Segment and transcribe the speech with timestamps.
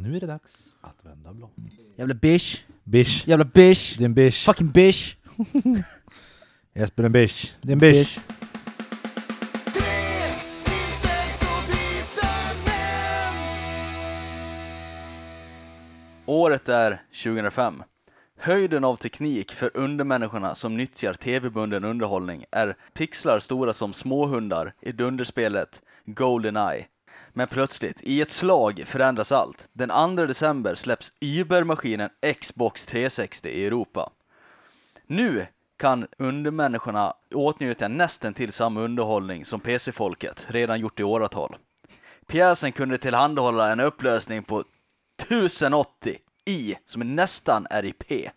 [0.00, 1.50] Nu är det dags att vända blad.
[1.96, 2.64] Jävla bish.
[2.84, 3.28] Bish.
[3.28, 3.98] Jävla bish.
[3.98, 4.44] Det är en bish.
[4.44, 5.16] Fucking bish.
[6.74, 7.52] Jesper en bish.
[7.62, 8.18] Det är en bish.
[16.26, 17.82] Året är 2005.
[18.38, 24.92] Höjden av teknik för undermänniskorna som nyttjar tv-bunden underhållning är pixlar stora som småhundar i
[24.92, 26.86] dunderspelet Goldeneye.
[27.32, 29.68] Men plötsligt, i ett slag, förändras allt.
[29.72, 34.10] Den 2 december släpps Uber-maskinen Xbox 360 i Europa.
[35.06, 35.46] Nu
[35.78, 41.56] kan undermänniskorna åtnjuta nästan till samma underhållning som PC-folket redan gjort i åratal.
[42.26, 44.64] Pjäsen kunde tillhandahålla en upplösning på
[45.22, 47.66] 1080 i, som är nästan
[48.08, 48.30] p.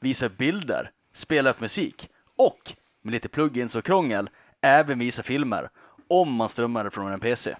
[0.00, 4.30] visa bilder, spela upp musik och, med lite plugins och krångel,
[4.60, 5.70] även visa filmer
[6.08, 7.56] om man strömmade från en PC.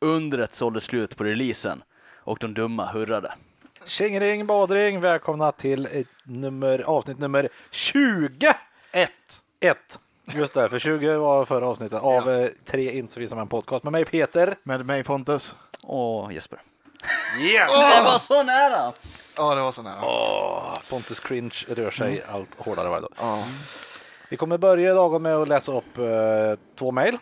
[0.00, 1.82] Undret sålde slut på releasen
[2.16, 3.34] och de dumma hurrade.
[3.84, 8.54] Tjingering badring, välkomna till ett nummer, avsnitt nummer 20!
[8.92, 9.10] Ett.
[9.60, 9.98] Ett.
[10.34, 13.92] Just det, för 20 var förra avsnittet av eh, tre inte som en podcast med
[13.92, 14.54] mig Peter.
[14.62, 15.56] Med mig Pontus.
[15.82, 16.58] Åh, Jesper.
[17.40, 17.70] Yes!
[17.70, 18.92] Det var så nära!
[19.36, 20.04] Ja, det var så nära.
[20.04, 23.12] Åh, Pontus Cringe rör sig allt hårdare varje dag.
[23.18, 23.44] Ja.
[24.28, 26.04] Vi kommer börja dagen med att läsa upp eh,
[26.74, 27.18] två mejl.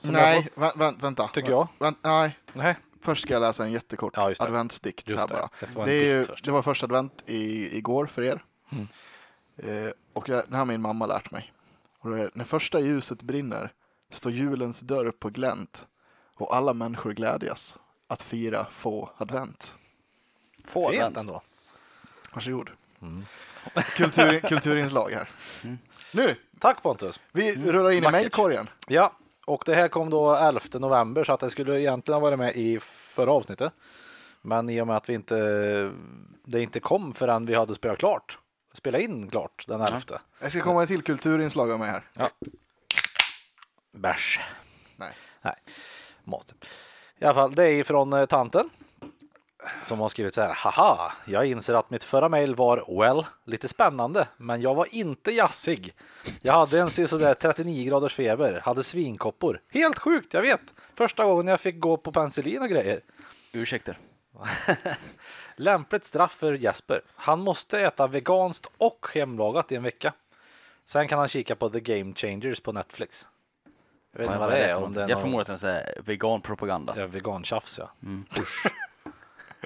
[0.00, 1.28] Som jag Nej, fått, vänt, vänt, vänta.
[1.28, 1.68] Tycker jag.
[1.78, 4.46] Vänt, nej, Nej, först ska jag läsa en jättekort Ja, just det.
[4.46, 5.34] adventsdikt Just här det.
[5.74, 5.84] bara.
[5.86, 6.44] Det Det, är ju, först.
[6.44, 8.44] det var första advent i, igår för er.
[8.72, 8.88] Mm.
[9.56, 11.52] Eh, och jag, det här har min mamma lärt mig.
[11.98, 13.72] Och det är, när första ljuset brinner
[14.10, 15.86] står julens dörr på glänt
[16.34, 17.74] och alla människor glädjas
[18.06, 19.74] att fira få advent.
[20.64, 21.16] Få fint advent.
[21.16, 21.42] ändå.
[22.32, 22.70] Varsågod.
[23.02, 23.24] Mm.
[23.96, 25.28] Kultur, kulturinslag här.
[25.62, 25.78] Mm.
[26.14, 27.20] Nu, Tack Pontus.
[27.32, 28.12] vi rullar in i Vackert.
[28.12, 28.68] mejlkorgen.
[28.88, 29.12] Ja,
[29.46, 32.56] och det här kom då 11 november så att det skulle egentligen ha varit med
[32.56, 33.72] i förra avsnittet.
[34.42, 35.36] Men i och med att vi inte,
[36.44, 38.38] det inte kom förrän vi hade spelat klart,
[38.72, 40.00] spelat in klart den 11.
[40.40, 42.30] Jag ska komma till kulturinslag av mig här.
[43.92, 44.40] Bärs.
[44.96, 45.12] Nej.
[45.42, 45.54] Nej,
[46.24, 46.54] måste.
[47.18, 48.70] I alla fall, det är ifrån eh, tanten.
[49.82, 50.54] Som har skrivit så här.
[50.54, 55.30] Haha, jag inser att mitt förra mejl var well, lite spännande, men jag var inte
[55.30, 55.94] jassig.
[56.42, 59.60] Jag hade en sådär 39 graders feber, hade svinkoppor.
[59.68, 60.60] Helt sjukt, jag vet.
[60.94, 63.00] Första gången jag fick gå på penicillin och grejer.
[63.52, 63.98] Ursäkter.
[65.56, 67.00] Lämpligt straff för Jesper.
[67.14, 70.12] Han måste äta veganskt och hemlagat i en vecka.
[70.84, 73.26] Sen kan han kika på The Game Changers på Netflix.
[74.12, 74.76] Jag vet inte vad det är.
[74.76, 76.94] Om det är jag någon- förmodar att det är veganpropaganda.
[76.96, 77.90] Ja, vegantjafs ja.
[78.02, 78.24] Mm.
[78.38, 78.66] Usch.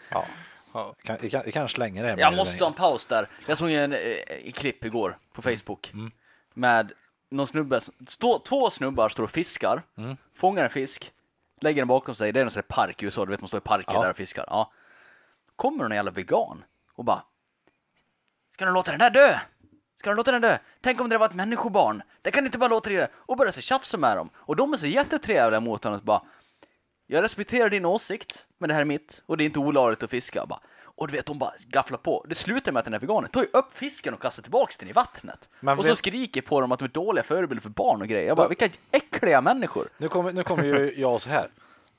[0.08, 0.26] Ja.
[0.74, 0.94] Ja.
[1.02, 2.08] Kan, vi, kan, vi kan slänga det.
[2.08, 3.28] här Jag måste ta en paus där.
[3.46, 6.10] Jag såg en eh, klipp igår på Facebook Mm.
[6.54, 6.92] med
[7.30, 10.16] någon snubbe, stå, två snubbar står och fiskar, Mm.
[10.34, 11.12] fångar en fisk,
[11.60, 12.32] lägger den bakom sig.
[12.32, 14.02] Det är någon sån park i USA, du vet man står i parker Ja.
[14.02, 14.44] där och fiskar.
[14.48, 14.72] Ja.
[15.56, 17.22] Kommer någon jävla vegan och bara
[18.54, 19.38] Ska du låta den där dö?
[19.96, 20.58] Ska du låta den dö?
[20.80, 22.02] Tänk om det var ett människobarn?
[22.22, 24.30] Det kan inte bara låta det Och börjar så tjafsa med dem.
[24.34, 26.22] Och de är så jättetrevliga mot honom och bara
[27.06, 30.10] jag respekterar din åsikt, men det här är mitt och det är inte olagligt att
[30.10, 30.46] fiska.
[30.46, 30.60] Bara.
[30.96, 32.24] Och du vet, de bara gafflar på.
[32.28, 34.88] Det slutar med att den här veganen tar ju upp fisken och kastar tillbaks den
[34.88, 35.48] i vattnet.
[35.60, 38.08] Men och så vet- skriker på dem att de är dåliga förebilder för barn och
[38.08, 38.26] grejer.
[38.28, 39.88] Jag bara, vilka äckliga människor!
[39.98, 41.48] Nu kommer, nu kommer ju jag så här.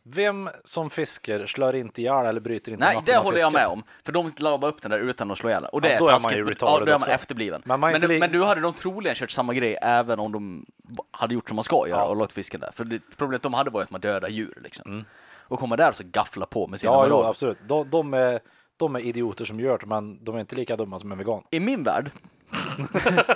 [0.07, 3.83] Vem som fiskar slår inte ihjäl eller bryter inte Nej, det håller jag med om.
[4.03, 5.65] För de la bara upp den där utan att slå ihjäl.
[5.65, 6.39] Och det Ja, är då är man taskigt.
[6.39, 7.61] ju Ja, då är man efterbliven.
[7.65, 10.65] Men man Men, li- men nu hade de troligen kört samma grej även om de
[11.11, 12.05] hade gjort som man ska göra Ja.
[12.05, 12.71] och låtit fisken där.
[12.75, 15.05] För det, problemet de hade var att man dödar djur liksom.
[15.47, 17.09] Och komma där och så gaffla på med sina Mm.
[17.11, 17.57] Ja, jo, absolut.
[17.67, 18.39] De, de, är,
[18.77, 21.43] de är idioter som gör det, men de är inte lika dumma som en vegan.
[21.51, 22.11] I min värld,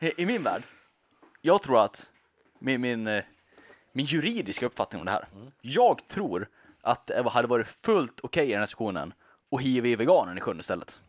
[0.16, 0.62] i min värld,
[1.42, 2.06] jag tror att
[2.60, 3.22] min, min, eh,
[3.96, 5.28] min juridiska uppfattning om det här,
[5.60, 6.48] jag tror
[6.82, 9.12] att det hade varit fullt okej i den här situationen
[9.50, 11.00] att hiva i veganen i sjön istället.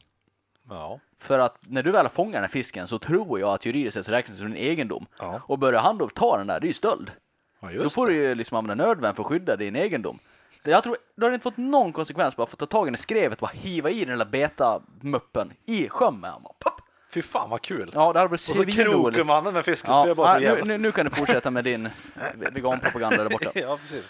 [0.69, 0.99] Ja.
[1.19, 3.93] För att när du väl har fångat den här fisken så tror jag att juridiskt
[3.93, 5.05] sett räknas som din egendom.
[5.19, 5.41] Ja.
[5.45, 7.11] Och börjar han då ta den där, det är ju stöld.
[7.59, 8.13] ja, Då får det.
[8.13, 10.19] du ju liksom använda nödvärn för att skydda din egendom.
[10.63, 13.37] Jag tror, du har inte fått någon konsekvens bara för att ta tag i skrevet
[13.37, 16.53] och bara hiva i den där beta-muppen i sjön med honom.
[16.59, 16.81] Pop!
[17.17, 17.91] Fy fan vad kul.
[17.93, 19.15] Ja, det hade blivit Och så svinroligt.
[19.15, 21.63] krokar mannen med Ja, fiskespö bara för ja, nu, nu, nu kan du fortsätta med
[21.63, 21.89] din
[22.35, 23.51] veganpropaganda där borta.
[23.59, 24.09] ja, precis.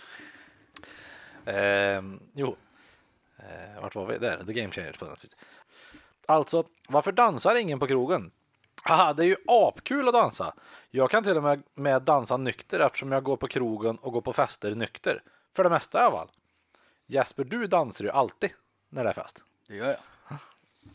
[1.46, 2.56] Ehm, jo,
[3.38, 4.18] eh, vart var vi?
[4.18, 4.96] Där, The Game Changers.
[6.26, 8.32] Alltså, varför dansar ingen på krogen?
[8.84, 10.54] Haha, det är ju apkul att dansa.
[10.90, 14.22] Jag kan till och med, med dansa nykter eftersom jag går på krogen och går
[14.22, 15.24] på fester nykter.
[15.56, 16.32] För det mesta i alla fall.
[17.06, 18.50] Jesper, du dansar ju alltid
[18.90, 19.44] när det är fest.
[19.68, 19.98] Det gör jag.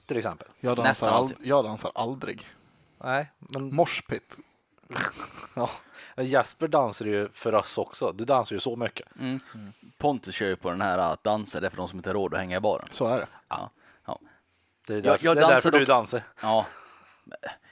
[0.06, 0.48] Till exempel.
[0.60, 1.36] Jag dansar, Nästan ald- alltid.
[1.46, 2.46] jag dansar aldrig.
[2.98, 4.36] Nej, men Moshpit
[5.54, 5.70] Ja.
[6.16, 8.12] Jesper dansar ju för oss också.
[8.12, 9.08] Du dansar ju så mycket.
[9.20, 9.38] Mm.
[9.98, 12.14] Pontus kör ju på den här att dansa, det är för de som inte har
[12.14, 12.88] råd att hänga i baren.
[12.90, 13.26] Så är det.
[13.48, 13.70] Ja.
[14.06, 14.18] Ja.
[14.86, 16.22] Det är, Jag- därför, jag det är därför dansar du dock- dansar.
[16.42, 16.66] ja.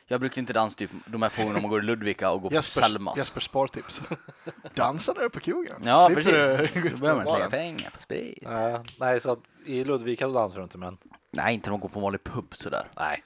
[0.07, 2.51] Jag brukar inte dansa typ de här få gångerna man går i Ludvika och går
[2.51, 3.19] på Selmas.
[3.19, 4.03] Jespers spartips.
[4.75, 5.83] Dansa där på krogen.
[5.85, 6.75] Ja, Slipper precis.
[6.75, 7.51] du gå Då ut man inte lägga baren.
[7.51, 8.39] pengar på sprit.
[8.43, 10.99] Nej, nej, så att i Ludvika så dansar du inte, men
[11.31, 12.89] Nej, inte när man går på en vanlig pub sådär.
[12.97, 13.25] nej.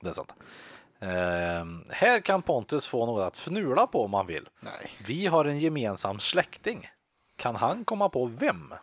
[0.00, 0.34] Det är sant.
[1.00, 4.48] Ehm, här kan Pontus få något att fnula på om han vill.
[4.60, 4.90] Nej.
[5.06, 6.88] Vi har en gemensam släkting.
[7.36, 8.74] Kan han komma på vem?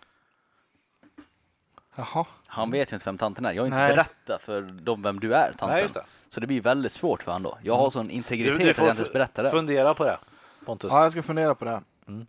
[1.96, 2.26] Jaha.
[2.48, 3.52] Han vet ju inte vem tanten är.
[3.54, 3.90] Jag har inte Nej.
[3.96, 5.68] berättat för dem vem du är, tanten.
[5.70, 6.06] Nej, just det.
[6.30, 7.58] Så det blir väldigt svårt för han då.
[7.64, 9.50] Jag har sån Du, integritet du att jag inte ens berättar det.
[9.52, 10.18] fundera på det,
[10.66, 10.92] Pontus.
[10.92, 11.82] Ja, jag ska fundera på det.
[12.08, 12.28] Mm.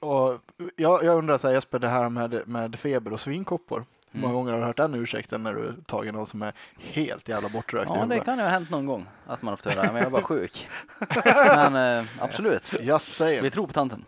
[0.00, 0.38] Och
[0.76, 3.84] jag, jag undrar så här, Jesper, det här med, med feber och svinkoppor.
[4.12, 4.30] Hur Mm.
[4.30, 7.48] många gånger har du hört den ursäkten när du tagit någon som är helt jävla
[7.48, 9.96] bortrökt Ja, det kan ju ha hänt någon gång att man har fått höra, men
[9.96, 10.68] jag är bara sjuk.
[11.24, 14.04] Men eh, absolut, Just vi tror på tanten.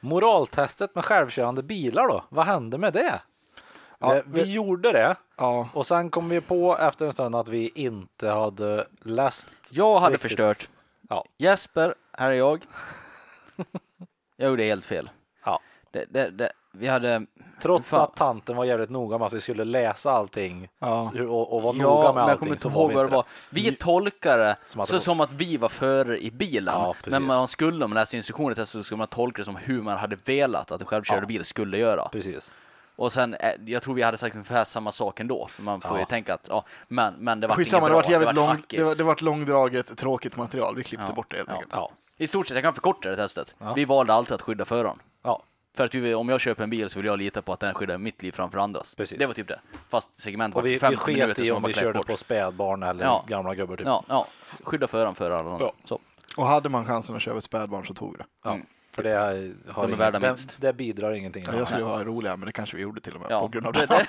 [0.00, 2.24] Moraltestet med självkörande bilar då?
[2.28, 3.20] Vad hände med det?
[3.98, 7.36] Ja, Eh, vi vi- gjorde det Ja, och sen kom vi på efter en stund
[7.36, 9.48] att vi inte hade läst.
[9.70, 10.30] Jag hade Riktigt.
[10.30, 10.68] förstört.
[11.08, 11.24] Ja.
[11.38, 12.66] Jesper, här är jag.
[14.36, 15.10] Jag gjorde helt fel.
[15.44, 15.60] Ja.
[15.90, 17.26] Det, det, det, vi hade...
[17.62, 18.00] Trots Fan.
[18.00, 21.10] att tanten var jävligt noga med att vi skulle läsa allting ja.
[21.28, 22.38] och, och vara noga Ja, med men jag allting.
[22.38, 23.24] kommer inte så ihåg vi vad det var.
[23.50, 26.74] Vi tolkar det Som att det så var- som att vi var före i bilen.
[26.74, 29.82] Ja, men man skulle, om man läste instruktioner så skulle man tolka det som hur
[29.82, 31.28] man hade velat att en självkörande Ja.
[31.28, 32.08] bil skulle göra.
[32.08, 32.52] Precis.
[32.96, 35.46] Och sen, eh, jag tror vi hade sagt ungefär samma sak ändå.
[35.50, 36.06] För man får ju Ja.
[36.06, 38.70] tänka att, ja, men, men det var Skitsamma, det var jävligt vart lång, hackigt.
[38.70, 40.76] det var, det var långdraget, tråkigt material.
[40.76, 41.54] Vi klippte Ja, bort det helt ja.
[41.54, 41.72] enkelt.
[41.76, 41.90] Ja.
[42.16, 43.54] I stort sett, jag kan förkorta det testet.
[43.58, 43.72] Ja.
[43.76, 44.98] Vi valde alltid att skydda föraren.
[45.22, 45.42] Ja.
[45.76, 47.74] För att vi, om jag köper en bil så vill jag lita på att den
[47.74, 48.94] skyddar mitt liv framför andras.
[48.94, 49.18] Precis.
[49.18, 49.60] Det var typ det.
[49.88, 52.06] Fast segmentet Och var vi, vi 50 sket minuter i om vi körde bort.
[52.06, 53.24] på spädbarn eller Ja.
[53.28, 53.86] gamla gubbar typ.
[53.86, 54.26] Ja, ja.
[54.62, 55.64] Skydda föraren för alla andra.
[55.66, 55.72] Ja.
[55.84, 56.00] Så.
[56.36, 58.24] Och hade man chansen att köra ett spädbarn så tog vi det.
[58.44, 58.52] Ja.
[58.54, 58.66] Mm.
[58.92, 59.14] För det
[59.72, 60.56] har De är värda det, minst.
[60.60, 61.44] det bidrar ingenting.
[61.46, 63.40] Ja, jag skulle vara roligare, men det kanske vi gjorde till och med Ja.
[63.40, 64.02] på grund av Det- det.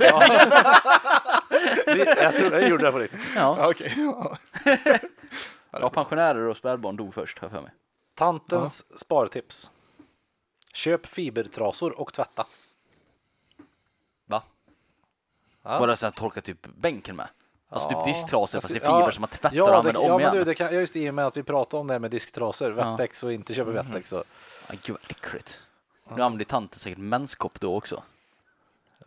[1.93, 3.31] Vi- jag tror jag gjorde det på riktigt.
[3.35, 3.73] Ja.
[3.79, 4.37] Ja.
[5.71, 7.71] ja, pensionärer och spädbarn dog först, har jag för mig.
[8.17, 9.69] Tantens spartips.
[10.75, 12.47] Köp fibertrasor och tvätta.
[14.25, 14.43] Va?
[15.63, 15.79] Ja.
[15.79, 17.27] Bara så att torka typ bänken med.
[17.69, 17.97] Alltså Ja.
[18.05, 20.11] typ disktrasor fast det är fiber ja, som man tvättar Ja, och använder ja om
[20.11, 20.35] men igen.
[20.35, 22.71] du, det kan, just i och med att vi pratade om det här med disktrasor,
[22.71, 24.09] Wettex och inte köpa Wettex.
[24.09, 24.23] Så,
[24.67, 25.63] Aj, gud vad äckligt.
[26.15, 28.03] Nu använder tanten säkert menskopp då också.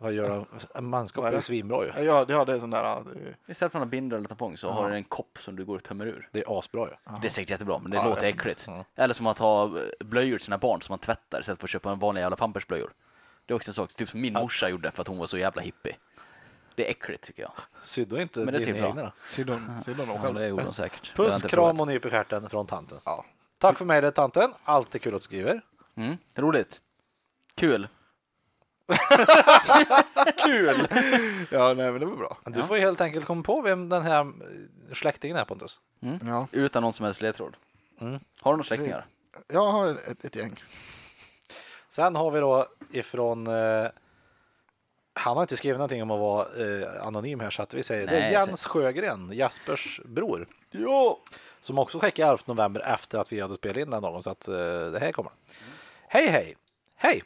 [0.01, 0.81] Vad gör de?
[0.85, 2.03] Manskap är ju svinbra ju.
[2.03, 2.83] Ja, det, ja, det är sån där...
[2.83, 5.55] ja, det- Istället för att ha bindel eller tampong så har du en kopp som
[5.55, 6.29] du går och tömmer ur.
[6.31, 7.19] Det är asbra ju.
[7.21, 8.29] Det är säkert jättebra, men det Ja, låter ja.
[8.29, 8.63] äckligt.
[8.67, 8.85] Ja.
[8.95, 11.71] Eller som att ha eh, blöjor till sina barn som man tvättar istället för att
[11.71, 12.93] köpa en vanlig jävla pampersblöjor.
[13.45, 15.37] Det är också en sak, typ som min morsa gjorde för att hon var så
[15.37, 15.95] jävla hippie.
[16.75, 17.51] Det är äckligt tycker jag.
[17.83, 18.89] Sydde inte Men det ser dina bra.
[18.89, 19.11] egna då?
[19.29, 20.35] Sydde hon sydde hon dem Ja, själv?
[20.35, 21.15] det gjorde hon säkert.
[21.15, 22.97] Puss, inte kram och nyp i stjärten från tanten.
[23.05, 23.25] Ja.
[23.57, 24.53] Tack för mig det tanten.
[24.63, 25.61] Alltid kul att du skriver.
[25.95, 26.81] Mm, roligt.
[27.55, 27.87] Kul.
[30.45, 30.87] Kul!
[31.51, 32.37] ja, nej men det var bra.
[32.45, 35.79] Du får ju helt enkelt komma på vem den här eh, släktingen är Pontus.
[36.25, 36.47] Ja.
[36.51, 37.55] Utan någon som helst ledtråd.
[38.01, 38.19] Mm.
[38.41, 39.05] Har du några släktingar?
[39.47, 40.63] Jag har ett, ett gäng.
[41.89, 43.87] Sen har vi då ifrån eh,
[45.13, 48.07] han har inte skrivit någonting om att vara eh, anonym här så att vi säger
[48.07, 50.47] det är Nej, Jens Sjögren, Jaspers bror.
[50.71, 51.19] Ja!
[51.61, 54.47] Som också skickade 11 november efter att vi hade spelat in den dagen så att
[54.47, 54.55] eh,
[54.91, 55.31] det här kommer.
[56.07, 56.55] Hej hej!
[56.95, 57.23] Hej!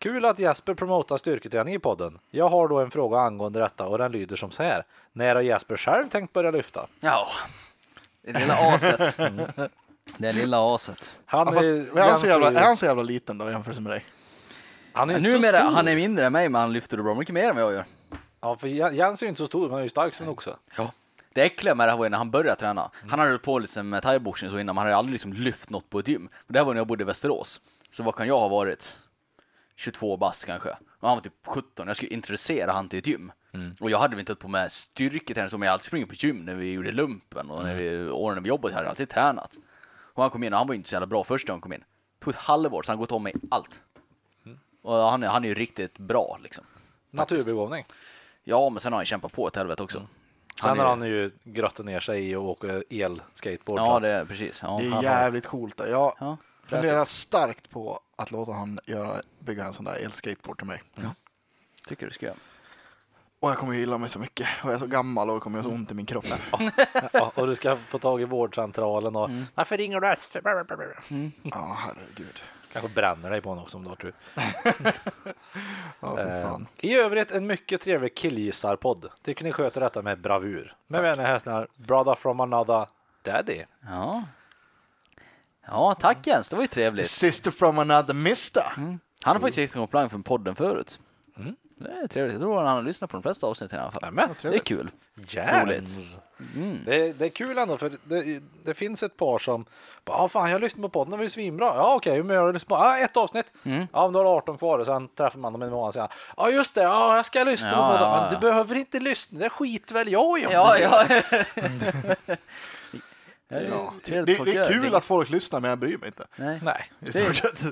[0.00, 2.18] Kul att Jesper promotar styrketräning i podden.
[2.30, 4.84] Jag har då en fråga angående detta och den lyder som så här.
[5.12, 6.86] När har Jesper själv tänkt börja lyfta?
[7.00, 7.28] Ja.
[8.22, 9.16] Det lilla aset.
[10.18, 11.16] Det lilla aset.
[11.26, 13.78] Han Ja, fast, är, är, han så jävla, är- han så jävla liten då jämfört
[13.78, 14.04] med dig?
[14.92, 15.70] han är Men inte så numera, stor.
[15.70, 17.84] han är mindre än mig men han lyfter bra mycket mer än vad jag gör.
[18.40, 20.26] Ja, för Jen- Jens är ju inte så stor, men han är ju stark som
[20.26, 20.56] en oxe.
[20.76, 20.92] Ja.
[21.32, 22.90] Det äckliga med det här var ju när han började träna.
[23.08, 25.70] Han hade hållit på liksom med thaiboxning så innan, men han hade aldrig liksom lyft
[25.70, 26.28] något på ett gym.
[26.46, 27.60] Det här var när jag bodde i Västerås.
[27.90, 28.96] Så vad kan jag ha varit?
[29.80, 30.68] 22 bast kanske.
[31.00, 31.86] Och han var typ 17.
[31.86, 33.32] Jag skulle introducera han till ett gym.
[33.80, 36.54] Och jag hade väl inte på med styrketräning som jag alltid sprungit på gym när
[36.54, 39.56] vi gjorde lumpen och när vi, åren när vi jobbade hade jag alltid tränat.
[40.14, 41.60] Och han kom in och han var ju inte så jävla bra första gången han
[41.62, 41.80] kom in.
[42.18, 43.82] Det tog ett halvår så han gått om mig allt.
[44.82, 46.64] Och han är, han är ju riktigt bra liksom.
[47.10, 47.84] Naturbegåvning.
[48.44, 50.06] Ja, men sen har han kämpat på ett helvete också.
[50.60, 53.80] Sen är- har han ju grottat ner sig i och åka el-skateboard.
[53.80, 54.60] Ja, det är precis.
[54.62, 54.78] Ja.
[54.82, 55.78] Det är jävligt coolt.
[55.78, 60.66] Jag Ja, funderar starkt på att låta han göra, bygga en sån där elskateboard till
[60.66, 60.82] mig.
[61.86, 62.36] Tycker du ska göra.
[63.40, 64.48] Och jag kommer ju gilla mig så mycket.
[64.62, 66.24] Och jag är så gammal och det kommer göra så ont i min kropp.
[67.12, 70.32] Ja, och du ska få tag i vårdcentralen och varför ringer du SP?
[71.42, 72.40] Ja, herregud.
[72.72, 74.14] Kanske bränner dig på honom också om du har tur.
[76.00, 76.66] Ja, för Eh, fan.
[76.76, 79.08] I övrigt en mycket trevlig killgissarpodd.
[79.22, 80.76] Tycker ni sköter detta med bravur.
[80.86, 82.86] Med vänliga hälsningar, brother from another
[83.22, 83.64] daddy.
[83.80, 84.24] Ja.
[85.70, 87.10] Ja, tack Jens, det var ju trevligt.
[87.10, 88.62] Sister from another mister.
[88.76, 90.98] Han har faktiskt gett en komplimang från podden förut.
[91.78, 92.32] Det är trevligt.
[92.32, 94.02] Jag tror han har lyssnat på de flesta avsnitten i alla fall.
[94.02, 94.90] Nämen, Det är kul.
[95.28, 96.16] Jams.
[96.86, 99.64] Det, det är kul ändå för det, det finns ett par som
[100.04, 101.66] bara, ah, fan jag har lyssnat på podden, den var ju svinbra.
[101.66, 102.76] Ja okej, hur mycket har du lyssnat på?
[102.76, 103.52] Ah, ett avsnitt.
[103.62, 106.10] Ja, men då har du 18 kvar och sen träffar man dem en månad senare.
[106.36, 108.02] Ja just det, ja jag ska lyssna Ja, på podden.
[108.08, 108.30] ja, Men ja.
[108.30, 110.76] du behöver inte lyssna, det skit väl jag i om Ja,
[113.58, 113.68] du ja.
[113.70, 113.94] Ja.
[114.04, 114.96] Det, det, folk är kul det.
[114.96, 116.26] att folk lyssnar men jag bryr mig inte.
[116.36, 116.60] Nej.
[116.62, 116.92] Nej.
[116.98, 117.64] Det- sett.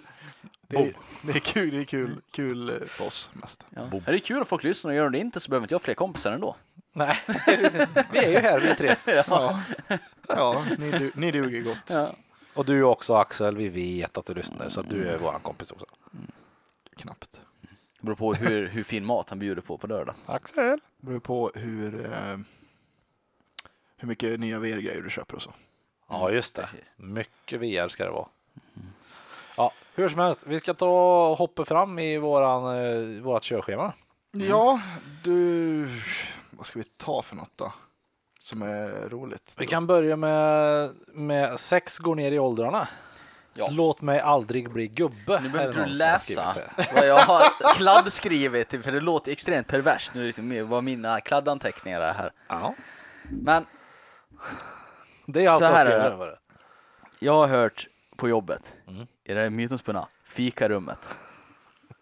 [0.70, 0.92] Det är,
[1.22, 3.66] det är kul, det är kul, kul eh, för oss mest.
[3.70, 3.90] Ja.
[4.06, 5.94] Det är kul att folk lyssnar och gör det inte så behöver inte jag fler
[5.94, 6.56] kompisar ändå.
[6.92, 7.16] Nej,
[8.12, 8.96] vi är ju här vi tre.
[9.28, 9.60] Ja,
[10.28, 11.90] ja ni, du, ni duger gott.
[11.90, 12.14] Ja.
[12.54, 15.70] Och du också Axel, vi vet att du lyssnar så att du är våran kompis
[15.70, 15.86] också.
[16.96, 17.40] Knappt.
[18.00, 20.14] Det beror på hur, hur fin mat han bjuder på på lördag.
[20.26, 20.78] Axel.
[21.00, 22.38] Det beror på hur, eh,
[23.98, 25.52] hur mycket nya VR-grejer du köper och så.
[26.08, 26.88] Ja just det, Precis.
[26.96, 28.28] mycket VR ska det vara.
[29.56, 32.76] Ja, hur som helst, vi ska ta och hoppa fram i våran,
[33.16, 33.92] eh, vårat körschema.
[34.32, 34.80] Ja,
[35.24, 35.88] du,
[36.50, 37.72] vad ska vi ta för något då?
[38.40, 39.54] Som är roligt.
[39.58, 42.88] Vi kan börja med, med sex går ner i åldrarna.
[43.54, 43.68] Ja.
[43.70, 45.40] Låt mig aldrig bli gubbe.
[45.40, 46.56] Nu behöver du läsa
[46.94, 52.14] vad jag har kladdskrivit, för det låter extremt perverst nu liksom, vad mina kladdanteckningar är
[52.14, 52.32] här.
[52.48, 52.74] Ja,
[53.22, 53.66] Men
[55.26, 56.26] det är allt Så jag här är det.
[56.26, 56.38] det.
[57.18, 59.06] jag har hört på jobbet, Mm.
[59.24, 61.08] i det här mytomspunna fikarummet,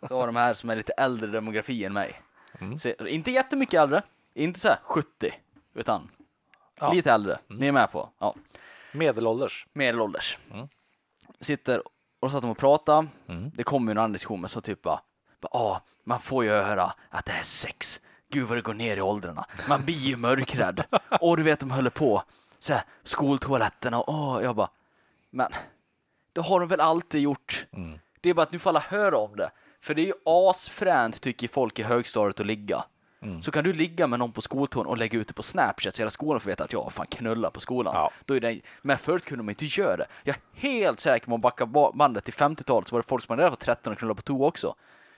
[0.08, 2.22] så har de här som är lite äldre demografi än mig.
[2.60, 2.78] Mm.
[2.78, 4.02] Så, inte jättemycket äldre,
[4.34, 5.34] inte så här 70,
[5.74, 6.10] utan
[6.80, 6.92] Ja.
[6.92, 7.38] lite äldre.
[7.46, 8.10] Ni är med på?
[8.18, 8.34] Ja.
[8.92, 9.66] Medelålders.
[9.72, 10.38] medelålders.
[10.52, 10.68] Mm.
[11.40, 11.82] Sitter
[12.20, 13.08] och satt de och pratade.
[13.28, 13.50] Mm.
[13.54, 15.00] Det kom ju en annan diskussion med så typ bara,
[15.40, 18.00] bara ah, man får ju höra att det är sex.
[18.36, 19.46] Gud vad det går ner i åldrarna.
[19.68, 20.84] Man blir ju mörkrädd.
[21.20, 22.22] och du vet de håller på
[22.58, 24.68] så här, skoltoaletterna och åh, jag bara,
[25.30, 25.52] men
[26.32, 27.66] det har de väl alltid gjort.
[27.72, 27.98] Mm.
[28.20, 29.50] Det är bara att nu får alla höra om det.
[29.80, 32.84] För det är ju asfränt tycker folk i högstadiet att ligga.
[33.22, 33.42] Mm.
[33.42, 36.02] Så kan du ligga med någon på skoltoan och lägga ut det på Snapchat så
[36.02, 37.94] hela skolan får veta att jag fan knullar på skolan.
[37.94, 38.10] Ja.
[38.24, 40.06] Då är det, men förut kunde man inte göra det.
[40.22, 43.24] Jag är helt säker på att backa ba- bandet till 50-talet så var det folk
[43.24, 44.74] som hade redan var 13 och knullade på toa också.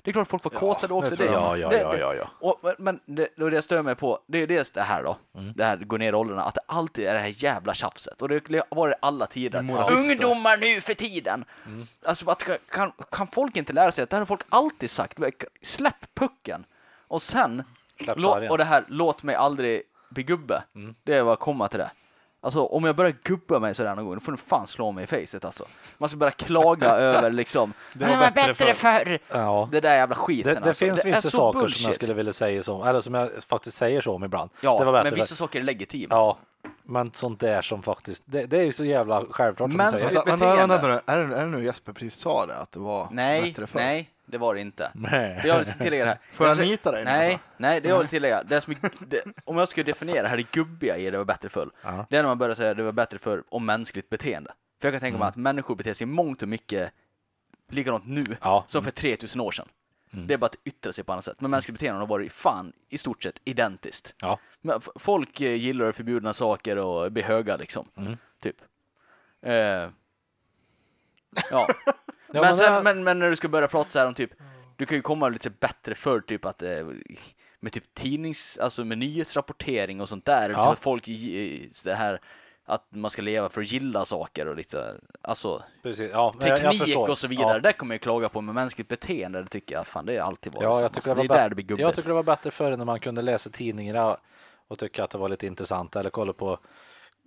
[0.09, 1.15] Det är klart folk var kåta då också.
[1.15, 1.35] det jag.
[1.35, 2.29] Ja, ja, det, ja, det- ja, ja.
[2.41, 5.17] Och, men- det, det, jag stör mig på, det är dels det här då.
[5.35, 5.53] Mm.
[5.57, 8.23] Det här går ner i åldrarna, att det alltid är det här jävla tjafset.
[8.23, 8.35] Och det
[8.71, 9.63] har varit alla tider.
[9.63, 9.97] Moralister.
[10.27, 11.45] Ungdomar nu för tiden!
[11.67, 11.87] Mm.
[12.05, 15.19] Alltså, att, kan, kan folk inte lära sig att det här har folk alltid sagt.
[15.63, 16.65] Släpp pucken!
[17.09, 17.63] Och sen,
[18.17, 20.63] lå, och det här, låt mig aldrig bli gubbe.
[20.75, 20.95] Mm.
[21.05, 21.91] Det jag kommer till det.
[22.41, 25.05] Alltså om jag börjar gubba mig sådär någon gång, då får du fan slå mig
[25.05, 25.65] i facet alltså.
[25.99, 29.19] Man ska börja klaga över liksom, Det var bättre förr.
[29.29, 29.69] Ja.
[29.73, 30.85] Det där jävla skiten Det, det alltså.
[30.85, 31.87] finns det är vissa så saker som bullshit.
[31.87, 34.51] jag skulle vilja säga så, eller som jag faktiskt säger så om ibland.
[34.61, 36.15] Ja, det var bättre men vissa saker är legitima.
[36.15, 36.39] Ja,
[36.83, 39.93] men sånt där som faktiskt, det, det är ju så jävla självklart som säger.
[39.93, 40.75] Vänta, vänta, beteende.
[40.75, 42.57] vänta, vänta, är, det, är det nu Jesper precis sa det?
[42.57, 43.79] Att det var Nej, bättre förr?
[43.81, 44.91] nej, det var det inte.
[44.95, 45.39] Nej.
[45.43, 46.19] Det jag vill tillägga här.
[46.33, 47.49] Får jag Alltså, nita dig Nej, alltså?
[47.57, 48.43] nej, det jag vill tillägga.
[48.43, 48.75] Det som,
[49.09, 51.71] det, om jag skulle definiera det här det gubbiga i det var bättre förr.
[51.83, 52.07] Ja.
[52.11, 54.53] Det är när man börjar säga det var bättre förr om mänskligt beteende.
[54.81, 55.21] För jag kan tänka Mm.
[55.21, 56.93] mig att människor beter sig mångt och mycket
[57.71, 58.65] likadant nu Ja.
[58.67, 59.69] som för 3000 år sedan.
[60.13, 60.27] Mm.
[60.27, 61.41] Det är bara att yttra sig på annat sätt.
[61.41, 64.15] Men mänskligt beteende har varit fan i stort sett identiskt.
[64.21, 64.39] Ja.
[64.97, 67.89] Folk eh, gillar förbjudna saker och blir höga liksom.
[67.97, 68.17] Mm.
[68.43, 68.57] Typ.
[69.43, 69.53] Eh,
[71.51, 71.69] ja.
[72.33, 74.31] Ja, men, sen, det- men, men när du ska börja prata så här om typ,
[74.77, 76.71] du kan ju komma lite bättre för typ att eh,
[77.61, 80.45] med typ tidnings, alltså med nyhetsrapportering och sånt där.
[80.45, 80.63] eller Ja.
[80.65, 81.05] Typ att folk,
[81.85, 82.21] det här
[82.65, 86.59] att man ska leva för att gilla saker och lite, alltså Precis, ja, men jag-
[86.63, 87.53] jag teknik och så vidare.
[87.53, 87.59] Ja.
[87.59, 90.53] Det kommer jag klaga på, men mänskligt beteende, det tycker jag fan det är alltid
[90.55, 90.83] varit Ja, samma.
[90.83, 91.83] jag tycker det, det var är där det blir gubbigt.
[91.83, 94.17] jag tycker det var bättre förr när man kunde läsa tidningarna
[94.69, 96.59] och tycka att det var lite intressant eller kolla på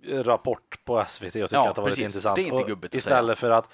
[0.08, 2.04] Rapport på SVT och tycka Ja, att det var lite precis.
[2.16, 2.36] intressant.
[2.36, 3.68] Det är inte Och gubbigt att Istället för att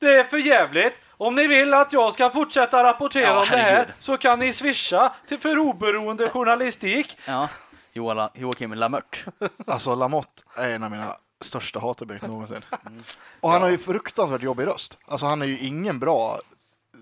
[0.00, 0.94] det är för jävligt.
[1.10, 4.52] Om ni vill att jag ska fortsätta rapportera Ja, om det här så kan ni
[4.52, 7.18] swisha till för oberoende journalistik.
[7.26, 7.48] Ja,
[7.92, 9.24] Johan, Joakim Lamört.
[9.66, 12.64] Alltså Lamotte är en av mina största hatobjekt någonsin.
[12.86, 13.02] Mm.
[13.40, 14.98] Och han har ju fruktansvärt jobbig röst.
[15.06, 16.40] Alltså han är ju ingen bra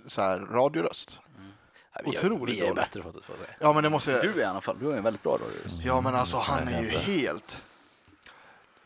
[0.06, 1.18] så här, radioröst.
[2.04, 2.76] Vi är, Otroligt vi är dålig.
[2.76, 3.54] bättre för att få det.
[3.58, 4.22] Ja men det måste jag...
[4.22, 5.75] Du i alla fall, du har en väldigt bra radioröst.
[5.84, 7.62] Ja men alltså han är ju helt...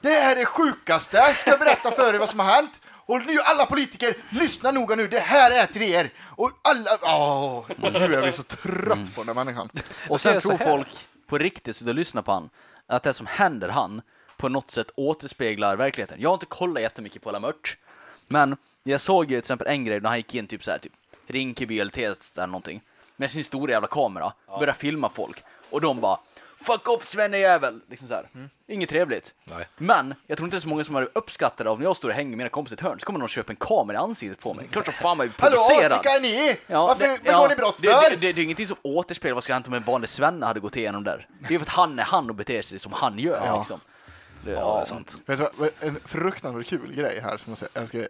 [0.00, 1.16] Det här är det sjukaste!
[1.16, 2.80] Jag ska berätta för er vad som har hänt.
[3.06, 6.10] Och nu alla politiker, lyssna noga nu, det här är till er!
[6.24, 6.90] Och alla...
[7.02, 9.68] Åh, gud jag blir så trött på den här människan.
[10.08, 12.50] Och sen tror folk på riktigt, så du lyssnar på han,
[12.86, 14.02] att det som händer han
[14.36, 16.20] på något sätt återspeglar verkligheten.
[16.20, 17.76] Jag har inte kollat jättemycket på Lamört,
[18.28, 20.78] men jag såg ju till exempel en grej när han gick in typ så här,
[20.78, 20.92] typ
[21.26, 22.82] Rinkeby eller Tensta eller någonting
[23.16, 26.18] med sin stora jävla kamera, började filma folk och de bara
[26.66, 27.80] fuck off svennejävel!
[27.90, 28.28] Liksom så här.
[28.68, 29.34] Inget trevligt.
[29.44, 29.68] Nej.
[29.76, 31.96] Men jag tror inte det är så många som har uppskattat det av när jag
[31.96, 33.56] står och hänger med mina kompisar i ett hörn så kommer någon och köpa en
[33.56, 34.68] kamera i ansiktet på mig.
[34.72, 35.92] Klart som fan man är Hallå, provocerad.
[35.92, 36.56] vilka är ni?
[36.66, 38.10] Ja, Varför det- begår ja, ni brott det, för?
[38.10, 40.60] det, det, det är ingenting som återspeglar vad som hänt om en vanlig svenne hade
[40.60, 41.28] gått igenom där.
[41.48, 43.80] Det är för att han är han och beter sig som han gör liksom.
[44.44, 45.16] Det, Ja, det är sant.
[45.26, 48.08] Vet du vad, en fruktansvärt kul grej här som jag säger.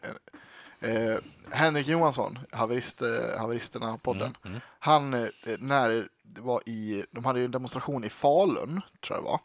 [0.87, 1.19] Eh,
[1.51, 5.29] Henrik Johansson, haverist, eh, haveristerna-podden, Mm, han, eh,
[5.59, 9.41] när det var i, de hade ju en demonstration i Falun, tror jag det var,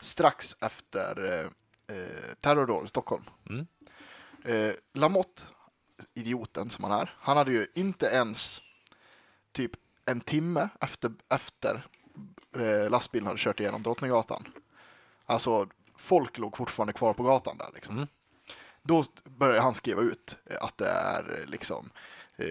[0.00, 3.24] strax efter eh, eh, terrordådet i Stockholm.
[3.50, 3.66] Mm.
[4.44, 5.42] Eh, Lamotte,
[6.14, 8.60] idioten som han är, han hade ju inte ens
[9.52, 9.72] typ
[10.06, 11.86] en timme efter, efter
[12.90, 14.48] lastbilen hade kört igenom Drottninggatan.
[15.26, 18.06] Alltså, folk låg fortfarande kvar på gatan där liksom.
[18.88, 19.02] Mm.
[19.02, 21.90] Då började han skriva ut eh, att det är eh, liksom
[22.36, 22.46] eh,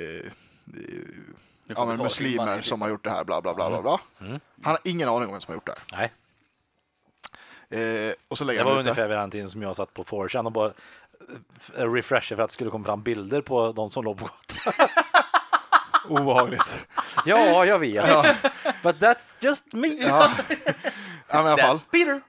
[1.68, 4.00] ja, men muslimer som har gjort det här, bla bla bla bla bla.
[4.22, 4.40] Mm.
[4.63, 6.12] Han har ingen aning om vem som har gjort det Nej,
[7.72, 8.08] här.
[8.10, 9.94] Eh, och så lägger det han var ut ungefär vid den tiden som jag satt
[9.94, 10.72] på 4chan och bara
[11.78, 14.88] eh, refresha för att det skulle komma fram bilder på de som låg på gatan.
[16.10, 16.80] Obehagligt.
[17.25, 18.08] Ja, jag vet.
[18.08, 18.36] Ja,
[18.84, 19.88] But that's just me.
[19.88, 20.32] ja.
[21.28, 21.80] ja, men i alla fall.
[21.92, 22.22] Peter!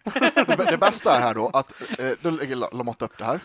[0.71, 3.41] det, bästa är här då att eh, då lägger La- Lamotte upp det här.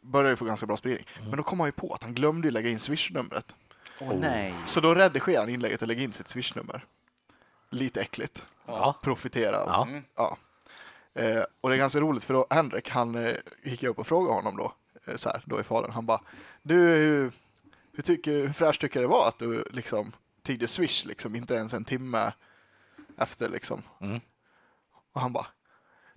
[0.00, 1.06] Börjar ju få ganska bra spridning.
[1.28, 3.56] Men då kom han ju på att han glömde ju lägga in swishnumret.
[4.00, 4.54] Åh nej.
[4.66, 6.84] Så då redigerar han inlägget och lägger in sitt swishnummer.
[7.70, 8.46] Lite äckligt.
[8.66, 8.98] Ja.
[9.02, 9.56] Profitera.
[9.56, 9.86] Ja.
[9.88, 10.02] Mm.
[10.14, 10.38] Ja.
[11.14, 14.06] Eh, och det är ganska roligt för då Henrik, han eh, gick jag upp och
[14.06, 14.72] frågade honom då,
[15.04, 16.20] eh, så här, då i fadern, han bara,
[16.62, 17.32] du, hur,
[17.92, 21.54] hur, tycker, hur fräscht tycker du det var att du liksom tiggde swish liksom, inte
[21.54, 22.32] ens en timme
[23.18, 23.82] efter liksom.
[24.00, 24.20] Mm.
[25.12, 25.46] Och han bara,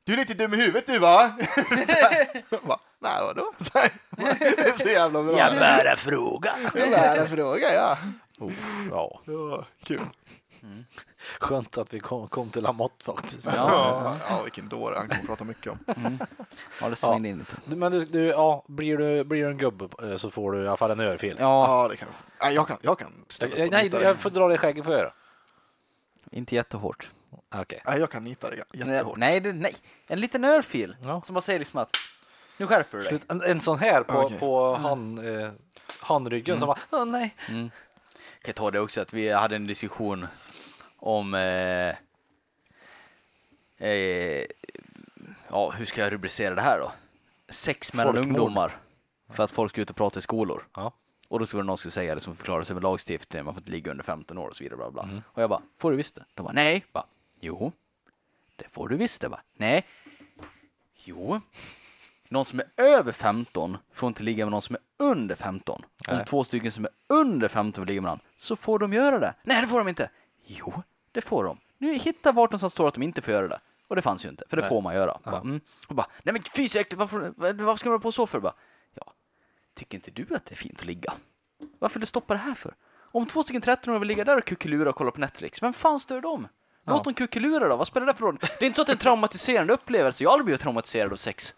[0.04, 1.32] du är lite dum i huvudet du va?
[2.64, 3.52] bara, Nej vadå?
[4.40, 5.38] Det är så jävla bra.
[5.38, 6.54] Jag bara fråga.
[6.76, 7.98] Jag en fråga ja.
[8.92, 10.00] Ja, Det var kul.
[11.40, 13.46] skönt att vi kom, kom till Lamotte faktiskt.
[13.46, 16.20] Ja, Ja, ja vilken dåre han kommer prata mycket om.
[16.82, 17.52] Ja, det svängde in lite.
[17.66, 20.64] Du, Men du, du, ja, blir du, blir du en gubbe eh, så får du
[20.64, 21.36] i alla fall en örfil.
[21.40, 22.14] Ja, Ja, det kan du.
[22.46, 24.94] Nej, jag kan, jag kan Jag, och nej, jag får dra dig i skägget får
[24.94, 25.14] jag göra.
[26.32, 27.10] inte jättehårt.
[27.56, 27.82] Okej.
[27.86, 29.18] Nej, jag kan nita dig jättehårt.
[29.18, 29.76] Nej, det, nej.
[30.08, 30.96] En liten örfil.
[31.04, 31.22] Ja.
[31.22, 31.90] Som bara säger liksom att
[32.58, 33.10] nu skärper du dig.
[33.10, 33.24] Slut.
[33.32, 34.40] En, en sån här på, Okej.
[34.40, 35.52] på hand, eh,
[36.04, 37.36] handryggen som bara, "Åh, nej.
[37.50, 37.70] Mm.
[37.70, 40.28] Kan jag ta det också att vi hade en diskussion
[40.98, 41.96] om eh,
[43.78, 44.46] eh,
[45.50, 46.92] ja, hur ska jag rubricera det här då?
[47.50, 48.38] Sex mellan Folkmord.
[48.40, 48.78] ungdomar
[49.30, 50.68] för att folk ska ut och prata i skolor.
[50.76, 50.94] Ja.
[51.30, 53.62] Och då skulle det någon som säga det som förklarar sig med lagstiftning, man får
[53.62, 54.78] inte ligga under 15 år och så vidare.
[54.78, 55.04] Bla bla.
[55.04, 55.22] Mm.
[55.28, 56.26] Och jag bara, får du visst det?
[56.34, 56.86] De bara, nej.
[56.92, 57.06] Bara,
[57.44, 57.72] jo,
[58.56, 59.30] det får du visst det.
[59.30, 59.86] Bara, nej.
[60.96, 61.42] Jo.
[62.30, 65.86] Någon som är över 15 får inte ligga med någon som är under 15.
[66.08, 66.26] Om Nej.
[66.26, 69.36] två stycken som är under 15 vill ligga med varandra så får de göra det.
[69.44, 70.10] Nej, det får de inte.
[70.46, 71.60] Jo, det får de.
[71.78, 73.60] Nu hitta vart någonstans står att de inte får göra det.
[73.88, 74.70] Och det fanns ju inte, för det Nej.
[74.70, 75.18] får man göra.
[75.24, 75.62] Bara, mm.
[75.88, 78.40] Och bara, nej men fy så äckligt, varför, varför ska man hålla på så för?
[78.40, 78.54] Bara,
[78.94, 79.14] ja,
[79.74, 81.14] tycker inte du att det är fint att ligga?
[81.80, 82.76] Varför du stoppa det här för?
[82.96, 86.00] Om två stycken 13-åringar vill ligga där och kuckelura och kolla på Netflix, vem fan
[86.00, 86.48] stör dem?
[86.86, 88.38] Låt dem kuckelura då, vad spelar det för roll?
[88.42, 91.12] Det är inte så att det är en traumatiserande upplevelse, jag har aldrig blivit traumatiserad
[91.12, 91.54] av sex.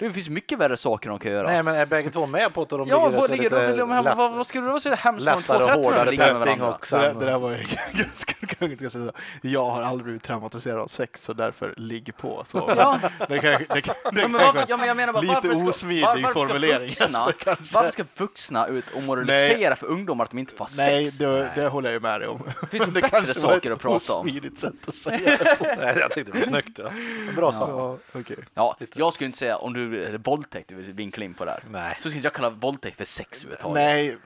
[0.00, 1.46] Det finns mycket värre saker de kan göra.
[1.48, 4.32] Nej, men är bägge två med på att de ja, ligger ligger lite de, vad,
[4.32, 6.66] vad skulle det vara så hemskt om två lättare och 13 hårdare ligger med varandra?
[6.74, 7.56] och Det, där, det där var ju
[7.92, 8.94] ganska kungligt.
[9.42, 12.44] Jag, har aldrig blivit traumatiserad av sex så därför ligg på.
[12.46, 12.74] Så.
[12.76, 12.98] Ja.
[13.28, 15.68] Det kan, det det Ja, men, var, ja, men jag menar bara, lite varför ska,
[15.68, 17.74] osmidig var, varför formulering, Ska vuxna, kanske.
[17.74, 21.18] varför ska vuxna ut och moralisera för ungdomar att de inte får ha Nej, sex?
[21.18, 22.42] det, det håller jag ju med dig om.
[22.60, 24.20] Det finns Det bättre kanske saker att prata om.
[24.20, 25.64] osmidigt sätt att säga det på.
[25.64, 26.78] Nej, jag tyckte det var snyggt.
[26.78, 26.90] Ja.
[27.36, 27.64] Bra sagt.
[27.68, 28.36] Ja, okej.
[28.54, 31.50] Ja, jag skulle inte säga om du är våldtäkt du vill vinkla in på det
[31.50, 31.62] här.
[31.70, 31.94] Nej.
[31.94, 33.74] Så skulle inte jag kalla våldtäkt för sex överhuvudtaget.
[33.74, 34.16] Nej,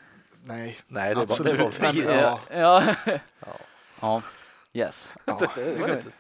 [0.45, 0.79] nej.
[0.87, 1.81] Nej, det är bara, det är Absolut.
[1.81, 2.05] bara Men, fri.
[2.05, 2.41] ja.
[2.51, 2.83] Ja.
[4.01, 4.23] ja.
[4.73, 5.13] Yes.
[5.25, 5.41] Ja.
[5.55, 6.11] Det var lite-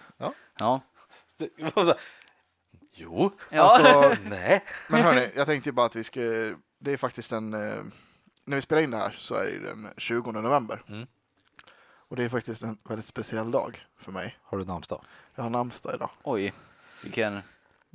[0.58, 0.80] Ja.
[2.92, 3.30] Jo.
[3.50, 3.62] Ja.
[3.62, 4.64] Alltså, Nej.
[4.88, 6.20] men hörni, jag tänkte bara att vi ska,
[6.78, 7.82] det är faktiskt en, eh,
[8.44, 10.82] när vi spelar in det här så är det den 20 november.
[10.88, 11.06] Mm.
[12.08, 14.36] Och det är faktiskt en väldigt speciell dag för mig.
[14.42, 15.04] Har du namnsdag?
[15.34, 16.10] Jag har namnsdag idag.
[16.22, 16.52] Oj.
[17.02, 17.40] Vilken,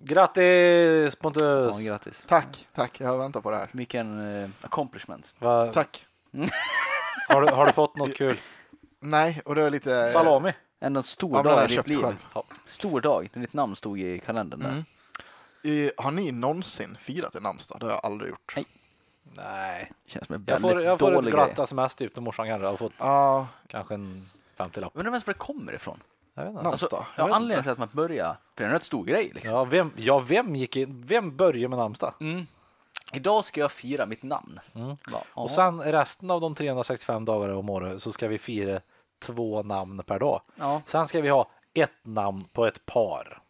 [0.03, 1.79] Grattis Pontus!
[1.81, 2.23] ja, grattis.
[2.27, 3.69] Tack, tack, jag har väntat på det här.
[3.71, 5.33] Vilken eh, accomplishment.
[5.39, 6.05] Va, Tack.
[7.29, 8.37] har, du, har du fått något kul?
[8.99, 9.95] Nej, och det är lite...
[9.95, 10.53] eh, Salami?
[10.79, 12.01] Ändå en stor Ja, dag i jag ditt liv.
[12.03, 12.15] själv.
[12.65, 14.83] Stor dag, när ditt namn stod i kalendern där.
[15.63, 15.85] Mm.
[15.87, 17.79] Eh, Har ni någonsin firat en namnsdag?
[17.79, 18.53] Det har jag aldrig gjort.
[18.55, 18.65] Nej.
[19.35, 19.91] Nej.
[20.05, 22.63] Känns som en Jag väldigt får, jag får ett glatt sms typ till morsan kanske.
[22.65, 24.91] Jag har fått Ja, kanske en 50-lapp.
[24.95, 26.03] Undrar vem det kommer ifrån?
[26.45, 26.69] Jag vet inte.
[26.69, 27.63] Alltså, Jag ja, vet anledningen inte.
[27.63, 29.55] till att man börjar, för det är en rätt stor grej liksom.
[29.55, 31.03] Ja, vem, ja, vem gick in?
[31.07, 32.13] Vem började med namnsdag?
[32.19, 32.45] Mm.
[33.13, 34.59] Idag ska jag fira mitt namn.
[34.75, 34.95] Mm.
[35.11, 35.23] Ja.
[35.33, 38.79] Och sen resten av de 365 dagarna om året så ska vi fira
[39.19, 40.41] två namn per dag.
[40.55, 40.81] ja.
[40.85, 43.41] Sen ska vi ha ett namn på ett par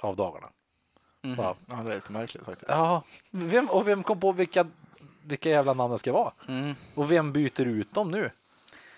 [0.00, 0.48] av dagarna.
[1.22, 1.36] Mhm.
[1.36, 2.70] Bara, Ja, det är lite märkligt faktiskt.
[2.70, 4.66] Ja, vem, och vem kom på vilka,
[5.22, 6.32] vilka jävla namn det ska vara?
[6.48, 6.74] Mm.
[6.94, 8.30] Och vem byter ut dem nu?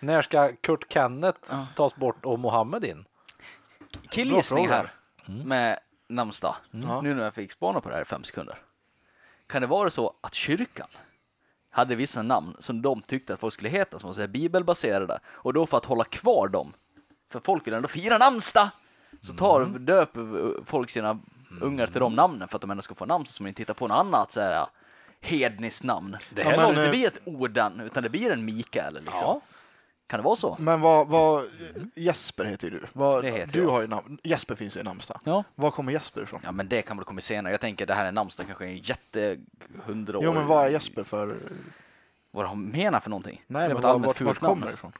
[0.01, 1.67] När ska Kurt Kenneth Ja.
[1.77, 3.05] tas bort och Mohammed in?
[4.11, 4.91] Killgissning här
[5.27, 6.57] med namnsdag.
[6.71, 7.01] Ja.
[7.01, 8.59] Nu när jag fick spana på det här i fem sekunder.
[9.47, 10.89] Kan det vara så att kyrkan
[11.71, 15.53] hade vissa namn som de tyckte att folk skulle heta som var här bibelbaserade och
[15.53, 16.73] då för att hålla kvar dem,
[17.31, 18.69] för folk vill ändå fira namnsdag,
[19.21, 21.19] så tar döper folk sina
[21.61, 23.75] ungar till de namnen för att de ändå ska få namn så man inte hittar
[23.75, 24.67] på något annat så här
[25.21, 26.17] hedniskt namn.
[26.31, 29.13] Det här här men, inte blir ett Oden utan det blir en Mikael liksom.
[29.21, 29.41] Ja.
[30.07, 30.57] Kan det vara så?
[30.59, 31.45] Men vad, vad,
[31.95, 32.87] Jesper heter ju du.
[32.93, 33.71] Vad, Det heter du jag.
[33.71, 34.19] har ju namn.
[34.23, 35.21] Jesper finns ju i namnsdag.
[35.25, 35.45] Ja.
[35.55, 36.41] Var kommer Jesper ifrån?
[36.45, 37.53] Ja men det kan väl komma senare.
[37.53, 39.39] Jag tänker det här är namnsdag kanske en jätte
[39.85, 40.25] hundra år.
[40.25, 41.37] Jo, men vad är Jesper för?
[42.31, 43.43] Vad de menar för någonting?
[43.47, 44.55] Nej, det men var ett var, allmänt vart, fult vart namn.
[44.55, 44.93] kommer det ifrån?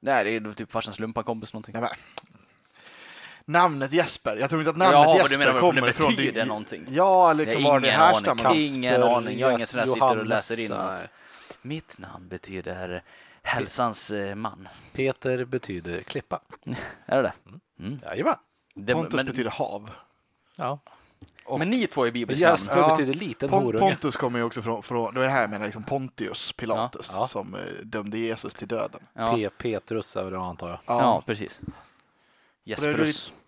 [0.00, 1.72] Nej, det är typ farsans lumparkompis någonting.
[1.72, 1.90] Nej, men.
[3.44, 4.36] Namnet Jesper.
[4.36, 6.08] Jag tror inte att namnet Jaha, Jesper du menar, vad kommer det ifrån.
[6.10, 6.86] betyder någonting.
[6.90, 8.54] Ja, liksom är var det ingen härstammar.
[8.56, 9.38] Ingen aning.
[9.38, 11.08] Jag är ingen sån där sitter och läser in att
[11.62, 13.02] mitt namn betyder
[13.42, 14.68] hälsans eh, man.
[14.92, 16.40] Peter betyder klippa.
[17.06, 17.32] Är det det?
[17.84, 17.98] Mm.
[18.02, 18.34] Jajamän.
[18.74, 19.90] det Pontus men, betyder hav.
[20.56, 20.78] Ja.
[21.58, 22.52] men ni två är bibelska namn.
[22.56, 22.96] Jesper Ja.
[22.96, 23.78] betyder liten horunge.
[23.78, 27.10] Pontus kommer ju också från, från det var det här jag menar, liksom Pontius Pilatus
[27.12, 27.18] Ja.
[27.18, 27.26] Ja.
[27.28, 29.00] som eh, dömde Jesus till döden.
[29.14, 29.34] Ja.
[29.36, 29.50] P.
[29.58, 30.78] Petrus är det antar jag.
[30.86, 31.60] ja, precis.
[32.64, 32.74] det är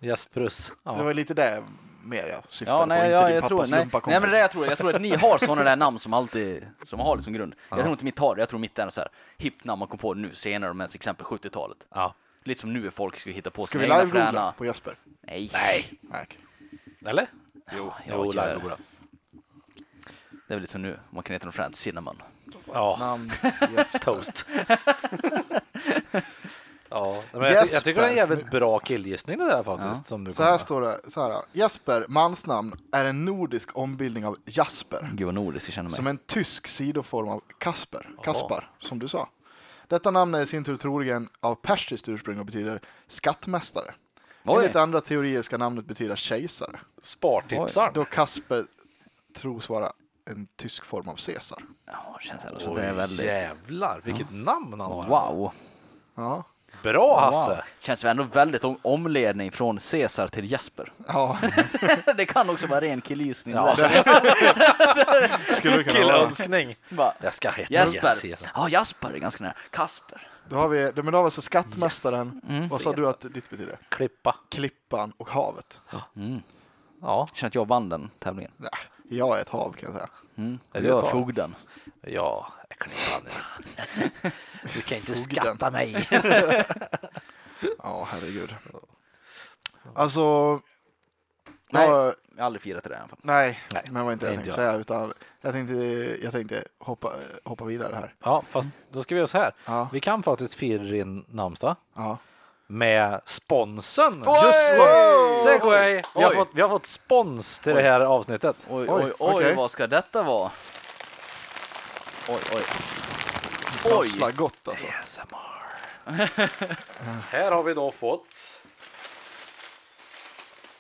[0.01, 0.69] Jesperus.
[0.69, 1.03] Det Ja.
[1.03, 1.65] var lite det
[2.05, 4.31] mer jag syftade Ja, på, nej, inte ja, din jag tror, pappas nej, nej, men
[4.31, 4.67] det jag tror.
[4.67, 7.55] Jag tror att ni har sådana där namn som alltid, som har liksom grund.
[7.71, 8.43] Jag tror inte mitt har det.
[8.43, 10.97] Jag tror mitt är så här hippt namn man kom på nu senare, men till
[10.97, 11.87] exempel 70-talet.
[11.95, 12.15] ja.
[12.47, 14.53] Lite som nu är folk ska hitta på Ska vi sina egna live-googla fräna.
[14.53, 14.95] på Jesper?
[15.21, 15.51] Nej.
[15.53, 15.85] Nej.
[16.01, 16.39] Nej, okej.
[17.11, 17.27] Eller?
[17.77, 18.77] Jo, Jo, jag gör live det.
[20.49, 22.23] Det är väl lite som nu, man kan heta något fränt, cinnamon.
[22.73, 23.33] Ja, Namn
[23.77, 23.99] Jesper.
[23.99, 24.47] toast.
[27.45, 29.97] men jag, ty- jag tycker det är en jävligt bra killgissning det där faktiskt.
[29.97, 30.03] Ja.
[30.03, 30.59] Som du Så här kommer.
[30.59, 31.43] står det, så här.
[31.53, 35.11] Jesper, mansnamn, är en nordisk ombildning av Jasper.
[35.13, 35.97] Gud vad nordisk jag känner mig.
[35.97, 39.29] Som en tysk sidoform av Kasper, Kaspar, som du sa.
[39.89, 43.95] Detta namn är i sin tur troligen av persiskt ursprung och betyder skattmästare.
[44.45, 44.57] Oj.
[44.59, 47.91] Enligt andra teorier ska namnet betyda kejsare, Spartipsar.
[47.95, 48.67] då Kasper
[49.37, 49.93] tros vara
[50.31, 51.63] en tysk form av Caesar.
[51.87, 53.27] Ja, det känns ändå som det är väldigt...
[53.27, 55.07] Jävlar, vilket namn han har.
[55.09, 55.53] Wow.
[56.15, 56.45] Ja,
[56.83, 57.21] Bra wow.
[57.21, 57.65] Hasse!
[57.81, 60.93] Känns ändå väldigt om omledning från Caesar till Jesper.
[61.09, 61.39] ja
[62.17, 63.55] det kan också vara ren killgissning.
[63.55, 63.77] Ja.
[65.87, 66.77] Killönskning.
[67.21, 68.27] Jag ska heta Jesper.
[68.27, 68.51] Jesper.
[68.55, 69.55] Ja, Jasper är ganska nära.
[69.71, 70.29] Kasper.
[70.49, 72.41] Då har vi, men då har vi alltså skattmästaren.
[72.49, 72.69] Mm.
[72.69, 73.79] Vad sa du att ditt betyder?
[73.89, 74.37] Klippa.
[74.49, 75.81] Klippan och havet.
[76.17, 76.43] Mm.
[77.03, 78.51] Ja, Känner att jag vann den tävlingen.
[78.59, 78.69] Ja,
[79.09, 80.09] jag är ett hav kan jag säga.
[80.37, 80.59] Mm.
[80.73, 81.11] Är svar?
[81.11, 81.55] fogden.
[82.01, 83.23] ja, är klippan.
[83.77, 84.21] ja.
[84.75, 86.09] Du kan inte skatta mig.
[87.83, 88.55] Ja, herregud.
[89.95, 90.61] Alltså,
[91.71, 91.89] Nej.
[91.89, 93.19] jag- Jag har aldrig firat det där i alla fall.
[93.23, 94.69] nej, Nej, men det var inte det jag inte tänkte jag.
[94.71, 94.81] säga.
[94.81, 95.75] Utan jag tänkte,
[96.23, 97.13] jag tänkte hoppa,
[97.45, 98.15] hoppa vidare här.
[98.25, 99.53] Ja, fast då ska vi göra så här.
[99.65, 102.19] Ja, Vi kan faktiskt fira din namnsdag ja.
[102.67, 104.23] med sponsen.
[104.27, 104.41] Oj!
[104.47, 105.37] Just så.
[105.45, 106.03] Segway!
[106.15, 106.35] Vi har, Oj.
[106.37, 108.57] fått, vi har fått spons till det här avsnittet.
[108.69, 109.55] Oj, Oj, oj, oj, okej.
[109.55, 110.51] vad ska detta vara?
[112.29, 112.63] Oj, oj.
[113.83, 114.87] Prasslar gott alltså.
[115.03, 116.29] ASMR.
[117.31, 118.59] här har vi då fått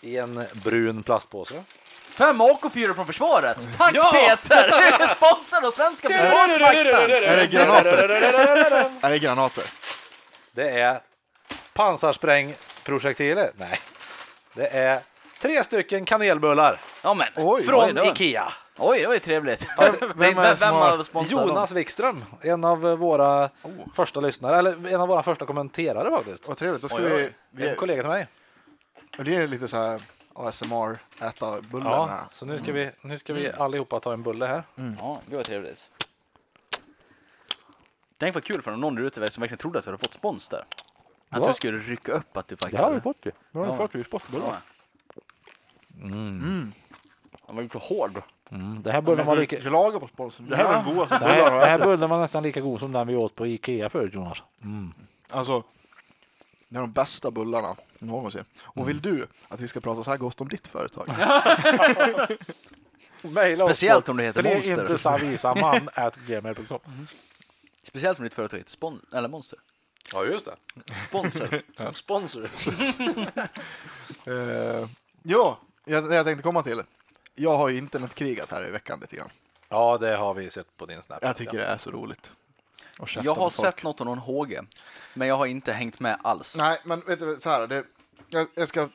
[0.00, 1.64] i en brun plastpåse.
[1.92, 3.58] Fem AK4 från försvaret.
[3.78, 4.12] Tack Ja!
[4.12, 5.06] Peter!
[5.06, 6.86] Sponsrad av svenska försvarsmakten.
[6.86, 8.08] Är det granater?
[9.02, 9.64] Är det granater?
[10.52, 11.00] Det är
[11.72, 13.50] pansarsprängprojektiler.
[13.54, 13.78] Nej,
[14.54, 15.00] det är
[15.40, 18.04] tre stycken kanelbullar Ja men, Oj, från oj, då.
[18.04, 18.52] Ikea.
[18.78, 19.66] Oj, det var ju trevligt.
[19.78, 23.50] Vem- Vem, vem det vem har- sponsrat Jonas Wikström, en av våra
[23.94, 26.48] första lyssnare, eller en av våra första kommenterare faktiskt.
[26.48, 26.82] Vad trevligt.
[26.82, 27.34] Då ska Oj, oj.
[27.50, 27.76] vi, En vi...
[27.76, 28.26] kollega till mig.
[29.18, 30.02] och Det är lite så här
[30.34, 32.20] ASMR, äta bullen Ja, här.
[32.32, 34.62] så nu ska vi, nu ska vi allihopa ta en bulle här.
[34.74, 34.96] dem?
[35.00, 35.90] Ja, det var trevligt.
[38.18, 40.48] Tänk vad kul för någon där ute som verkligen trodde att du hade fått spons
[40.48, 40.64] där.
[41.30, 41.48] Att Ja.
[41.48, 43.30] du skulle rycka upp att du Det faktiskt har vi fått ju.
[43.50, 44.46] Nu har vi fått vi sportbullar.
[45.14, 45.22] Ja.
[46.02, 46.72] Mm.
[47.46, 48.22] Han var ju så hård.
[48.50, 48.82] Mm.
[48.82, 49.60] Det här bullen var lika...
[49.60, 50.48] Klaga på sponsorn.
[50.48, 53.06] Det här var den godaste bullen det här bullen var nästan lika god som den
[53.06, 54.42] vi åt på Ikea förut Jonas.
[54.62, 54.92] Mm.
[55.30, 55.64] Alltså,
[56.68, 58.44] det är de bästa bullarna någonsin.
[58.62, 61.06] Och vill du att vi ska prata så här gott om ditt företag?
[63.56, 64.80] Speciellt om det heter Monster.
[64.80, 66.78] inte savisaman at gmail.com.
[67.82, 69.58] Speciellt om ditt företag heter Spon eller Monster.
[70.12, 70.56] Ja just det.
[71.08, 71.62] Sponsor.
[71.92, 72.48] Sponsor.
[74.26, 74.88] Eh,
[75.22, 76.82] ja, jag, jag tänkte komma till.
[77.34, 79.30] Jag har ju internetkrigat här i veckan lite grann.
[79.68, 81.18] Ja det har vi sett på din snap.
[81.22, 82.32] Jag tycker det är så roligt.
[82.98, 83.74] käfta Jag har folk.
[83.74, 84.58] sett något av någon HG,
[85.14, 86.56] men jag har inte hängt med alls.
[86.56, 87.66] Nej, men vet du så här.
[87.66, 87.84] Det,
[88.28, 88.88] jag, jag ska...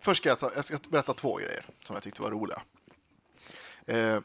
[0.00, 2.62] Först ska jag, ta, jag ska berätta två grejer som jag tyckte var roliga.
[3.86, 4.18] Eh,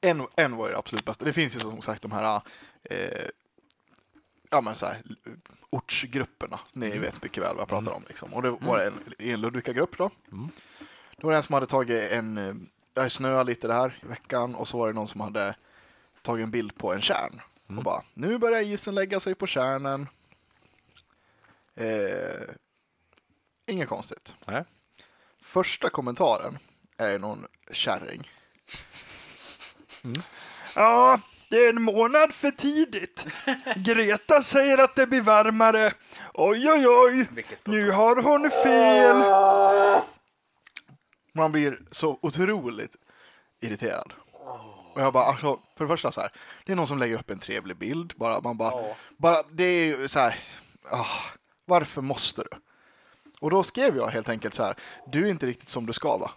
[0.00, 1.24] en, en var ju det absolut bästa.
[1.24, 2.40] Det finns ju som sagt de här
[2.82, 3.28] eh,
[4.50, 5.02] ja, men så här,
[5.70, 6.60] ortsgrupperna.
[6.72, 8.04] Ni vet mycket väl vad jag pratar om.
[8.08, 8.34] Liksom.
[8.34, 10.10] Och det var en, en Ludvika-grupp då.
[11.24, 12.54] Då var det en som hade tagit en, eh,
[12.94, 15.54] jag snöade lite där i veckan och så var det någon som hade
[16.22, 17.40] tagit en bild på en kärn.
[17.66, 20.08] Och bara, nu börjar isen lägga sig på kärnen.
[21.74, 22.54] Eh,
[23.66, 24.34] inget konstigt.
[24.46, 24.64] Nej.
[25.42, 26.58] Första kommentaren
[26.96, 28.30] är någon kärring.
[30.74, 33.26] Ja, det är en månad för tidigt.
[33.76, 35.92] Greta säger att det blir varmare.
[36.34, 37.26] Oj, oj, oj.
[37.64, 39.16] Nu har hon fel.
[41.36, 42.96] Man blir så otroligt
[43.60, 44.12] irriterad.
[44.94, 46.30] Och jag bara, alltså, för det första så här,
[46.64, 48.12] det är någon som lägger upp en trevlig bild.
[48.16, 50.36] Bara, man bara, bara, det är ju så här,
[50.90, 51.06] ah,
[51.64, 52.48] varför måste du?
[53.40, 54.74] Och då skrev jag helt enkelt så här,
[55.06, 56.30] du är inte riktigt som du ska va?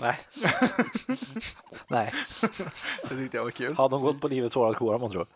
[0.00, 0.18] Nej.
[1.88, 2.14] Nej.
[3.08, 3.74] Det tyckte jag var kul.
[3.76, 5.26] Har de gått på livets hårda kora man tror?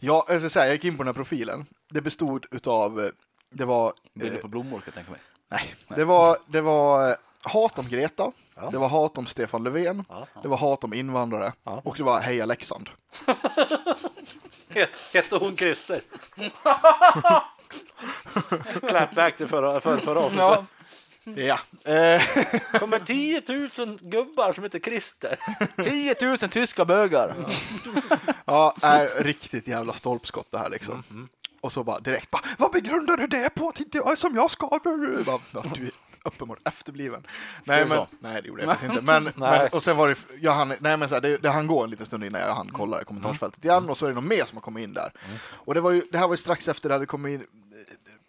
[0.00, 1.66] Ja, jag ska säga, jag gick in på den här profilen.
[1.88, 3.10] Det bestod utav, eh,
[3.50, 5.20] det var, Bilder eh, på blommor kan jag tänka mig.
[5.48, 8.32] nej, det var, det var hat om Greta.
[8.54, 8.70] Ja.
[8.70, 10.04] Det var hat om Stefan Löfven.
[10.08, 10.26] Ja.
[10.42, 11.52] Det var hat om invandrare.
[11.64, 11.80] Ja.
[11.84, 12.88] Och det var Heja Leksand.
[15.12, 16.00] Hette hon Christer?
[18.88, 20.64] Clapback till förra, förra, förra avsnittet.
[21.24, 21.58] Ja.
[21.92, 22.22] Eh,
[22.80, 23.42] kommer 10
[23.86, 25.38] 000 gubbar som heter Christer.
[25.84, 27.34] 10 000 tyska bögar!
[28.44, 31.02] ja, är riktigt jävla stolpskott det här liksom.
[31.10, 31.28] Mm,
[31.60, 33.68] Och så bara direkt bara, vad begrundar du det på?
[33.68, 34.68] Att inte jag är som jag ska?
[34.68, 34.80] Bara,
[35.74, 35.90] du är
[36.24, 37.26] uppenbart efterbliven.
[37.64, 39.04] Nej, men, nej, det gjorde jag faktiskt inte.
[39.04, 41.66] Men, men, och sen var det, jag hann, nej men så här, det, det hann
[41.66, 44.14] gå en liten stund innan jag hann kolla i kommentarsfältet igen och så är det
[44.14, 45.12] någon mer som har kommit in där.
[45.50, 47.46] Och det var ju, det här var ju strax efter det hade kommit in,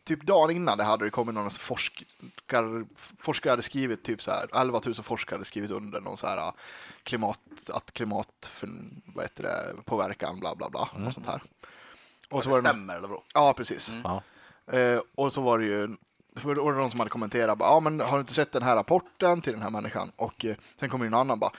[0.03, 2.85] typ dagen innan det hade det kommit någon forskare,
[3.19, 6.37] forskare hade skrivit typ så här, 11 000 forskare hade skrivit under någon så här
[6.37, 6.53] äh,
[7.03, 8.69] klimat, att klimat, för,
[9.05, 11.43] vad heter det, påverkan, bla bla bla, och sånt här.
[12.29, 13.23] Och så var det någon, Stämmer eller bra?
[13.33, 13.91] ja precis.
[14.03, 14.23] Ja.
[14.77, 15.95] Eh, och så var det ju
[16.35, 18.51] för då var det någon som hade kommenterat, bara, ja men har du inte sett
[18.51, 20.11] den här rapporten till den här människan?
[20.15, 21.51] Och eh, sen kommer en annan bara,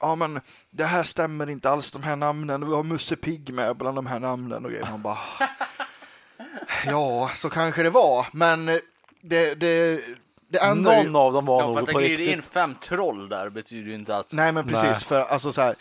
[0.00, 3.76] ja men det här stämmer inte alls de här namnen, vi har Musse Pigg med
[3.76, 4.86] bland de här namnen och grejer.
[4.90, 5.18] Man bara,
[6.86, 8.76] ja så kanske det var, men eh,
[9.20, 10.00] det, det,
[10.50, 11.10] det ändrar ju...
[11.10, 12.36] Någon av dem var Ja, för att nog det på glider riktigt.
[12.36, 14.32] in fem troll där betyder ju inte att...
[14.32, 14.94] Nej men precis, Nej.
[14.94, 15.74] för alltså så här.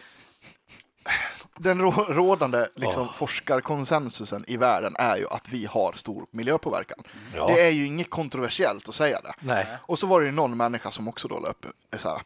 [1.60, 3.14] Den rå- rådande liksom, Åh.
[3.14, 7.04] forskarkonsensusen i världen är ju att vi har stor miljöpåverkan.
[7.36, 7.48] Ja.
[7.48, 9.34] Det är ju inget kontroversiellt att säga det.
[9.40, 9.68] Nej.
[9.82, 12.22] Och så var det ju någon människa som också då la upp eh, så här.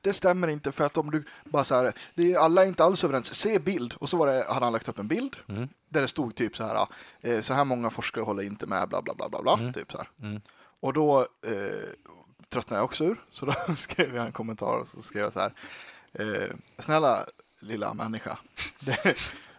[0.00, 2.84] Det stämmer inte för att om du bara så här, det är, alla är inte
[2.84, 3.34] alls överens.
[3.34, 3.94] Se bild.
[3.98, 5.68] Och så var det, hade han lagt upp en bild Mm.
[5.88, 6.86] där det stod typ så här.
[7.20, 9.52] Eh, så här många forskare håller inte med, bla bla bla bla bla.
[9.52, 9.72] Mm.
[9.72, 10.08] Typ så här.
[10.22, 10.40] Mm.
[10.80, 11.88] Och då eh,
[12.48, 13.24] tröttnade jag också ur.
[13.30, 15.52] Så då skrev jag en kommentar och så skrev jag så här.
[16.12, 17.26] Eh, snälla
[17.66, 18.38] lilla människa.
[18.80, 19.16] Det,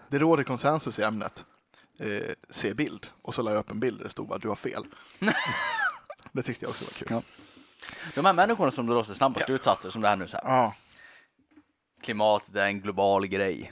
[0.10, 1.46] det råder konsensus i ämnet.
[2.00, 3.08] Eh, se bild.
[3.22, 4.84] Och så la jag upp en bild där det stod bara du har fel.
[6.32, 7.08] det tyckte jag också var kul.
[7.10, 7.22] Ja.
[8.16, 10.56] De här människorna som drar så snabba slutsatser som det här nu så här.
[10.56, 10.76] Ja.
[12.02, 13.72] Klimatet är en global grej.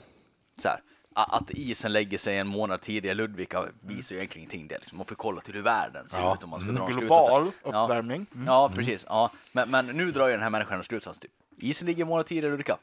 [0.62, 0.80] Så här.
[1.14, 4.68] Att isen lägger sig en månad tidigare i Ludvika visar ju egentligen ingenting.
[4.68, 4.78] Det.
[4.78, 4.98] Liksom.
[4.98, 6.34] Man får kolla till hur världen ser Ja.
[6.34, 7.28] ut om man ska dra en slutsats.
[7.28, 7.84] Global Ja.
[7.84, 8.26] uppvärmning.
[8.34, 8.46] Mm.
[8.46, 9.06] Ja, precis.
[9.08, 9.30] Ja.
[9.52, 11.18] Men, men nu drar ju den här människan en slutsats.
[11.18, 11.30] Typ.
[11.58, 12.76] Isen ligger en månad tidigare i Ludvika.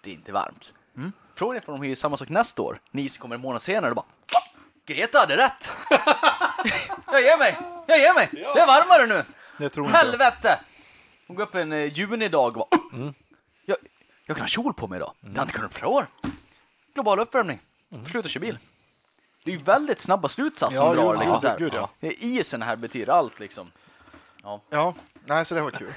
[0.00, 0.74] Det är inte varmt.
[0.96, 1.12] Mm.
[1.34, 2.80] Frågan är om de gör samma sak nästa år.
[2.90, 4.06] När isen kommer en månad senare och bara!
[4.86, 5.70] Greta hade rätt!
[7.06, 7.58] jag ger mig!
[7.86, 8.28] Jag ger mig!
[8.32, 9.24] Det är varmare nu!
[9.58, 9.92] Det tror jag.
[9.96, 10.60] Helvete!
[11.26, 13.14] Hon går upp en eh, junidag och bara Mm.
[13.64, 13.76] jag,
[14.26, 15.12] jag kan ha kjol på mig idag.
[15.20, 16.06] Det har jag inte kunnat på flera år.
[16.94, 17.60] Global uppvärmning.
[17.92, 18.06] Mm.
[18.06, 18.58] Sluta köra bil.
[19.44, 21.04] Det är ju väldigt snabba slutsatser Ja, de drar.
[21.04, 21.58] jo, liksom, ja, så här.
[21.58, 21.90] gud, ja.
[22.00, 23.70] Isen här betyder allt liksom.
[24.70, 25.92] Ja, nej så det var kul.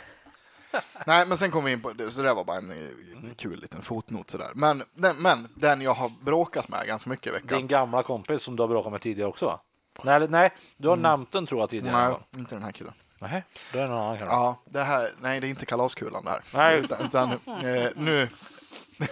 [1.05, 3.59] nej, men sen kom vi in på det, så det var bara en eh, kul
[3.59, 4.51] liten fotnot sådär.
[4.55, 7.57] Men, den, men den jag har bråkat med ganska mycket i veckan.
[7.57, 9.59] Din gamla kompis som du har bråkat med tidigare också va?
[10.03, 12.09] Nej, nej du har nämnt den tror jag tidigare.
[12.09, 12.93] Nej, inte den här killen.
[13.19, 14.35] Nej, det är någon annan kanske.
[14.35, 16.41] Ja, det här, nej det är inte kalaskulan det här.
[16.53, 16.79] Nej.
[16.83, 18.29] Utan, utan eh, nu,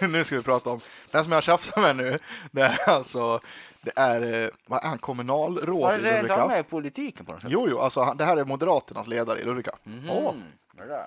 [0.00, 2.18] nu ska vi prata om, den som jag tjafsar med nu,
[2.50, 3.40] det är alltså,
[3.80, 6.46] det är, eh, vad är han, kommunalråd i Ludvika?
[6.46, 7.50] med i politiken på något sätt?
[7.50, 9.72] Jo, jo, alltså han, det här är Moderaternas ledare i Ludvika.
[9.82, 10.10] Mhm.
[10.10, 10.34] Åh.
[10.72, 11.06] Det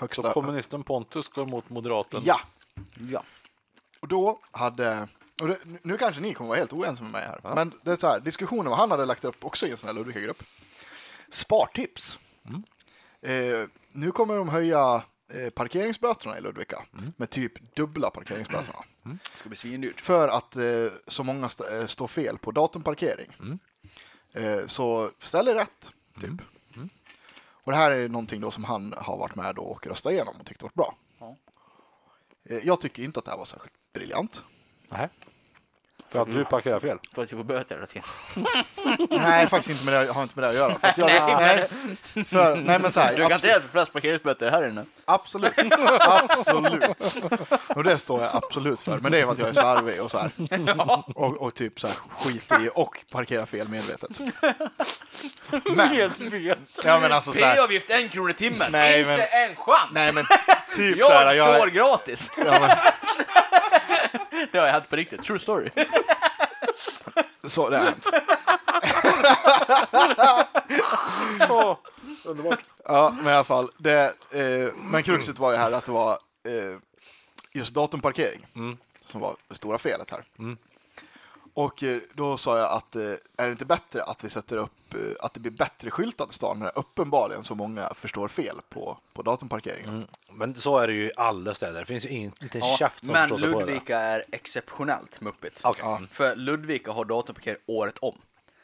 [0.00, 0.14] där.
[0.14, 0.32] Så Högsta.
[0.32, 2.20] kommunisten Pontus går mot moderaten.
[2.24, 2.40] Ja,
[3.10, 3.24] Ja.
[4.00, 5.08] och då hade,
[5.40, 7.96] och det, nu kanske ni kommer vara helt oense med mig här, men det är
[7.96, 10.42] så här, diskussionen vad han hade lagt upp också i en sån här Ludvika-grupp.
[11.30, 12.18] Spartips.
[13.22, 16.82] Eh, nu kommer de höja eh, parkeringsböterna i Ludvika
[17.16, 18.78] med typ dubbla parkeringsböterna.
[19.02, 20.00] Det ska bli svindyrt.
[20.00, 20.64] För att eh,
[21.06, 23.60] så många st- eh, står fel på datumparkering.
[24.32, 26.30] Eh, så ställ er rätt, typ.
[27.68, 30.46] Och det här är någonting då som han har varit med och röstat igenom och
[30.46, 30.94] tyckte var bra.
[31.18, 31.36] Ja.
[32.44, 34.42] Eh, Jag tycker inte att det här var särskilt briljant.
[34.88, 35.08] Nej.
[36.10, 36.98] För att du parkerar fel.
[37.14, 38.08] För att jag får böter hela tiden.
[39.22, 40.74] Nej, faktiskt inte med det, har inte med det att göra.
[40.74, 41.06] För att jag,
[41.40, 41.68] Nej,
[42.14, 44.84] nej, för, nej, men så här, Du är absolut, garanterad för flest parkeringsböter här inne.
[45.04, 45.52] absolut,
[46.00, 46.84] absolut.
[47.68, 48.98] Och det står jag absolut för.
[48.98, 50.30] Men det är för att jag är slarvig och så här.
[51.18, 54.10] Och, och typ så här skiter i och parkerar fel medvetet.
[55.76, 56.54] Men, fel.
[56.84, 58.68] ja men alltså så här, P-avgift en krona i timmen.
[58.72, 59.90] Nej, Inte men- en chans.
[59.92, 60.24] nej men
[60.76, 61.32] typ så här.
[61.34, 62.30] jag står Jag, gratis.
[62.36, 62.70] ja, men,
[64.52, 65.22] Det har jag hänt på riktigt.
[65.22, 65.70] True story.
[67.44, 68.06] så det har hänt.
[72.24, 72.58] Underbart.
[72.84, 73.70] Ja, men i alla fall.
[73.78, 76.12] Det, eh, men kruxet var ju här att det var
[76.44, 76.76] eh,
[77.52, 78.46] just datumparkering
[79.06, 80.24] som var det stora felet här.
[81.58, 83.02] Och eh, då sa jag att eh,
[83.36, 86.34] är det inte bättre att vi sätter upp, eh, att det blir bättre skyltat i
[86.34, 90.06] stan när uppenbarligen så många förstår fel på, på datumparkeringen.
[90.32, 91.80] Men så är det ju i alla städer.
[91.80, 93.66] Det finns ju inte en Ja, käft som men förstår sig på det.
[93.66, 95.60] Ludvika är exceptionellt muppigt.
[95.64, 95.82] Okej.
[95.84, 95.96] Ja.
[95.96, 96.08] Mm.
[96.12, 98.18] För Ludvika har datumparkering året om.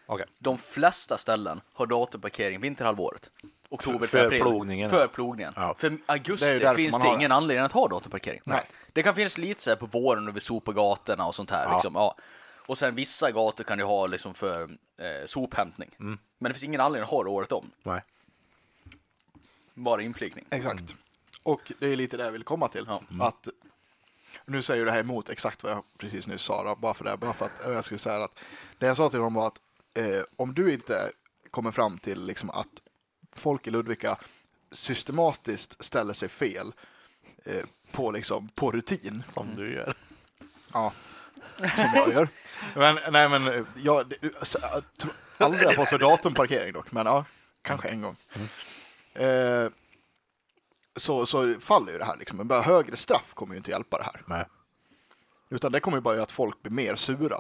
[0.07, 0.27] Okej.
[0.39, 3.31] De flesta ställen har datumparkering vinterhalvåret.
[3.69, 4.41] Oktober För- april.
[4.41, 4.91] plogningen.
[4.91, 5.53] För plogningen.
[5.57, 5.75] Ja.
[5.79, 8.41] För Det augusti därför finns det ingen anledning att ha datumparkering.
[8.47, 8.67] Nej.
[8.93, 11.65] Det kan finnas lite så här på våren när vi sopar gatorna och sånt här.
[11.65, 11.73] Ja.
[11.73, 11.95] Liksom.
[11.95, 12.17] Ja.
[12.67, 14.63] Och sen vissa gator kan du ha liksom för
[14.97, 15.91] eh, sophämtning.
[16.01, 16.19] Mm.
[16.39, 17.71] Men det finns ingen anledning att ha det året om.
[17.83, 18.03] Nej.
[19.75, 20.45] Bara inflygning.
[20.51, 20.95] Exakt.
[21.43, 22.85] Och det är lite det jag vill komma till.
[22.89, 23.03] Ja.
[23.21, 23.49] Att,
[24.47, 27.17] nu säger det här emot exakt vad jag precis nyss sa, då, bara för det.
[27.17, 28.39] Bara för att jag skulle säga att
[28.79, 29.61] det jag sa till dem var att
[29.95, 31.13] eh, om du inte
[31.51, 32.83] kommer fram till liksom, att
[33.33, 34.19] folk i Ludvika
[34.73, 36.73] systematiskt ställer sig fel
[37.45, 39.95] eh, på, liksom, på rutin, Som du gör.
[40.73, 40.93] ja,
[41.59, 42.29] som jag gör.
[42.75, 47.07] Men, nej, men jag, det- så, jag tror aldrig jag fått för datumparkering dock, men
[47.07, 47.25] ja,
[47.63, 48.17] kanske en gång.
[49.15, 49.69] Eh,
[50.97, 52.37] så, så faller ju det här liksom.
[52.37, 54.23] Men bara högre straff kommer ju inte hjälpa det här.
[54.27, 54.45] Nej.
[55.51, 57.37] Utan det kommer ju bara göra att folk blir mer sura.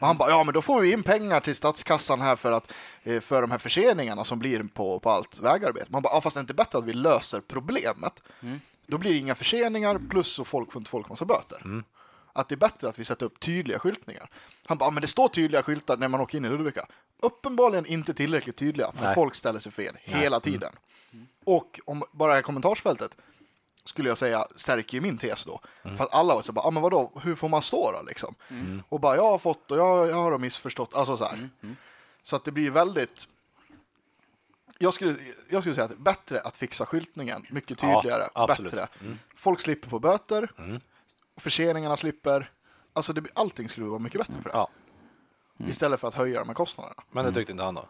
[0.00, 2.72] Och han bara, ja men då får vi in pengar till statskassan här för, att,
[3.02, 5.86] eh, för de här förseningarna som blir på, på allt vägarbete.
[5.88, 8.22] Man bara, ja fast det är inte bättre att vi löser problemet.
[8.86, 11.82] Då blir det inga förseningar plus så folk får inte folk massa böter.
[12.36, 14.28] Att det är bättre att vi sätter upp tydliga skyltningar.
[14.66, 16.86] Han bara, ja, men det står tydliga skyltar när man åker in i Ludvika.
[17.22, 19.14] Uppenbarligen inte tillräckligt tydliga för Nej.
[19.14, 20.72] folk ställer sig fel hela tiden.
[21.44, 23.16] Och om bara här kommentarsfältet
[23.84, 25.60] skulle jag säga stärker ju min tes då.
[25.82, 28.34] För att alla var så bara, ah, men vadå, hur får man stå då liksom?
[28.88, 31.48] Och bara, jag har fått och jag, jag har missförstått, alltså så här.
[32.22, 33.28] Så att det blir väldigt
[34.78, 35.16] jag skulle,
[35.48, 38.28] jag skulle säga att det är bättre att fixa skyltningen mycket Ja, tydligare.
[38.34, 38.72] absolut.
[38.72, 38.88] bättre.
[39.36, 40.48] Folk slipper få böter,
[41.36, 42.50] förseningarna slipper.
[42.92, 44.50] Alltså det, allting skulle vara mycket bättre för det.
[44.52, 44.68] Ja.
[45.58, 47.02] Istället för att höja de här kostnaderna.
[47.10, 47.86] Men det tyckte inte han då?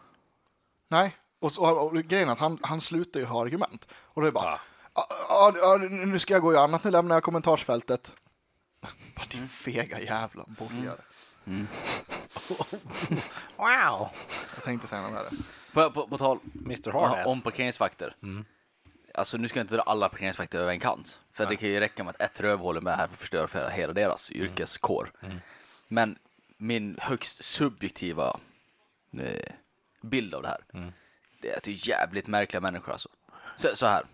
[0.87, 3.87] Nej, och, så, och, och grejen är att han, han slutar ju ha argument.
[3.93, 4.45] Och då är det bara,
[4.93, 5.07] Ja.
[5.29, 5.53] ja.
[5.61, 8.13] Ja, ja, nu ska jag gå i annat, nu lämnar jag kommentarsfältet.
[9.15, 11.01] Bara din fega jävla borgare.
[13.57, 14.09] Wow!
[14.55, 15.29] Jag tänkte säga något värre.
[15.73, 17.25] På, på, på tal Mr Hardass.
[17.27, 18.15] om parkeringsvakter.
[19.17, 21.19] Alltså nu ska jag inte dra alla parkeringsvakter över en kant.
[21.33, 23.47] För det kan ju räcka med att ett rövhål är med här för att förstöra
[23.47, 25.11] för hela deras yrkeskår.
[25.87, 26.17] Men
[26.57, 28.39] min högst subjektiva
[29.19, 29.53] eh,
[30.01, 30.61] bild av det här.
[31.41, 33.09] Det är att det är jävligt märkliga människor alltså.
[33.55, 34.05] Så, så här.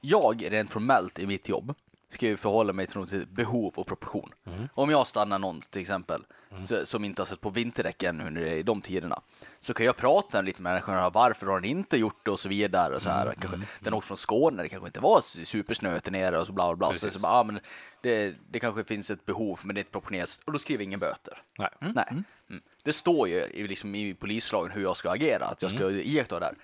[0.00, 1.74] Jag rent formellt i mitt jobb
[2.08, 4.32] ska ju förhålla mig till, behov och proportion.
[4.74, 6.24] Om jag stannar någon till exempel
[6.64, 9.20] så, som inte har sett på vinterdäck ännu under i de tiderna
[9.60, 12.48] så kan jag prata lite med människorna varför har den inte gjort det och så
[12.48, 12.94] vidare.
[12.94, 13.34] Och så här.
[13.40, 16.66] Kanske, Den åkte från Skåne, det kanske inte var supersnö där nere och så bla
[16.66, 16.98] bla bla.
[16.98, 17.60] Så, så bara, ah, men
[18.00, 21.00] det, det kanske finns ett behov men det är inte proportionerligt och då skriver ingen
[21.00, 21.42] böter.
[21.58, 21.68] Nej.
[21.80, 22.06] Nej.
[22.10, 22.62] Mm.
[22.82, 26.38] Det står ju i, liksom, i polislagen hur jag ska agera, att jag ska iaktta
[26.40, 26.54] det här.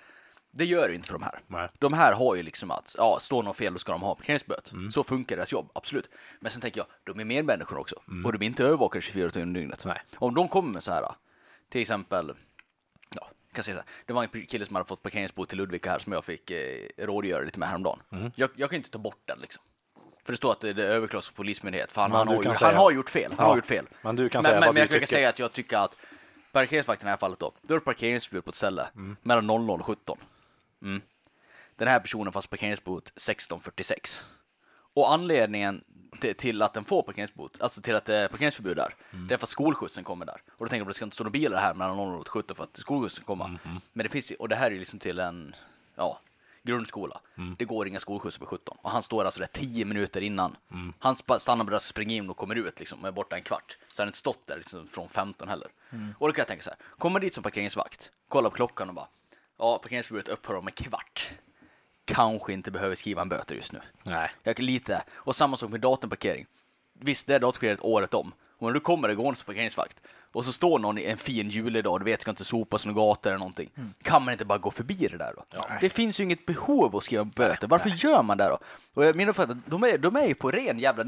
[0.55, 1.39] Det gör inte för de här.
[1.47, 1.69] Nej.
[1.79, 4.71] De här har ju liksom att, ja, står något fel då ska de ha parkeringsböt.
[4.91, 6.09] Så funkar deras jobb, absolut.
[6.39, 7.95] Men sen tänker jag, de är medmänniskor också.
[8.25, 9.85] Och de är inte övervakade 24 timmar om dygnet.
[9.85, 10.01] Nej.
[10.15, 11.05] Om de kommer med så här,
[11.69, 12.33] till exempel,
[13.15, 15.57] ja, jag kan säga så här, det var en kille som hade fått parkeringsbot till
[15.57, 17.99] Ludvika här som jag fick eh, rådgöra lite med häromdagen.
[18.35, 19.63] Jag, jag kan inte ta bort den liksom.
[20.25, 22.75] För det står att det det överklagas på polismyndighet, för han, har, gjort, säga- han
[22.75, 23.31] har gjort fel.
[23.37, 23.85] Han Ja, har gjort fel.
[24.01, 25.77] men du kan men, säga men, vad men du jag kan säga att jag tycker
[25.77, 25.97] att
[26.51, 29.15] parkeringsvakten i det här fallet då, då är det parkeringsförbud på ett ställe Mm.
[29.21, 30.17] mellan 00 och 17.
[30.83, 31.01] Mm.
[31.75, 34.25] Den här personen fast parkeringsbot 1646.
[34.93, 35.83] Och anledningen
[36.37, 39.27] till, att den får parkeringsbot, alltså till att det är parkeringsförbud där, Mm.
[39.27, 40.41] det är för att skolskjutsen kommer där.
[40.51, 42.55] Och då tänker att det ska inte stå några bilar här mellan 00 och 17
[42.55, 43.47] för att skolskjutsen komma.
[43.47, 43.81] Mm-hmm.
[43.93, 45.55] Men det finns, och det här är ju liksom till en,
[45.95, 46.19] ja,
[46.63, 47.21] grundskola.
[47.37, 47.55] Mm.
[47.59, 48.77] Det går inga skolskjutsar på 17.
[48.81, 50.55] Och han står alltså där 10 minuter innan.
[50.71, 50.93] Mm.
[50.99, 53.77] Han stannar bara springer in och kommer ut liksom, och är borta en kvart.
[53.91, 55.67] Så han har inte stått där liksom från 15 heller.
[56.17, 58.95] Och då kan jag tänka så här, kommer dit som parkeringsvakt, kolla på klockan och
[58.95, 59.07] bara,
[59.63, 61.33] ja parkeringsförbudet upphör om en kvart.
[62.05, 63.81] kanske inte behöver skriva en böter just nu.
[64.03, 64.31] Nej.
[64.43, 65.03] Jag kan lite.
[65.13, 66.45] Och samma sak med datumparkering.
[66.93, 68.33] Visst, det är datumparkering året om.
[68.63, 69.97] Och när du kommer det gående som parkeringsvakt
[70.31, 73.29] och så står någon i en fin julidag, du vet, ska inte sopa som gator
[73.29, 73.69] eller någonting.
[74.01, 75.43] Kan man inte bara gå förbi det där då?
[75.81, 77.67] Det finns ju inget behov av att skriva böter.
[77.67, 78.59] Varför gör man det då?
[78.93, 81.05] Och jag- min uppfattning, de är, de är ju på ren jävla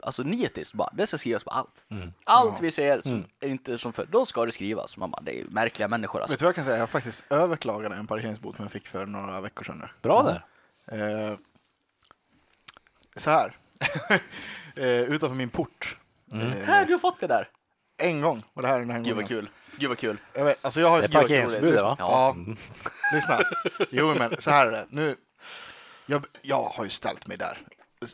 [0.00, 0.90] alltså nitiskt bara.
[0.92, 1.84] Det ska skrivas på allt.
[2.24, 4.96] Allt vi ser som är inte som för, då ska det skrivas.
[4.96, 6.32] Man bara, det är ju märkliga människor alltså.
[6.32, 6.76] Vet du vad jag kan säga?
[6.76, 9.78] Jag har faktiskt överklagat en parkeringsbot som jag fick för några veckor sedan.
[9.78, 9.88] nu.
[10.02, 10.44] Bra där.
[11.30, 11.38] Eh,
[13.16, 13.56] så här.
[14.76, 15.96] eh, utanför min port.
[16.34, 17.48] Eh, Här, du har fått det där!
[17.96, 18.42] en gång.
[18.54, 19.26] Och det här är den här Gud vad gången.
[19.28, 19.48] kul.
[19.76, 20.16] Gud vad kul.
[20.32, 21.96] Jag vet, alltså jag har ju Det är parkeringsförbud, va?
[21.98, 22.36] Ja.
[23.14, 23.40] Lyssna.
[23.90, 24.86] Jo, men så här är det.
[24.90, 25.16] Nu,
[26.06, 27.58] jag, jag har ju ställt mig där.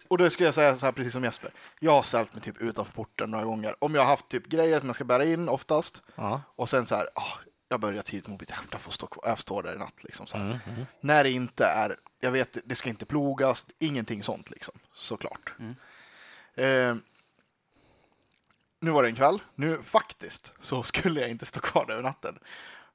[0.09, 1.51] Och då skulle jag säga så här precis som Jesper.
[1.81, 3.75] Jag har ställt mig typ utanför porten några gånger.
[3.79, 6.03] Om jag har haft typ grejer som jag ska bära in oftast.
[6.15, 6.43] Ja.
[6.57, 8.57] Och sen så här, ah, jag börjar tidigt med mobilen.
[8.71, 9.25] Jag får stå kvar.
[9.29, 10.27] Jag står där i natt liksom.
[10.27, 10.61] Så här.
[11.01, 14.75] När det inte är, jag vet, det ska inte plogas, ingenting sånt liksom.
[14.95, 15.53] Såklart.
[16.55, 16.95] Eh,
[18.81, 19.43] nu var det en kväll.
[19.55, 22.39] Nu faktiskt så skulle jag inte stå kvar där över natten.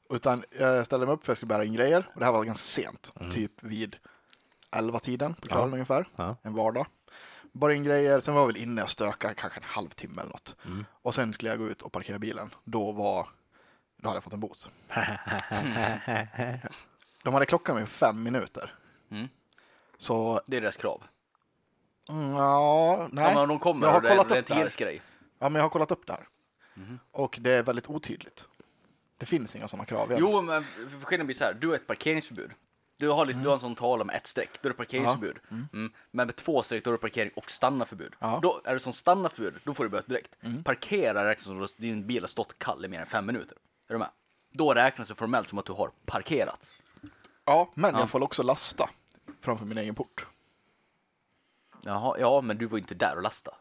[0.10, 2.10] Utan jag ställde mig upp för att jag skulle bära in grejer.
[2.14, 3.14] Och det här var ganska sent.
[3.32, 3.98] Typ vid
[4.72, 6.06] 11-tiden på kvällen ungefär.
[6.16, 6.36] Ja.
[6.42, 6.86] En vardag.
[7.52, 8.20] Bara in grejer.
[8.20, 10.56] Sen var jag väl inne och stökade kanske en halvtimme eller något.
[11.02, 12.56] Och sen skulle jag gå ut och parkera bilen.
[12.64, 13.28] Då var
[13.98, 14.70] då hade jag fått en bot.
[17.24, 18.74] De hade klockat mig fem minuter.
[19.12, 19.28] Mm.
[19.98, 21.04] Så, Det är deras krav.
[22.10, 23.24] mm, ja, nej.
[23.24, 25.02] Ja, men de kommer jag har och det, kollat det är upp en tidsgrej.
[25.46, 26.28] Ja, men jag har kollat upp det här.
[27.12, 28.46] Och det är väldigt otydligt.
[29.18, 30.12] Det finns inga sådana krav.
[30.12, 30.34] egentligen.
[30.36, 30.66] Jo, men
[31.04, 31.54] skillnaden blir så här.
[31.54, 32.52] Du har ett parkeringsförbud.
[32.98, 35.38] Du har, liksom, du har en sån tala med ett streck, då är det parkeringsförbud.
[35.52, 35.92] Mm.
[36.12, 38.14] Men med två streck, då är det parkering och stannarförbud.
[38.20, 38.40] Ja.
[38.42, 40.36] Då är det som stannarförbud, då får du böter direkt.
[40.64, 43.58] Parkera räknas som att din bil har stått kall i mer än fem minuter.
[43.88, 44.10] Är du med?
[44.52, 46.72] Då räknas det formellt som att du har parkerat.
[47.46, 48.00] Ja, men Ja.
[48.00, 48.90] jag får också lasta
[49.42, 50.28] framför min egen port.
[51.82, 53.56] Jaha, ja, men du var ju inte där och lasta.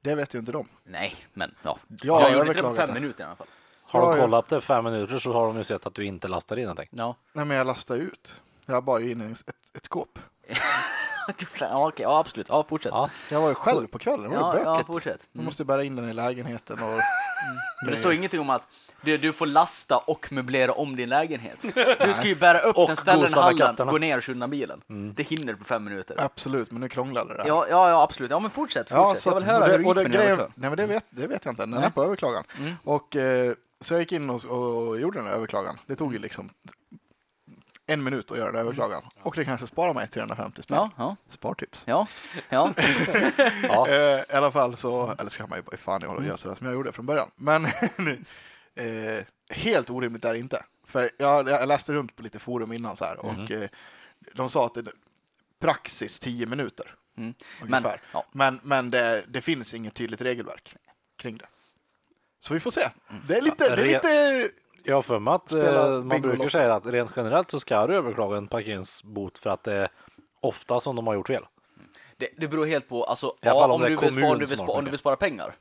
[0.00, 0.68] Det vet ju inte de.
[0.84, 1.78] Nej, men ja.
[2.02, 2.94] Jag har jag gjorde inte det på fem det.
[2.94, 3.46] minuter i alla fall.
[3.82, 4.22] Har de Ja, ja.
[4.22, 6.88] kollat det fem minuter så har de ju sett att du inte lastar in någonting.
[6.90, 7.16] Ja.
[7.32, 8.40] Nej, men jag lastar ut.
[8.66, 10.18] Jag bara in i ett, ett skåp.
[11.60, 12.46] ja, okej, ja, absolut.
[12.48, 12.92] Ja, fortsätt.
[12.94, 13.10] Ja.
[13.30, 14.30] Jag var ju själv på kvällen.
[14.30, 14.86] Det var ja, ju ja, bökigt.
[14.86, 15.26] fortsätt.
[15.32, 15.44] Man Mm.
[15.44, 16.88] måste bära in den i lägenheten och...
[17.82, 18.68] Men det står ingenting om att
[19.02, 21.58] du, du får lasta och möblera om din lägenhet.
[22.06, 23.92] Du ska ju bära upp Och den, ställa den i gosa med hallen, katterna.
[23.92, 24.82] gå ner och undan bilen.
[25.14, 26.14] Det hinner du på fem minuter.
[26.18, 27.42] Ja, Absolut, men nu krånglade det.
[27.42, 27.48] här.
[27.48, 28.30] ja, ja, absolut.
[28.30, 29.26] Ja, men fortsätt, fortsätt.
[29.26, 30.52] jag vill höra och det, hur det och det, gick med din grejen, överklagan.
[30.54, 31.62] Nej, men det vet, det vet jag inte.
[31.62, 31.84] Den Nej.
[31.84, 32.44] är på överklagan.
[32.58, 32.74] Mm.
[32.84, 35.78] Och, eh, så jag gick in och, och gjorde den här överklagan.
[35.86, 36.50] Det tog ju liksom
[37.88, 39.02] en minut att göra den här överklagan.
[39.22, 40.76] Och det kanske sparar mig 350 spänn.
[40.76, 41.82] Ja, ja, Spartips.
[41.86, 42.06] ja,
[42.48, 42.74] ja.
[43.62, 43.88] Ja.
[43.88, 46.36] Eh, I alla fall så, eller ska man ju bara fan jag hålla och göra
[46.36, 47.30] sådär som jag gjorde från början.
[47.36, 47.64] Men
[48.74, 50.64] eh, helt orimligt är det inte.
[50.86, 53.68] För jag, jag läste runt på lite forum innan så här och eh,
[54.32, 54.84] de sa att det
[55.60, 56.94] praxis 10 minuter.
[57.16, 57.34] Mm.
[57.60, 58.00] Men, Ungefär.
[58.12, 58.24] ja.
[58.32, 60.74] Men, men det, det finns inget tydligt regelverk
[61.16, 61.46] kring det.
[62.40, 62.88] Så vi får se.
[63.26, 64.50] Det är lite, det är lite
[64.88, 67.86] Jag har för mig att Spela eh, man brukar säga att rent generellt så ska
[67.86, 69.88] du överklaga en parkeringsbot för att det är
[70.40, 71.46] ofta som de har gjort fel.
[72.16, 74.72] Det, det beror helt på, alltså, ja, om, du vill spara, du vill om du
[74.72, 74.90] pengar.
[74.90, 75.56] vill spara pengar.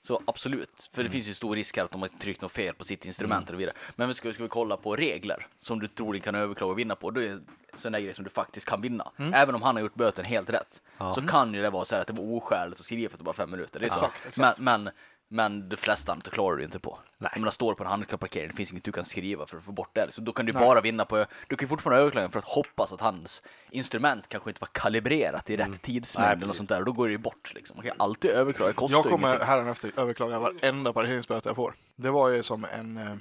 [0.00, 2.84] Så absolut, för det finns ju stor risk att de har tryckt något fel på
[2.84, 3.74] sitt instrument och vidare.
[3.96, 7.10] Men ska, ska vi kolla på regler som du troligen kan överklaga och vinna på,
[7.10, 7.40] då är det
[7.74, 9.12] sådana grejer som du faktiskt kan vinna.
[9.32, 10.82] Även om han har gjort böten helt rätt,
[11.14, 13.20] så kan ju det vara så här att det var oskäligt att skriva för att
[13.20, 13.80] det var fem minuter.
[13.80, 13.94] Det är så.
[13.94, 14.60] Exakt, exakt.
[14.60, 14.92] Men, men,
[15.28, 16.98] men de flesta andra klarar du inte på.
[17.18, 17.30] Nej.
[17.32, 19.72] Jag menar, står på en handikappparkering, det finns inget du kan skriva för att få
[19.72, 20.12] bort det.
[20.12, 22.92] Så då kan du bara vinna på, du kan ju fortfarande överklaga för att hoppas
[22.92, 26.78] att hans instrument kanske inte var kalibrerat i rätt Nej, tidsmängd eller sånt där.
[26.78, 27.76] Och då går det ju bort liksom.
[27.76, 31.74] Man kan alltid överklaga, det kostar Jag kommer hädanefter överklaga varenda parkeringsböter jag får.
[31.96, 32.96] Det var ju som en...
[32.96, 33.16] eh,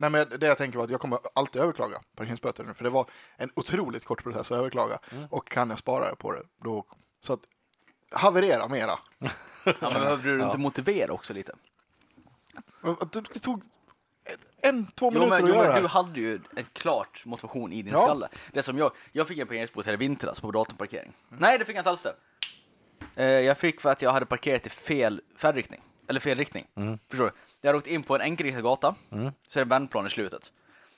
[0.00, 2.74] Nej men det jag tänker var att jag kommer alltid överklaga parkeringsböter nu.
[2.74, 4.98] För det var en otroligt kort process att överklaga.
[5.10, 5.26] Mm.
[5.30, 6.84] Och kan jag spara på det då...
[7.20, 7.40] Så att
[8.10, 8.98] haverera mera.
[9.64, 11.52] Ja, men behöver du inte motivera också lite?
[13.12, 13.62] Det tog
[14.62, 17.22] en, två Jo minuter men, att jo, göra men det du hade ju en klart
[17.26, 18.02] motivation i din Ja.
[18.02, 18.28] skalle.
[18.52, 21.12] Det som jag, jag fick en parkeringsbot här i vintras på datumparkering.
[21.28, 22.14] Nej det fick jag inte alls det.
[23.16, 25.80] Eh, jag fick för att jag hade parkerat i fel färdriktning.
[26.08, 26.66] Eller fel riktning.
[27.08, 27.32] Förstår du?
[27.60, 30.52] Jag hade åkt in på en enkelriktad gata, så är det en vändplan i slutet.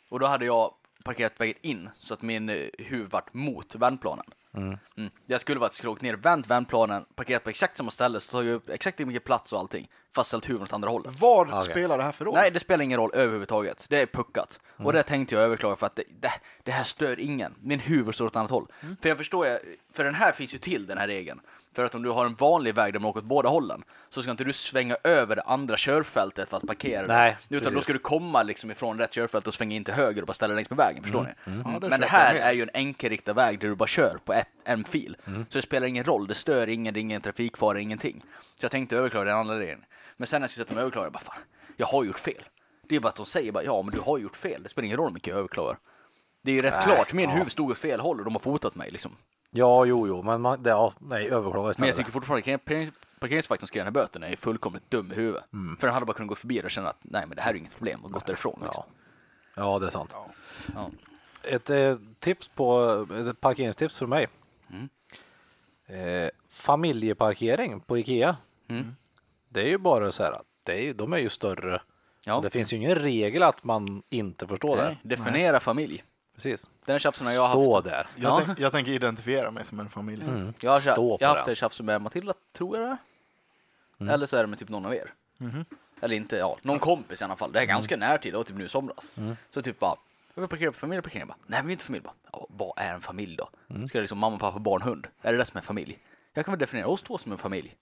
[0.09, 4.25] Och då hade jag parkerat vägen in så att min eh, huvud vart mot vändplanen.
[4.55, 4.79] Mm.
[5.27, 8.21] Jag skulle vara att jag skulle åkt ner, vänt vändplanen, parkerat på exakt samma ställe,
[8.21, 9.89] så tagit upp exakt lika mycket plats och allting.
[10.15, 11.13] fast ställt huvudet åt andra hållet.
[11.21, 11.71] Vad Okej.
[11.71, 12.35] spelar det här för roll?
[12.35, 13.87] Nej, det spelar ingen roll överhuvudtaget.
[13.89, 14.61] Det är puckat.
[14.77, 14.87] Mm.
[14.87, 16.33] Och det tänkte jag överklaga för att det, det,
[16.63, 17.55] det här stör ingen.
[17.61, 18.67] Min huvud står åt annat håll.
[18.81, 18.97] Mm.
[19.03, 19.59] För jag förstår, jag,
[19.93, 21.41] för den här finns ju till den här regeln.
[21.75, 24.23] För att om du har en vanlig väg där man åker åt båda hållen så
[24.23, 27.07] ska inte du svänga över det andra körfältet för att parkera.
[27.07, 27.85] Nej, Utan då precis.
[27.85, 30.49] ska du komma liksom ifrån rätt körfält och svänga in till höger och bara ställa
[30.49, 31.03] dig längs med vägen.
[31.03, 31.59] Förstår Mm.
[31.59, 31.73] ni?
[31.73, 34.33] Ja, det Men det här är ju en enkelriktad väg där du bara kör på
[34.33, 35.17] ett, en fil.
[35.27, 35.47] Mm.
[35.49, 38.23] Så det spelar ingen roll, det stör ingen, det är ingen trafikfara, ingenting.
[38.55, 39.85] Så jag tänkte överklaga den andra regeln.
[40.17, 41.43] Men sen när jag skulle sätta mig och överklaga, jag bara fan,
[41.77, 42.43] jag har gjort fel.
[42.89, 44.63] Det är bara att de säger bara ja, men du har gjort fel.
[44.63, 45.79] Det spelar ingen roll hur mycket jag överklagar.
[46.43, 47.37] Det är ju rätt Nej, klart, min ja.
[47.37, 49.17] huvud stod åt fel håll och de har fotat mig liksom.
[49.51, 53.67] Ja, jo, jo, men man, det, ja, nej, överklaga Men jag tycker fortfarande parkerings- parkeringsvakten
[53.67, 55.45] ska göra den här böten är fullkomligt dum i huvudet.
[55.51, 57.57] För den hade bara kunnat gå förbi och känna att nej, men det här är
[57.59, 58.61] inget problem och gått därifrån.
[58.65, 58.85] Liksom.
[59.57, 60.15] Ja, det är sant.
[60.75, 60.91] Ja.
[61.43, 64.29] Ett eh, tips på, ett parkeringstips för mig.
[64.71, 64.89] Mm.
[65.87, 68.37] Eh, familjeparkering på Ikea.
[68.69, 68.97] Mm.
[69.49, 71.83] Det är ju bara så här att det är, de är ju större.
[72.27, 72.41] Ja.
[72.41, 74.83] Det finns ju ingen regel att man inte förstår det.
[74.85, 76.05] Nej, definiera familj.
[76.43, 76.71] Precis.
[76.85, 77.53] Den tjafsen har jag haft.
[77.53, 78.07] Stå där.
[78.17, 78.43] Jag, Ja.
[78.47, 80.23] tänk, jag tänker identifiera mig som en familj.
[80.25, 80.55] Mm.
[80.61, 81.53] Jag har, Stå på jag har haft den.
[81.53, 82.97] det tjafset med Matilda, tror jag det är.
[84.01, 84.15] Mm.
[84.15, 85.13] Eller så är det med typ någon av er.
[85.39, 85.65] Mhm.
[86.01, 87.53] Eller inte, ja, någon kompis i alla fall.
[87.53, 88.09] Det är ganska Mm.
[88.09, 89.13] närtid, det var typ nu i somras.
[89.51, 89.95] Så typ bara,
[90.35, 91.21] jag vill parkera på familjeparkering.
[91.21, 92.05] Jag Bara, Nej, men vi är inte familj.
[92.05, 93.49] Bara, ja, vad är en familj då?
[93.71, 93.89] Mm.
[93.89, 95.07] Ska det liksom mamma, pappa, barn, hund?
[95.23, 95.99] Är det det som är familj?
[96.35, 97.75] Jag kan väl definiera oss två som en familj.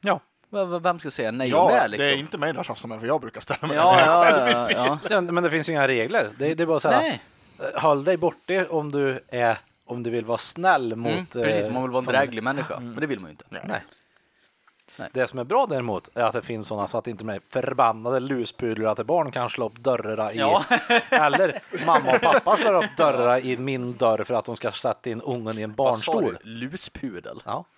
[0.00, 0.20] Ja.
[0.50, 2.06] V- v- Vem ska säga nej och Ja, nej liksom?
[2.06, 4.30] det är inte mig det har tjafsat med för jag brukar ställa mig Ja, ja,
[4.50, 4.98] ja, ja.
[5.10, 5.20] ja.
[5.20, 6.30] Men det finns ju inga regler.
[6.38, 7.00] Det, det är bara så här.
[7.02, 7.22] Nej,
[7.74, 11.66] Håll dig borta om du är om du vill vara snäll mot mm, precis.
[11.66, 12.18] eh, Man vill vara en familj.
[12.18, 13.44] dräglig människa, men det vill man ju inte.
[13.48, 13.62] Nej.
[14.98, 15.10] Nej.
[15.12, 17.40] Det som är bra däremot är att det finns sådana så att inte de här
[17.50, 20.64] förbannade luspudlarna till barn kan slå upp dörrarna i Ja.
[21.10, 25.10] eller mamma och pappa slår upp dörrarna i min dörr för att de ska sätta
[25.10, 26.38] in ungen i en Vad sa barnstol.
[26.44, 26.48] du?
[26.50, 27.42] Luspudel?
[27.44, 27.64] Ja.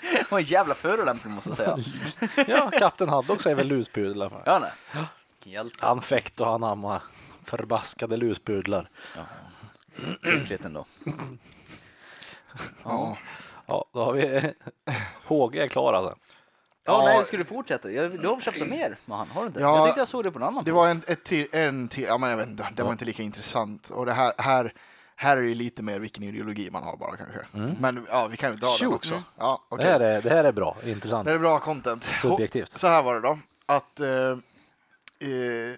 [0.00, 1.78] Det var en jävla förolämpning måste jag säga.
[2.48, 4.42] ja, kapten Haddock säger väl luspudel i alla fall.
[4.46, 4.70] Ja, nej.
[5.80, 7.00] Han fäkt och han amma
[7.46, 8.90] förbaskade luspudlar.
[10.22, 10.86] Äckligt ändå.
[12.84, 13.16] Ja.
[13.66, 14.52] Ja, då har vi
[15.26, 16.10] HG är klar alltså.
[16.84, 17.04] Ja, Ja.
[17.04, 17.90] nej, ska du fortsätta?
[17.90, 19.60] Jag, du har tjafsat mer med han, har du inte?
[19.60, 20.76] Ja, jag tyckte jag såg det på en annan Det post.
[20.76, 23.22] var en, ett till, en till, ja men jag vet inte, det var inte lika
[23.22, 23.90] intressant.
[23.90, 24.72] Och det här, här,
[25.16, 27.38] här är det ju lite mer vilken ideologi man har bara kanske.
[27.80, 28.94] Men ja, vi kan ju dra den Shoot.
[28.94, 29.22] också.
[29.38, 29.86] Ja, Det, okej.
[29.86, 31.26] här är, det här är bra, intressant.
[31.26, 32.04] Det är bra content.
[32.22, 32.72] Subjektivt.
[32.72, 34.08] Så här var det då, att eh,
[35.28, 35.76] eh,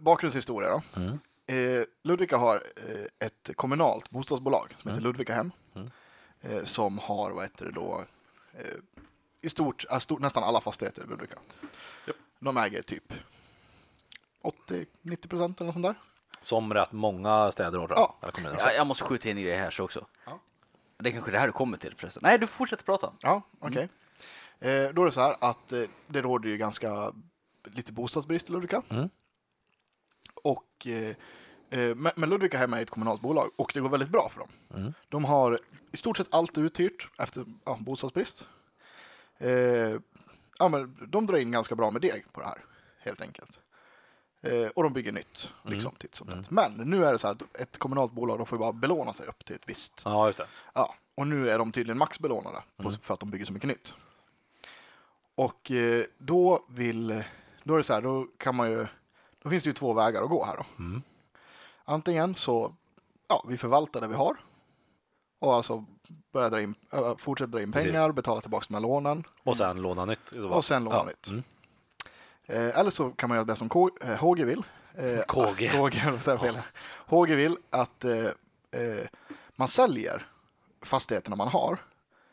[0.00, 1.00] bakgrundshistoria då.
[1.00, 1.18] Mm.
[1.46, 5.02] Eh, Ludvika har eh, ett kommunalt bostadsbolag som heter Mm.
[5.04, 5.52] Ludvika hem.
[6.40, 8.04] Eh, som har, vad heter det då,
[8.52, 8.66] eh,
[9.40, 11.34] i stort, äh, stort, nästan alla fastigheter i Ludvika.
[12.38, 13.12] De äger typ
[14.42, 15.94] 80-90 procent eller något sånt där.
[16.42, 18.16] Som rätt många städer har Ja.
[18.22, 18.74] jag.
[18.76, 20.06] Jag måste skjuta in i det här så också.
[20.26, 20.38] Ja.
[20.96, 22.20] Det är kanske det här du kommer till förresten.
[22.24, 23.12] Nej, du fortsätter prata.
[23.20, 23.88] Ja, okej.
[24.60, 27.12] Eh, då är det så här att eh, det råder ju ganska
[27.64, 28.82] lite bostadsbrist i Ludvika.
[28.88, 29.08] Mm.
[30.42, 31.16] Och, eh,
[31.70, 34.48] eh, men, Ludvika hem är ett kommunalt bolag och det går väldigt bra för dem.
[34.74, 34.92] Mm.
[35.08, 35.58] De har
[35.92, 38.44] i stort sett allt uthyrt efter ja, bostadsbrist.
[39.38, 39.50] Eh,
[40.58, 42.64] ja, men de drar in ganska bra med deg på det här,
[42.98, 43.58] helt enkelt.
[44.42, 46.50] Eh, och de bygger nytt, liksom, titt som tätt.
[46.50, 49.26] Men nu är det så här att ett kommunalt bolag, de får bara belåna sig
[49.26, 50.46] upp till ett visst Ja, just det.
[50.74, 53.00] Ja, och nu är de tydligen maxbelånade på, Mm.
[53.00, 53.92] för att de bygger så mycket nytt.
[55.34, 57.24] Och eh, då vill,
[57.62, 58.86] då är det så här, då kan man ju,
[59.42, 60.64] då finns det ju två vägar att gå här då.
[60.78, 61.02] Mm.
[61.84, 62.74] Antingen så,
[63.28, 64.36] ja, vi förvaltar det vi har
[65.38, 65.84] och alltså
[66.32, 66.74] börjar dra in,
[67.18, 67.92] fortsätter dra in Precis.
[67.92, 70.32] pengar, betala tillbaka de här lånen Och sen låna nytt.
[70.32, 71.04] och sen låna Ja.
[71.04, 71.28] nytt.
[71.28, 71.42] Mm.
[72.46, 74.62] Eh, eller så kan man göra det som K, eh, HG vill.
[74.94, 75.68] Eh, KG.
[75.74, 76.58] KG, jag fel.
[77.06, 78.24] HG vill att eh,
[78.70, 79.06] eh,
[79.56, 80.26] man säljer
[80.82, 81.78] fastigheterna man har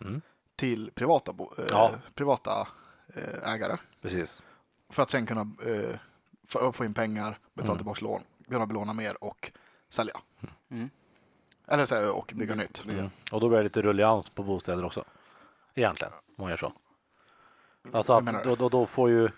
[0.01, 0.21] Mm.
[0.55, 1.91] till privata, eh, Ja.
[2.15, 2.67] privata
[3.15, 4.41] eh, ägare Precis.
[4.89, 5.51] för att sen kunna
[6.55, 7.77] eh, få, få in pengar, betala Mm.
[7.77, 9.51] tillbaka lån, kunna belåna mer och
[9.89, 10.19] sälja.
[10.71, 10.89] Mm.
[11.67, 12.83] Eller så, här, och bygga nytt.
[12.85, 13.09] Mm.
[13.31, 15.03] Och då blir det lite rullians på bostäder också.
[15.75, 16.73] Egentligen, om man gör så.
[17.91, 19.29] Alltså att då, då, då får ju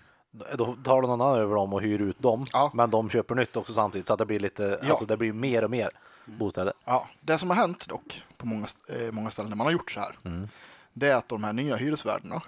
[0.54, 2.46] då tar någon annan över dem och hyr ut dem.
[2.54, 2.72] Ja.
[2.74, 4.90] Men de köper nytt också samtidigt så att det blir lite, Ja.
[4.90, 5.90] alltså det blir mer och mer
[6.26, 6.74] bostäder.
[6.86, 9.92] Ja, det som har hänt dock på många, eh, många ställen när man har gjort
[9.92, 10.16] så här,
[10.94, 12.42] det är att de här nya hyresvärdarna,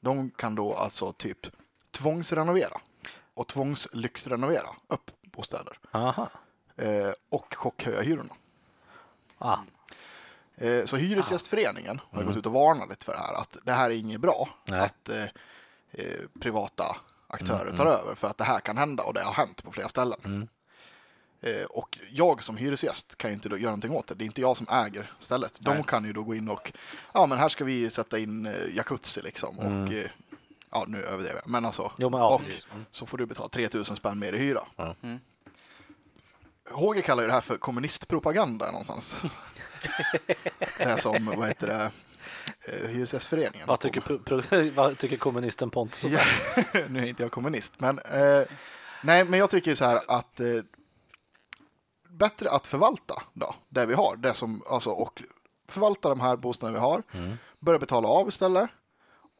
[0.00, 1.38] de kan då alltså typ
[1.90, 2.80] tvångsrenovera
[3.34, 6.30] och tvångslyxrenovera upp bostäder Aha.
[6.76, 8.34] eh, och chockhöja hyrorna.
[9.38, 9.58] Ah.
[10.56, 13.90] Eh, så Hyresgästföreningen har gått ut och varnat lite för det här, att det här
[13.90, 14.80] är inget bra, Nej.
[14.80, 15.24] att eh,
[15.90, 19.64] eh, privata aktörer tar över, för att det här kan hända och det har hänt
[19.64, 20.48] på flera ställen.
[21.40, 24.14] Eh, och jag som hyresgäst kan ju inte då göra någonting åt det.
[24.14, 25.58] Det är inte jag som äger stället.
[25.60, 25.84] De Nej.
[25.86, 26.72] kan ju då gå in och,
[27.14, 30.10] ja men här ska vi sätta in eh, jacuzzi liksom och eh,
[30.72, 31.50] Ja, nu överdriver jag.
[31.50, 31.92] Men alltså.
[31.98, 32.66] Jo, men ja, och precis.
[32.72, 32.84] Mm.
[32.90, 34.66] så får du betala 3000 spänn mer i hyra.
[34.76, 34.96] Ja.
[35.02, 35.18] Mm.
[36.70, 39.22] HG kallar ju det här för kommunistpropaganda någonstans.
[40.78, 41.90] det är som, vad heter det,
[42.68, 43.66] eh, Hyresgästföreningen.
[43.68, 46.04] Vad tycker, vad tycker kommunisten Pontus?
[46.04, 46.20] Ja,
[46.88, 48.42] nu är inte jag kommunist, men eh,
[49.02, 50.46] nej, men jag tycker så här att eh,
[52.08, 55.22] bättre att förvalta då, det vi har, det som, alltså, och
[55.68, 57.36] förvalta de här bostäderna vi har, Mm.
[57.58, 58.70] börja betala av istället.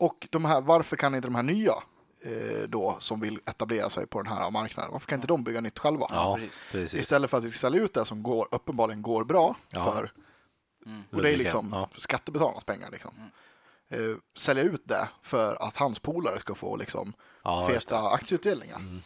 [0.03, 1.75] Och de här, varför kan inte de här nya
[2.21, 5.61] eh, då som vill etablera sig på den här marknaden, varför kan inte de bygga
[5.61, 6.07] nytt själva?
[6.11, 6.39] Ja,
[6.71, 6.95] precis.
[7.01, 9.85] Istället för att vi ska sälja ut det som går, uppenbarligen går bra Ja.
[9.93, 10.13] för,
[10.87, 11.03] Mm.
[11.13, 11.89] och det är liksom ja.
[11.97, 13.11] skattebetalarnas pengar liksom.
[13.89, 17.13] Eh, sälja ut det för att hans polare ska få liksom
[17.45, 19.01] Ja, feta aktieutdelningar.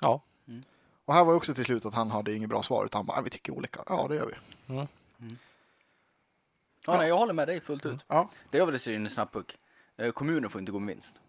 [0.00, 0.22] Ja,
[1.04, 3.14] Och här var också till slut att han hade inget bra svar utan han bara,
[3.16, 3.82] "Nej, vi tycker olika.
[3.88, 4.26] Ja, det gör
[4.66, 4.86] vi.
[6.86, 8.04] Ja, nej, jag håller med dig fullt ut.
[8.08, 8.28] Ja.
[8.50, 9.56] Det jag vill se in i snabbpuck.
[9.96, 11.20] Eh, kommunen får inte gå med vinst.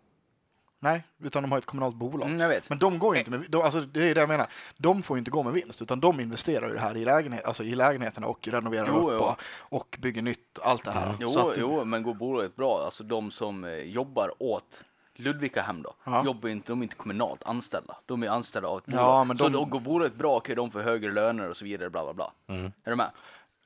[0.79, 2.27] Nej, utan de har ett kommunalt bolag.
[2.27, 2.69] Mm, jag vet.
[2.69, 4.47] Men de går ju inte med, de, alltså det är det jag menar.
[4.77, 7.45] De får ju inte gå med vinst, utan de investerar ju det här i, lägenhet,
[7.45, 9.25] alltså i lägenheterna och renoverar Jo, upp jo.
[9.25, 9.39] Och,
[9.77, 11.15] och bygger nytt, allt det här.
[11.19, 14.83] Jo, Så att, jo, men går bolaget bra, alltså de som eh, jobbar åt
[15.15, 16.25] Ludvika hem då, Ja.
[16.25, 17.97] jobbar inte, de är inte kommunalt anställda.
[18.05, 19.27] De är anställda av ett Ja, bolag.
[19.27, 21.89] men Så de- då går bolaget bra kan de få högre löner och så vidare,
[21.89, 22.31] bla bla bla.
[22.55, 22.65] Mm.
[22.83, 23.09] Är du med?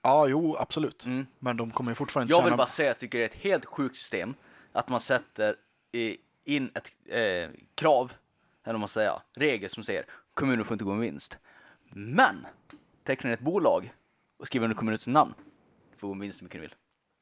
[0.02, 1.06] Ja, jo, absolut.
[1.06, 1.28] Mm.
[1.40, 3.24] Men de kommer ju fortfarande inte Jag vill tjäna- bara säga att jag tycker det
[3.24, 4.34] är ett helt sjukt system
[4.72, 5.56] att man sätter
[6.46, 8.14] in ett eh, krav,
[8.64, 11.38] eller vad man säger, regel som säger kommunen får inte gå med vinst.
[11.90, 12.48] Men
[13.04, 13.94] tecknar ett bolag
[14.38, 15.34] och skriver under kommunens namn
[15.98, 16.76] får gå med vinst hur mycket ni vill.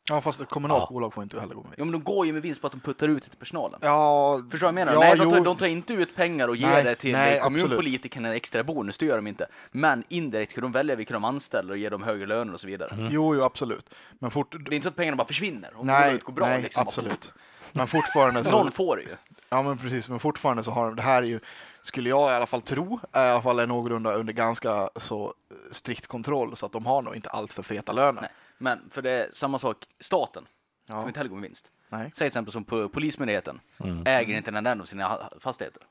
[0.10, 0.94] Ja, fast ett kommunalt Ja.
[0.94, 1.92] bolag får inte heller gå med Ja, vinst.
[1.92, 3.80] men de går ju med vinst på att de puttar ut det till personalen.
[3.84, 4.94] Ja, Förstår du vad jag menar?
[4.94, 5.44] Ja, nej, de tar, jo.
[5.44, 8.98] de tar inte ut pengar och ger Nej, det till nej, kommunpolitikerna en extra bonus,
[8.98, 9.48] det gör de inte.
[9.72, 12.68] Men indirekt kan de välja vilka de anställer och ge dem högre löner och så
[12.68, 12.96] vidare.
[13.12, 13.90] Jo, jo, absolut.
[14.20, 14.52] Men fort...
[14.66, 16.48] Det är inte så att pengarna bara försvinner om Nej, bolaget går bra.
[16.48, 16.82] nej liksom.
[16.88, 17.34] absolut.
[17.72, 18.52] Men fortfarande så...
[18.52, 19.16] Någon får det ju.
[19.50, 20.10] Ja, men precis.
[20.10, 20.96] Men fortfarande så har de...
[20.96, 21.40] Det här är ju,
[21.82, 25.26] skulle jag i alla fall tro, är i alla fall är någorlunda under ganska så
[25.26, 28.22] eh, strikt kontroll så att de har nog inte allt för feta löner.
[28.22, 28.30] Nej.
[28.58, 30.48] Men för det är samma sak, staten
[30.88, 31.08] får Ja.
[31.08, 31.72] inte heller gå med vinst.
[31.90, 32.02] Nej.
[32.10, 34.04] Säg till exempel som po- Polismyndigheten Mm.
[34.08, 35.82] äger inte en enda av sina fastigheter.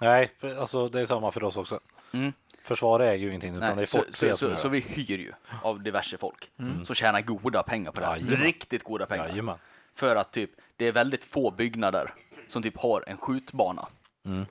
[0.00, 1.80] Nej, för, alltså det är samma för oss också.
[2.12, 2.32] Mm.
[2.62, 5.32] Försvaret äger ju ingenting utan det är så, folk så, så, så vi hyr ju
[5.62, 6.50] av diverse folk
[6.84, 8.16] som tjänar goda pengar på det här.
[8.16, 8.36] Jajamän.
[8.40, 9.28] Riktigt goda pengar.
[9.28, 9.58] Jajamän.
[9.94, 12.14] För att typ, det är väldigt få byggnader
[12.46, 13.88] som typ har en skjutbana.
[14.24, 14.44] Mm.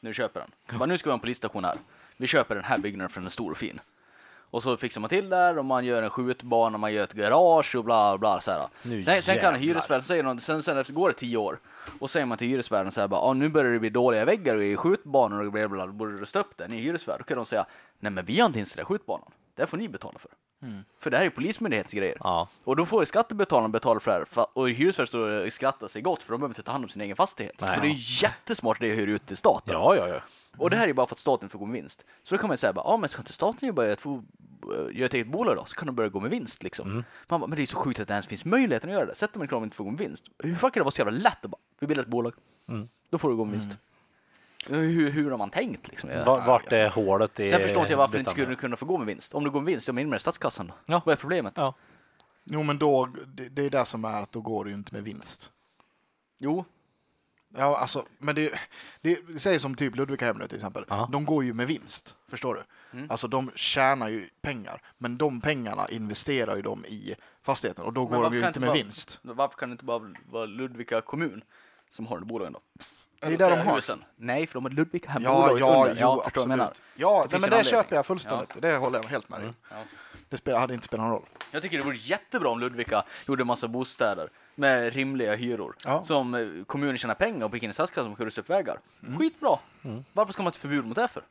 [0.00, 0.78] När du köper den.
[0.78, 1.76] Bara, nu ska vi ha en polisstation här.
[2.16, 3.80] Vi köper den här byggnaden för den är stor och fin.
[4.50, 7.74] Och så fixar man till där och man gör en skjutbana, man gör ett garage
[7.76, 8.68] och bla bla så här.
[8.82, 11.58] Nu Sen, sen kan hyresvärden säga något, sen, sen efter går det tio år
[12.00, 14.62] och säger man till hyresvärden så här bara, ah, nu börjar det bli dåliga väggar
[14.62, 16.68] i skjutbanor och bla bla, borde du rusta upp det?
[16.68, 17.18] Ni är hyresvärd.
[17.18, 17.66] Då kan de säga,
[17.98, 19.32] nej men vi har inte installerat skjutbanan.
[19.54, 20.30] Det får ni betala för.
[21.00, 22.16] För det här är polismyndighetens grejer.
[22.20, 22.48] Ja.
[22.64, 24.46] Och då får skattebetalarna betala för det här.
[24.52, 27.02] Och hyresvärden står och skrattar sig gott för de behöver inte ta hand om sin
[27.02, 27.54] egen fastighet.
[27.60, 27.74] Nej.
[27.74, 29.74] Så det är jättesmart det hyr ut till staten.
[29.74, 30.20] Ja, ja, ja.
[30.60, 32.04] Och det här är bara för att staten får gå med vinst.
[32.22, 34.22] Så då kan man ju säga bara, ja men ska inte staten ju börja få
[34.92, 35.64] göra ett eget bolag då?
[35.64, 37.04] Så kan de börja gå med vinst liksom.
[37.28, 39.14] Man bara, men det är så sjukt att det ens finns möjligheten att göra det.
[39.14, 40.24] Sätter man krav om att inte får gå med vinst.
[40.38, 42.34] Hur fan kan det vara så jävla lätt att bara, vi bildar ett bolag.
[43.10, 43.70] Då får du gå med vinst.
[44.68, 46.10] Hur, hur har man tänkt liksom?
[46.10, 48.76] Jag- Va- Vart är hålet i Sen förstår inte jag varför det inte skulle kunna
[48.76, 49.34] få gå med vinst.
[49.34, 50.74] Om du går med vinst, ja men in med det i statskassan då.
[50.86, 51.02] Ja.
[51.06, 51.52] Vad är problemet?
[51.56, 51.74] Ja.
[52.44, 54.94] Jo, men då, det, det är det som är att då går det ju inte
[54.94, 55.50] med vinst.
[56.38, 56.64] Jo,
[57.56, 58.58] Ja, alltså, men det,
[59.00, 60.84] det säg som typ Ludvika hem nu till exempel.
[60.88, 61.08] Ja.
[61.12, 62.62] De går ju med vinst, förstår du?
[62.98, 63.10] Mm.
[63.10, 68.08] Alltså de tjänar ju pengar, men de pengarna investerar ju de i fastigheten och då
[68.08, 69.18] Men går de ju inte med bara- vinst.
[69.22, 71.42] varför kan det inte bara vara Ludvika kommun
[71.88, 72.60] som har de bolagen då?
[73.20, 73.74] Det är där de har.
[73.74, 74.04] Husen.
[74.16, 76.02] Nej, för de har Ludvika hem Ja, ja, under.
[76.02, 76.64] jo, förstår vad jag menar.
[76.64, 76.82] absolut.
[76.96, 77.70] Ja, Det det men en det anledning.
[77.70, 78.50] köper jag fullständigt.
[78.62, 79.52] Det håller jag helt med dig.
[79.70, 79.76] Ja.
[80.28, 81.26] Det spelar, hade inte spelat någon roll.
[81.50, 85.76] Jag tycker det vore jättebra om Ludvika gjorde en massa bostäder med rimliga hyror.
[85.84, 86.02] Ja.
[86.04, 88.80] Som eh, kommunen tjänar pengar och fick in i statskassan kan rusta upp vägar.
[89.02, 89.18] Mm.
[89.18, 89.58] Skitbra!
[90.12, 91.22] Varför ska man ha ett förbud mot det för?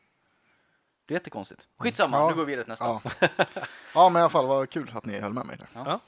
[1.05, 1.67] Det är jättekonstigt.
[1.77, 2.29] Skitsamma, Ja.
[2.29, 2.85] nu går vi vidare till nästa.
[2.85, 3.01] Ja.
[3.93, 5.99] ja, men i alla fall vad kul att ni höll med mig där.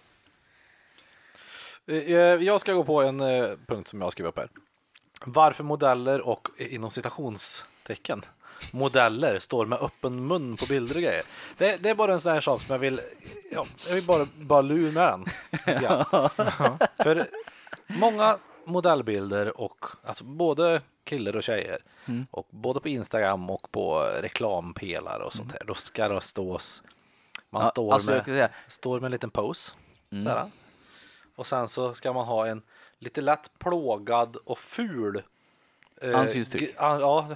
[1.88, 4.50] Eh, Jag ska gå på en eh, punkt som jag har skrivit upp här.
[5.26, 8.26] Varför modeller och eh, inom citationstecken
[8.72, 11.24] modeller står med öppen mun på bilder och grejer.
[11.58, 13.02] Det, det är bara en sån här sak som jag vill,
[13.52, 15.26] ja, jag vill bara, bara lura den.
[15.82, 16.06] grann.
[17.04, 17.28] För
[17.88, 21.80] många modellbilder och alltså både killar och tjejer
[22.32, 25.62] och både på Instagram och på reklampelare och sånt här.
[25.68, 26.84] Då ska det stås.
[27.50, 29.72] Man Ja, står, alltså, med, står med en liten pose.
[30.10, 30.52] Så här.
[31.36, 32.62] Och sen så ska man ha en
[33.00, 35.24] lite lätt plågad och ful
[36.02, 36.76] eh, Ansiktsuttryck.
[36.78, 37.28] ja, ja,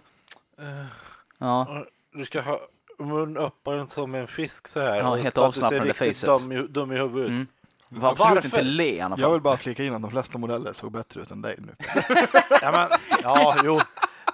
[1.38, 1.86] ja.
[2.14, 2.60] du ska ha
[3.00, 4.96] mun öppen som en fisk så här.
[4.98, 6.42] Ja, och helt så att du ser avslappnad i riktigt facet.
[6.44, 7.30] Dum, i- dum i huvudet.
[7.30, 7.48] Mm.
[7.90, 8.46] var absolut Varför?
[8.46, 9.32] inte le i alla Jag fall.
[9.32, 11.76] vill bara flika in att de flesta modeller såg bättre ut än dig nu.
[12.62, 12.90] Ja, men,
[13.24, 13.80] ja jo.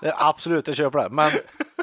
[0.02, 1.10] Absolut, jag köper det.
[1.10, 1.32] Men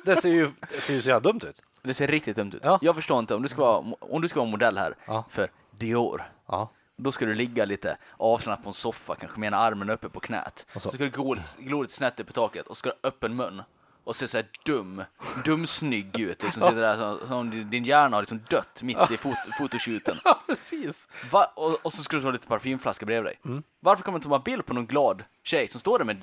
[0.04, 1.62] det ser ju, det ser ju så jävla dumt ut.
[1.82, 2.60] Det ser riktigt dumt ut.
[2.64, 2.78] Ja.
[2.82, 5.24] Jag förstår inte, om du ska vara, om du ska vara modell här Ja.
[5.30, 6.70] för Dior, Ja.
[6.96, 10.20] då ska du ligga lite avslappnat på en soffa, kanske med ena armen uppe på
[10.20, 10.66] knät.
[10.74, 10.90] Och Så.
[10.90, 10.94] så.
[10.94, 13.62] ska du gå, lite- gå lite snett upp i taket och ska ha öppen mun
[14.08, 15.04] och se så här dum,
[15.44, 16.42] dumsnygg ut.
[16.42, 20.16] Liksom, sitter där, som, din- hjärna har liksom dött mitt i fot, fotoshooten.
[20.24, 21.08] Ja, precis.
[21.30, 21.52] Va?
[21.56, 23.40] Och, och så ska du ha lite parfymflaska bredvid dig.
[23.44, 23.62] Mm.
[23.80, 26.22] Varför kommer man inte ta en bild på någon glad tjej som står där med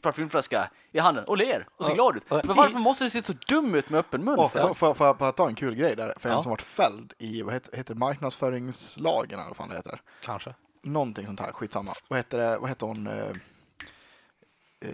[0.00, 1.94] parfymflaska i handen och ler och ser Ja.
[1.94, 2.30] glad ut?
[2.30, 4.48] Men varför måste det se så dum ut med öppen mun?
[4.74, 6.14] Får, jag bara ta en kul grej där?
[6.18, 6.42] För en Ja.
[6.42, 10.00] som varit fälld i, vad heter, heter marknadsföringslagen eller vad fan det heter.
[10.24, 10.54] Kanske.
[10.82, 11.92] Någonting sånt här, skitsamma.
[12.08, 13.08] Vad heter det, vad heter hon?
[14.80, 14.90] Eh,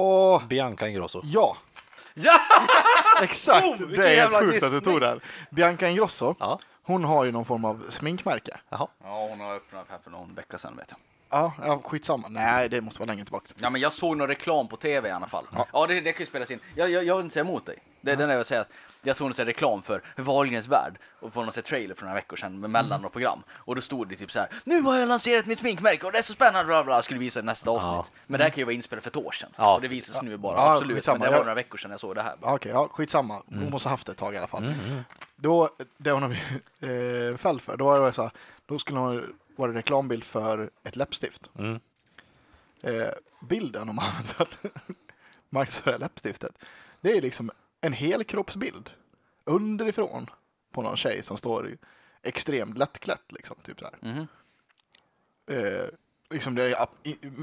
[0.00, 1.20] eh, Bianca Ingrosso.
[1.24, 1.56] ja!
[2.14, 2.40] Ja!
[3.22, 3.66] Exakt!
[3.66, 5.20] Oh, det är helt jävla sjukt att du tog den.
[5.50, 6.60] Bianca Ingrosso, Ja.
[6.82, 8.56] hon har ju någon form av sminkmärke.
[8.68, 8.88] Jaha.
[9.04, 10.98] Ja, hon har öppnat här för någon vecka sedan vet jag.
[11.30, 12.28] Ja, ja, skitsamma.
[12.28, 13.46] Nej, det måste vara längre tillbaka.
[13.60, 15.46] Ja, men jag såg någon reklam på tv i alla fall.
[15.72, 16.60] Ja, det, det kan ju spelas in.
[16.74, 17.78] Jag, jag, jag vill inte säga emot dig.
[18.00, 18.68] Det är den jag vill säga att
[19.06, 22.36] jag såg här reklam för Wahlgrens värld och på någon sån trailer för några veckor
[22.36, 23.42] sedan med mellan några program.
[23.50, 24.48] Och då stod det typ så här.
[24.64, 26.64] Nu har jag lanserat mitt sminkmärke och det är så spännande.
[26.64, 28.12] Bla, bla, skulle visa nästa avsnitt.
[28.26, 29.50] Men det här kan ju vara inspelat för ett år sedan.
[29.56, 29.74] Ja.
[29.74, 30.56] Och det visas nu bara.
[30.56, 30.96] Ja, Absolut.
[30.96, 31.18] skitsamma.
[31.18, 32.34] Men det var några veckor sedan jag såg det här.
[32.42, 33.42] Ja, Okej, ja, skitsamma.
[33.48, 34.74] Hon måste ha haft det ett tag i alla fall.
[35.36, 36.32] Då, det hon
[36.80, 38.30] eh, fälld för, då var det så här,
[38.66, 41.50] då skulle hon vara en reklambild för ett läppstift.
[41.58, 41.80] Mm.
[42.82, 43.08] Eh,
[43.48, 44.56] bilden använt för att
[45.50, 46.58] marknadsföra läppstiftet,
[47.00, 47.50] det är liksom
[47.84, 48.90] en helkroppsbild
[49.44, 50.30] underifrån
[50.72, 51.70] på någon tjej som står
[52.22, 54.12] extremt lättklätt liksom, typ så här.
[54.12, 54.26] Mhm.
[55.50, 55.84] Eh,
[56.30, 56.86] liksom det är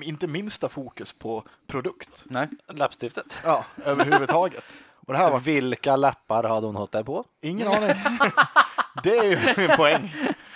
[0.04, 2.24] inte minsta fokus på produkt.
[2.26, 2.48] Nej.
[2.68, 3.26] Läppstiftet.
[3.44, 4.64] Ja, överhuvudtaget.
[5.08, 7.26] Och det här var Vilka läppar hade hon hållit där på?
[7.42, 7.90] Ingen aning.
[9.04, 10.16] det är ju min poäng.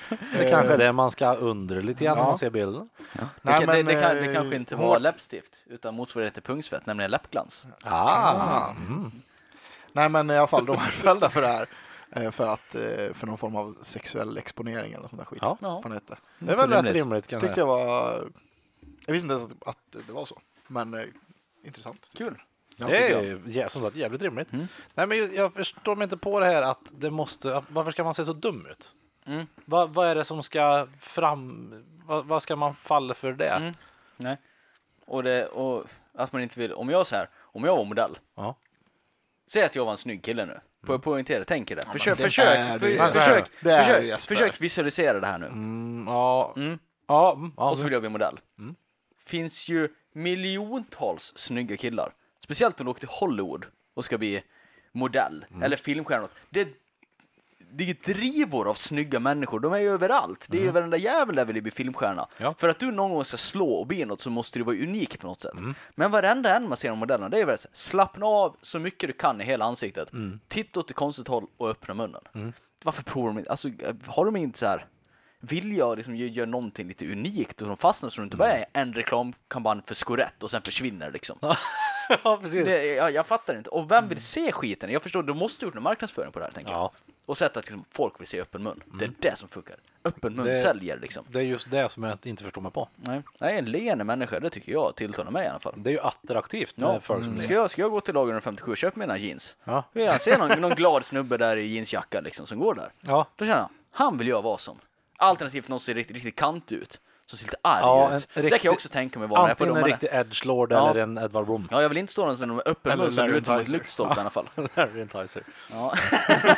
[0.10, 2.28] Det kanske är det man ska undra lite grann när Ja.
[2.28, 2.90] man ser bilden.
[3.14, 6.54] Det, Nej, det, men, det, kan, det eh, kanske inte var läppstift utan motsvarigheten till
[6.54, 7.66] punktsvett, nämligen läppglans.
[7.84, 8.74] Ah.
[9.96, 11.68] Nej men i alla fall, de är fällda för det här.
[12.12, 15.40] eh, För att, eh, för någon form av sexuell exponering eller sånt där skit.
[15.42, 15.58] Ja.
[15.60, 16.18] Vad det hette.
[16.40, 17.28] Det är väl rätt rimligt.
[17.28, 18.30] kan Tyckte jag jag var,
[19.06, 20.42] jag visste inte ens att, att det var så.
[20.68, 21.06] Men eh,
[21.64, 22.10] intressant.
[22.14, 22.42] Kul.
[22.78, 24.54] Ja, Det är ju som sagt jävligt rimligt.
[24.54, 24.68] Mm.
[24.94, 27.64] Nej, men jag förstår mig inte på det här att det måste.
[27.68, 28.92] Varför ska man se så dum ut?
[29.26, 29.46] Mm.
[29.66, 31.74] Vad, vad är det som ska fram?
[32.06, 33.50] Vad, vad ska man falla för det?
[33.50, 33.74] Mm.
[34.18, 34.38] Nej.
[35.06, 35.84] Och, det, och
[36.14, 38.56] att man inte vill, om jag så här, om jag var modell, Ja.
[39.48, 40.60] Säg att jag var en snygg kille nu.
[40.86, 41.82] Po poängtera, tänk er det.
[41.92, 42.98] Försök, det försök, är för, du.
[42.98, 44.36] försök, Det är du, försök, Jesper.
[44.36, 45.46] försök visualisera det här nu.
[45.46, 46.54] Mm, ja.
[46.58, 46.80] Mm.
[47.08, 47.34] Ja.
[47.36, 47.70] mm, ja.
[47.70, 48.40] Och så vill jag bli modell.
[49.26, 52.14] Finns ju miljontals snygga killar.
[52.40, 54.44] Speciellt om du åker till Hollywood och ska bli
[54.92, 56.28] modell eller filmstjärna.
[56.50, 56.68] Det,
[57.78, 59.60] det är ju drivor av snygga människor.
[59.60, 60.48] De är ju överallt.
[60.50, 62.28] Det är ju varenda jävel där vill bli filmstjärna.
[62.38, 62.56] Ja.
[62.58, 65.20] För att du någon gång ska slå och bli något så måste du vara unik
[65.20, 65.54] på något sätt.
[65.96, 69.10] Men varenda en man ser av modellerna, det är väl så slappna av så mycket
[69.10, 70.10] du kan i hela ansiktet.
[70.48, 72.22] Titta åt ett konstigt håll och öppna munnen.
[72.84, 73.52] Varför provar de inte?
[73.52, 73.70] Alltså,
[74.06, 74.86] har de inte så här
[75.40, 78.52] vilja att liksom göra gör någonting lite unikt och de fastnar så det inte bara
[78.52, 81.38] är en reklamkampanj för Scorette och sen försvinner liksom.
[82.24, 82.66] ja, precis.
[82.66, 83.70] Det, jag, jag fattar inte.
[83.70, 84.92] Och vem vill se skiten?
[84.92, 86.92] Jag förstår, de måste ha gjort en marknadsföring på det här tänker jag.
[87.26, 88.84] Och sett att liksom, folk vill se öppen mun.
[89.00, 89.76] Det är det som funkar.
[90.04, 91.26] Öppen mun Det- säljer liksom.
[91.30, 92.90] det är just det som jag inte förstår mig på.
[92.96, 95.74] Nej, Nej en leende människa, det tycker jag tilltalar mig i alla fall.
[95.78, 97.54] Det är ju attraktivt med Ja, folk som ska det.
[97.54, 99.58] jag, ska jag gå till lager 157 och köpa mina jeans?
[99.64, 99.84] Ja.
[99.94, 102.90] Vill jag se någon, någon glad snubbe där i jeansjacka liksom som går där?
[103.02, 103.28] Ja.
[103.36, 104.78] Då känner jag, han vill jag vara som.
[105.18, 107.02] Alternativt någon som ser riktigt, riktigt kant ut.
[107.28, 108.28] Som ser lite arg Ja, en ut.
[108.34, 110.10] det riktig- kan jag också tänka mig vara när jag är på Antingen en riktig
[110.12, 110.90] edgelord Ja.
[110.90, 111.68] eller en Edvard Blom.
[111.72, 113.72] Ja, jag vill inte stå någonstans med öppen mun Larry ut som ett Tyser.
[113.78, 114.50] lyktstolpe i alla fall.
[114.76, 115.44] Larry Enticer.
[115.72, 115.94] Ja,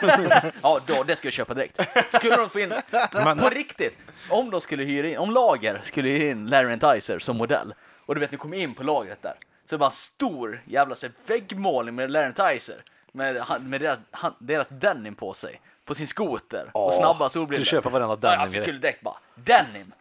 [0.61, 1.79] ja då, det ska jag köpa direkt.
[2.13, 2.73] Skulle de få in,
[3.13, 3.97] Men- på riktigt,
[4.29, 7.73] om de skulle hyra in, om Lager skulle hyra in Larry Enticer som modell,
[8.05, 9.33] och du vet, ni kommer in på lagret där,
[9.69, 13.99] så är det bara en stor jävla så väggmålning med Larry Enticer, med, med deras,
[14.11, 17.65] han, deras denim på sig, på sin skoter, och Åh, snabba skulle solbrillor.
[17.65, 19.91] köpa varenda Ja, jag skulle direkt bara, denim!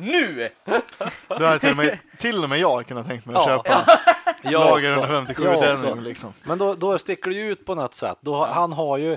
[0.00, 0.48] Nu!
[1.28, 3.62] Då hade till och med, till och med jag kunnat tänkt mig att Ja.
[3.64, 3.86] köpa
[4.42, 5.12] Jag Lager också.
[5.12, 6.32] 157 Jag denim liksom.
[6.44, 8.16] Men då, då sticker det ju ut på något sätt.
[8.20, 9.16] Då, Han har ju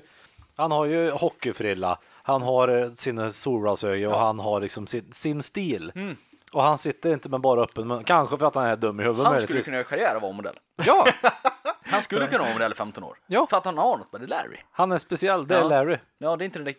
[0.57, 5.43] han har ju hockeyfrilla, han har eh, sina solglasögon och han har liksom sin, sin
[5.43, 5.91] stil.
[5.95, 6.15] Mm.
[6.53, 9.03] Och han sitter inte med bara öppen mun, kanske för att han är dum i
[9.03, 9.65] huvudet Han skulle möjligtvis.
[9.65, 10.55] kunna göra karriär och vara modell.
[10.85, 11.07] Ja,
[11.85, 13.17] Han skulle kunna vara modell i 15 år.
[13.27, 13.47] Ja.
[13.49, 14.57] För att han har något med det Larry.
[14.71, 15.67] han är speciell, det är Ja.
[15.69, 15.97] Larry.
[16.17, 16.75] Ja, det är inte den där,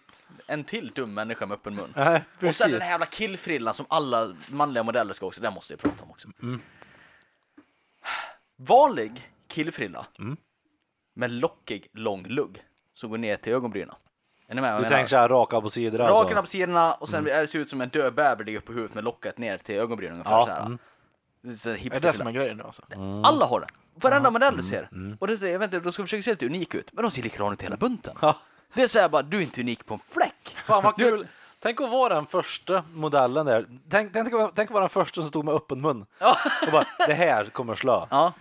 [0.46, 1.92] en till dum människa med öppen mun.
[1.96, 5.72] Nej, Och sen den här jävla killfrillan som alla manliga modeller ska också, den måste
[5.72, 6.28] jag prata om också.
[6.42, 6.60] Mm.
[8.56, 10.36] Vanlig killfrilla Mm.
[11.14, 12.62] med lockig lång lugg
[12.94, 13.94] som går ner till ögonbrynen.
[14.48, 15.06] Är ni med vad Du jag tänker menar?
[15.08, 16.40] så här raka på sidor Raken alltså?
[16.40, 18.94] på sidorna och sen är det ser ut som en död bäver ligger på huvudet
[18.94, 20.60] med locket ner till ögonbrynen ungefär Ja, så här.
[20.66, 20.78] mm.
[21.42, 22.82] Det är det som är grejen nu alltså?
[23.24, 23.66] Alla har det.
[23.94, 24.88] Varenda modell Mm, du ser.
[25.20, 27.22] Och det jag vet inte, de ska försöka se lite unik ut, men de ser
[27.22, 28.16] likadana ut hela bunten.
[28.20, 28.36] Ja.
[28.74, 30.56] Det är såhär bara, du är inte unik på en fläck.
[30.64, 31.26] Fan vad kul!
[31.60, 33.66] Tänk att vara den första modellen där.
[33.90, 36.06] Tänk, tänk, tänk att vara den första som stod med öppen mun.
[36.18, 36.36] Ja.
[36.66, 38.06] Och bara, det här kommer slå.
[38.10, 38.32] Ja,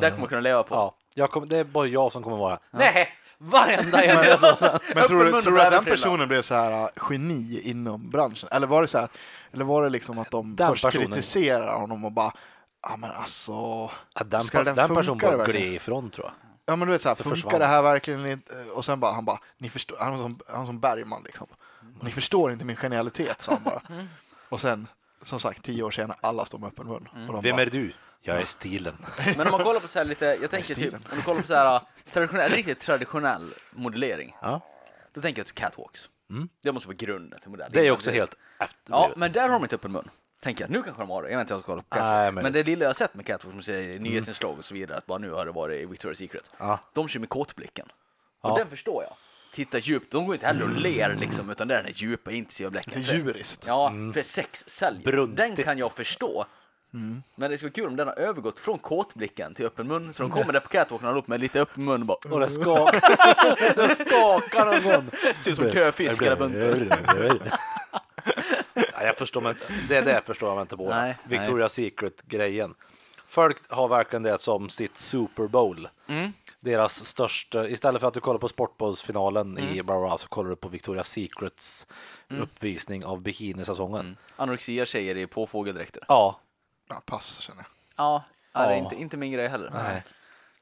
[0.00, 0.94] det kommer kunna leva på.
[1.14, 2.58] Ja, kommer, det är bara jag som kommer vara.
[2.70, 3.08] Nej,
[3.42, 4.56] varenda en är så.
[4.94, 8.10] Men tror du, och tror du att den personen blev så här uh, geni inom
[8.10, 8.48] branschen?
[8.52, 9.08] Eller var det så här,
[9.52, 11.06] eller var det liksom att de Den först personen.
[11.06, 12.32] kritiserar honom och bara
[12.82, 13.52] Ja men alltså,
[14.14, 16.32] Ja, den, Ska den den personen det bara gled ifrån tror jag.
[16.66, 17.60] ja men du vet så här, Det funkar försvann.
[17.60, 18.54] det här verkligen inte?
[18.74, 21.46] Och sen bara, han bara, ni förstår, han var som, han var som Bergman liksom.
[22.02, 23.80] Ni förstår inte min genialitet, sa han bara.
[23.90, 24.06] Mm.
[24.48, 24.86] Och sen,
[25.24, 27.08] som sagt, tio år senare, alla står med öppen mun.
[27.28, 27.92] Och de Vem bara, är du?
[28.22, 28.96] Jag är stilen.
[29.36, 31.46] Men om man kollar på så här lite, jag tänker typ, om du kollar på
[31.46, 31.80] så här
[32.12, 34.36] traditionell, riktigt traditionell modellering.
[34.42, 34.60] Ja.
[35.12, 36.08] Då tänker jag typ catwalks.
[36.30, 36.48] Mm.
[36.62, 37.70] Det måste vara grunden till modell.
[37.72, 39.16] Det är också helt Ja, efterblivet.
[39.16, 40.10] men där har de inte öppen mun.
[40.42, 41.30] Tänker jag, nu kanske de har det.
[41.30, 42.12] Jag vet inte, jag har kollat på catwalk.
[42.14, 44.74] Nej, men- men det lilla jag har sett med catwalk, som säger nyhetsinslag och så
[44.74, 46.50] vidare, att bara nu har det varit i Victoria's Secret.
[46.58, 46.78] Ja.
[46.92, 47.86] De kör med kåtblicken.
[48.42, 48.50] Ja.
[48.52, 49.12] Och den förstår jag.
[49.52, 52.30] Titta djupt, de går inte heller och ler liksom, utan det är den här djupa,
[52.30, 53.02] intensiva blicken.
[53.02, 53.64] lite djuriskt.
[53.66, 55.02] Ja, för sex säljer.
[55.04, 55.56] Brunstigt.
[55.56, 56.46] Den kan jag förstå.
[56.90, 60.22] Men det skulle vara kul om den har övergått från kåtblicken till öppen mun, så
[60.22, 62.50] de kommer där på catwalken och upp med lite öppen mun och bara Och det
[62.50, 63.74] skakar.
[63.76, 65.10] det skakar någon
[65.40, 66.90] ser ut som en töfisk hela bunten.
[68.74, 69.94] Ja, jag förstår mig inte.
[69.94, 70.88] Det där förstår jag mig inte på.
[70.88, 72.74] Nej, Victoria's Secret-grejen.
[73.26, 75.88] Folk har verkligen det som sitt Super Bowl.
[76.08, 76.32] Mm.
[76.60, 79.74] Deras största, istället för att du kollar på Sportbowls-finalen Mm.
[79.74, 81.86] i bla, så kollar du på Victoria's Secrets
[82.28, 84.00] uppvisning av bikinisäsongen.
[84.00, 84.16] Mm.
[84.36, 86.02] Anorexia tjejer i påfågeldräkter.
[86.08, 86.40] Ja,
[86.90, 87.66] Ja, pass känner jag.
[88.04, 88.22] Ja,
[88.52, 88.60] ja.
[88.60, 88.76] det är Ja.
[88.76, 89.70] inte, inte min grej heller.
[89.74, 90.02] Nej.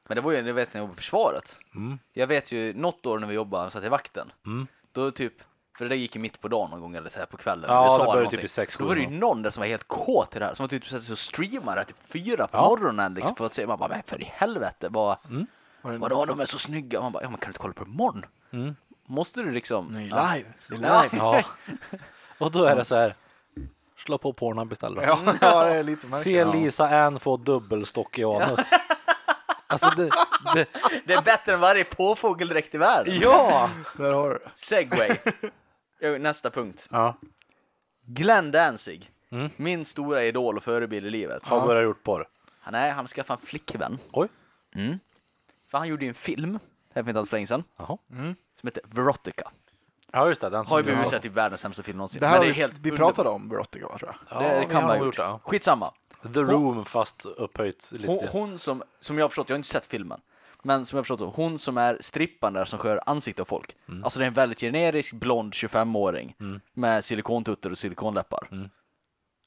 [0.07, 1.59] Men det var ju, jag vet när jag jobbade på försvaret.
[1.75, 1.99] Mm.
[2.13, 4.31] Jag vet ju något år när vi jobbade, satt i vakten.
[4.45, 4.67] Mm.
[4.91, 5.33] Då typ,
[5.77, 7.65] för det där gick ju mitt på dagen någon gång eller så här på kvällen.
[7.69, 9.87] Ja, det började typ i sex, Då var det ju någon där som var helt
[9.87, 10.53] kåt i det här.
[10.53, 12.61] Som var typ satt och streamade typ fyra på Ja.
[12.69, 13.35] morgonen liksom, Ja.
[13.37, 13.67] för att se.
[13.67, 15.17] Man bara, men för i helvete, vad,
[15.81, 17.01] Var det vadå de är så snygga?
[17.01, 18.25] Man bara, ja men kan du inte kolla på det imorgon?
[18.51, 18.75] Mm.
[19.05, 20.07] Måste du liksom?
[20.11, 20.33] Ja.
[20.33, 21.09] live, det är live.
[21.11, 21.41] ja.
[22.37, 23.15] Och då är det så här.
[24.05, 25.03] Slå på Pornhub istället.
[25.07, 26.23] Ja, ja, det är lite märkligt.
[26.23, 28.59] Se Lisa Ann få dubbelstock i anus.
[29.71, 30.09] Alltså det,
[30.53, 30.67] det,
[31.05, 33.19] Det är bättre än varje påfågeldräkt i världen.
[33.21, 33.69] ja!
[33.97, 34.39] Där har du.
[34.55, 35.17] Segway.
[36.19, 36.87] Nästa punkt.
[36.91, 37.17] ja.
[38.05, 39.11] Glenn Danzig.
[39.31, 39.49] Mm.
[39.55, 41.47] Min stora idol och förebild i livet.
[41.47, 42.27] Har börjat gjort porr.
[42.59, 43.99] Han, är, han skaffade en flickvän.
[44.11, 44.27] Oj.
[44.75, 44.99] Mm.
[45.71, 46.59] För han gjorde ju en film,
[46.95, 47.97] här för inte alls för länge sedan, Jaha.
[48.59, 49.51] som heter Verotica.
[50.11, 52.19] Ja just det, den Har ju som blivit sett typ världens sämsta film någonsin.
[52.19, 54.15] Det här Men har det är vi, helt vi under- pratade om Verotica va, tror
[54.29, 54.43] jag.
[54.43, 55.05] Ja, Det, det kan har man ha gjort.
[55.05, 55.49] gjort det.
[55.49, 55.93] Skitsamma.
[56.33, 58.07] The Room fast upphöjt lite.
[58.11, 60.21] Hon, hon som, som jag har förstått, jag har inte sett filmen,
[60.63, 63.45] men som jag har förstått det, hon som är strippan där som skär ansikte av
[63.45, 63.75] folk.
[63.89, 64.03] Mm.
[64.03, 66.35] Alltså det är en väldigt generisk blond 25-åring
[66.73, 68.47] med silikontuttar och silikonläppar.
[68.51, 68.69] Mm.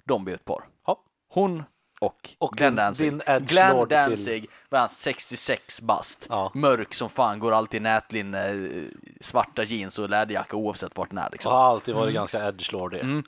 [0.04, 0.64] De blir ett par.
[0.86, 1.04] Ja.
[1.28, 1.62] Hon
[2.02, 3.12] och, Och Glenn Danzig.
[3.12, 6.26] din Glenn till- Danzig var han 66 bast.
[6.30, 6.50] Ja.
[6.54, 8.82] Mörk som fan, går alltid i nätlinne, eh,
[9.20, 11.52] svarta jeans och läderjacka oavsett vart den är liksom.
[11.52, 13.00] har alltid varit ganska edgelordig.
[13.00, 13.22] Mm.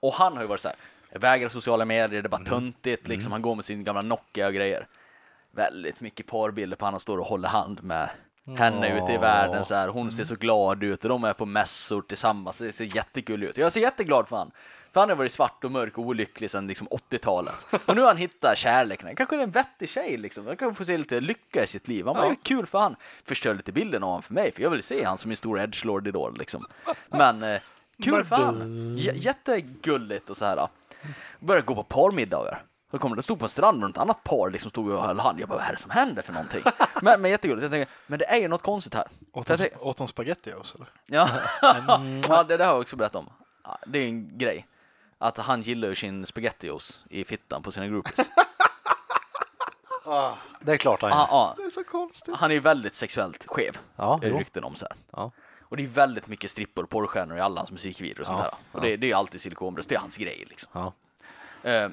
[0.00, 0.76] Och han har ju varit så här,
[1.12, 2.30] jag vägrar sociala medier, det är Mm.
[2.30, 3.32] bara töntigt liksom.
[3.32, 4.86] Han går med sin gamla Nokia och grejer.
[5.50, 8.10] Väldigt mycket parbilder på han står och håller hand med
[8.58, 9.88] henne ute i världen så här.
[9.88, 12.58] Hon ser så glad ut och de är på mässor tillsammans.
[12.58, 13.56] Det ser jättegulligt ut.
[13.56, 14.50] Jag ser jätteglad för han.
[14.98, 17.66] För han har varit svart och mörk och olycklig sedan liksom 80-talet.
[17.86, 19.16] Och nu har han hittat kärleken.
[19.16, 20.46] Kanske är en vettig tjej liksom.
[20.46, 22.06] Han kan få se lite lycka i sitt liv.
[22.06, 22.34] Han bara, Ja.
[22.42, 22.96] kul för han.
[23.24, 25.60] Förstör lite bilden av honom för mig, för jag vill se han som en stor
[25.60, 26.66] edgelord-idol liksom.
[27.08, 27.60] Men eh,
[28.02, 28.92] kul för han.
[28.96, 30.68] J- jättegulligt och så här.
[31.40, 32.62] Började gå på parmiddagar.
[32.90, 35.18] Då kom det, stod på en strand med ett annat par liksom stod och höll
[35.18, 35.40] hand.
[35.40, 36.62] Jag bara, vad är det som händer för någonting?
[37.02, 37.62] Men, men jättegulligt.
[37.62, 39.06] Jag tänkte, men det är ju något konstigt här.
[39.32, 39.68] Åt de,
[39.98, 40.88] de spaghettios eller?
[41.06, 41.28] Ja,
[42.28, 43.30] ja det, det har jag också berättat om.
[43.86, 44.66] Det är en grej.
[45.18, 48.28] Att han gillar ju sin spaghettios i fittan på sina groupies.
[50.60, 51.26] Det är klart han Ja, gör.
[51.30, 51.54] ja.
[51.56, 52.34] Det är så konstigt.
[52.36, 53.78] Han är ju väldigt sexuellt skev.
[53.96, 54.38] Ja, är det jo.
[54.38, 54.96] rykten om så här.
[55.10, 55.30] Ja.
[55.60, 58.44] Och det är väldigt mycket strippor och porrstjärnor i alla hans musikvideor och sånt Ja,
[58.44, 58.54] här.
[58.72, 60.70] Och det, det är ju alltid silikonbröst, det är hans grej liksom.
[60.72, 60.92] Ja.
[61.70, 61.88] Eh,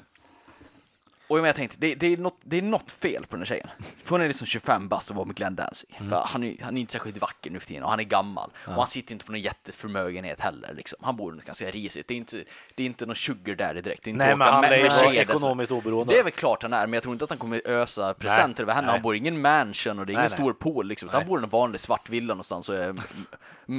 [1.28, 3.68] och jag tänkte, det, det, är något, det är något fel på den här tjejen.
[4.04, 5.96] För hon är liksom 25 bast och var med Glenn Danzig.
[5.98, 6.10] Mm.
[6.10, 8.50] För han, är, han är inte särskilt vacker nu för tiden och han är gammal.
[8.66, 10.74] Och han sitter inte på någon jätteförmögenhet heller.
[10.74, 10.98] Liksom.
[11.02, 12.08] Han bor ganska risigt.
[12.08, 14.04] Det är inte, det är inte någon sugar daddy direkt.
[14.04, 16.14] Det är inte Nej, men han med är ju ekonomiskt oberoende.
[16.14, 18.62] Det är väl klart han är, men jag tror inte att han kommer ösa presenter
[18.62, 18.90] över henne.
[18.90, 20.38] Han bor i ingen mansion och det är ingen Nej, nej.
[20.38, 20.86] stor pool.
[20.86, 21.08] Liksom.
[21.08, 22.94] Han bor i en vanlig svart villa någonstans och är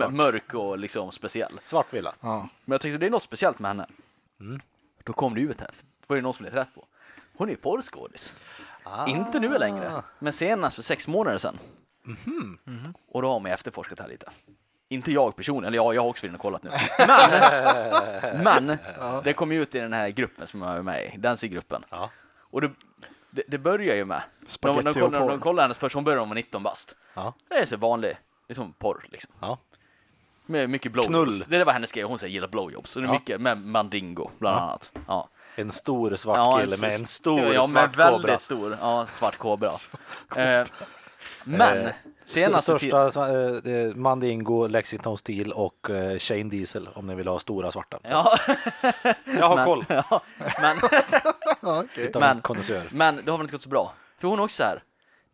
[0.09, 1.59] mörk och liksom speciell.
[1.63, 2.13] Svart villa.
[2.21, 2.49] Ja.
[2.65, 3.87] Men jag tänkte det är något speciellt med henne.
[4.39, 4.59] Mm.
[5.03, 5.71] Då kom det ut här.
[5.77, 6.85] Det var ju någon som lät rätt på.
[7.37, 8.37] Hon är ju porrskådis.
[8.83, 9.07] Ah.
[9.07, 11.59] Inte nu längre, men senast för sex månader sedan.
[12.03, 12.93] Mhm.
[13.07, 14.31] Och då har man ju efterforskat här lite.
[14.89, 16.69] Inte jag personligen, eller ja, jag har också varit och kollat nu.
[18.43, 18.77] Men, men
[19.23, 21.83] det kom ju ut i den här gruppen som jag är med i, Dancing-gruppen.
[21.89, 22.09] Ja.
[22.39, 22.71] Och det,
[23.31, 25.37] det, det börjar ju med, de, Spaghetti de, och kollar, de porr.
[25.39, 26.95] kollar hennes först, hon börjar var 19 bast.
[27.13, 27.33] Ja.
[27.49, 28.17] Det är så vanlig,
[28.47, 29.33] liksom porr liksom.
[29.39, 29.57] Ja.
[30.45, 31.07] Med mycket blowjobs.
[31.09, 31.43] Knull.
[31.59, 32.91] Det var hennes grej, hon säger gillar blowjobs.
[32.91, 33.13] Så det är Ja.
[33.13, 34.61] mycket med mandingo bland Ja.
[34.61, 34.91] annat.
[35.07, 35.29] Ja.
[35.59, 38.39] En stor svart Ja, kille med en stor ja, svart väldigt kobra.
[38.39, 39.69] stor, ja, svart kobra.
[40.35, 40.65] Eh,
[41.43, 41.91] men, Eh,
[42.25, 42.79] senaste.
[42.79, 43.29] Största
[43.71, 47.99] eh, Mandingo, Lexington Steel och eh, Shane Diesel om ni vill ha stora svarta.
[48.03, 48.37] Ja,
[49.25, 49.85] Jag har men, koll.
[50.09, 50.21] Ja,
[50.61, 50.77] men.
[51.95, 52.41] Utan men-
[52.91, 53.93] men det har väl inte gått så bra.
[54.19, 54.83] För hon är också så här.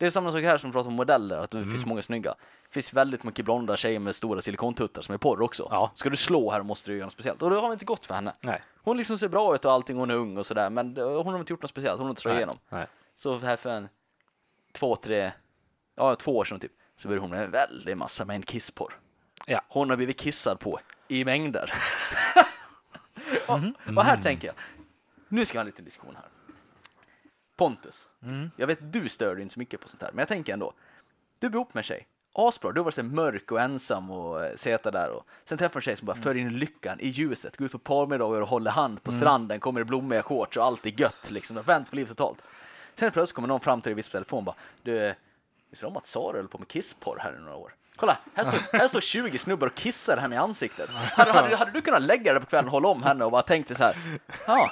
[0.04, 1.72] Det är samma sak här som vi pratar om modeller, att det Mm.
[1.72, 2.36] finns många snygga.
[2.68, 5.68] Det finns väldigt mycket blonda tjejer med stora silikontuttar som är porr också.
[5.72, 5.92] Ja.
[5.96, 7.42] Ska du slå här måste du göra något speciellt.
[7.42, 8.34] Och det har väl inte gått för henne.
[8.42, 8.64] Nej.
[8.84, 11.40] Hon liksom ser bra ut och allting, hon är ung och sådär, men hon har
[11.40, 12.58] inte gjort något speciellt, hon har inte slagit igenom.
[12.70, 12.88] Nej.
[13.16, 13.90] Så här för en
[14.72, 15.32] två, tre,
[15.96, 19.00] ja två år sedan typ, så började hon med en väldig massa med en kissporr.
[19.48, 19.62] Ja.
[19.68, 21.74] Hon har blivit kissad på i mängder.
[23.48, 23.60] och,
[23.98, 24.56] och här tänker jag,
[25.28, 26.26] nu ska vi ha en liten diskussion här.
[27.58, 28.08] Pontus,
[28.58, 30.74] jag vet du stör dig inte så mycket på sånt här, men jag tänker ändå.
[31.40, 34.56] Du bor ihop med en tjej, asbra, du varit så mörk och ensam och eh,
[34.56, 37.66] seta där och sen träffar en tjej som bara för in lyckan i ljuset, går
[37.66, 41.02] ut på parmiddagar och håller hand på stranden, kommer i blommiga shorts och allt är
[41.02, 42.40] gött liksom, vänt på livet totalt.
[42.96, 45.16] Sen plötsligt kommer någon fram till dig vid telefon och bara, du,
[45.70, 47.76] visste du om att Sara höll på med kissporr här i några år?
[47.96, 50.90] Kolla, här står, här står 20 snubbar och kissar henne i ansiktet.
[50.90, 53.68] Hade, hade, hade du kunnat lägga dig på kvällen, hålla om henne och bara tänkt
[53.68, 53.96] dig så här,
[54.48, 54.70] ja,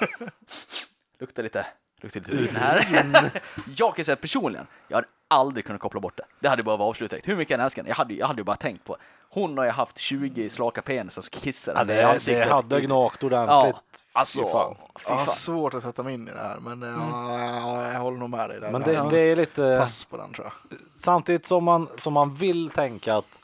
[1.18, 1.66] luktar lite,
[2.02, 3.30] luktar lite urin här.
[3.76, 6.24] jag kan säga personligen, jag hade aldrig kunnat koppla bort det.
[6.40, 7.28] Det hade bara varit avslutat.
[7.28, 8.96] Hur mycket jag än älskar henne, jag hade, jag hade ju bara tänkt på,
[9.28, 12.48] hon har ju haft 20 slaka penisar som kissar Ja, henne i det, ansiktet.
[12.48, 14.04] det hade gnagt Ja, ordentligt.
[14.12, 14.74] alltså, Fy fan.
[14.98, 18.00] fy Jag har svårt att sätta mig in i det här, men eh, ja, jag
[18.00, 18.70] håller nog med dig där.
[18.72, 20.78] Men Det det, det är lite, Pass på den tror jag.
[20.96, 23.40] samtidigt som man, som man vill tänka att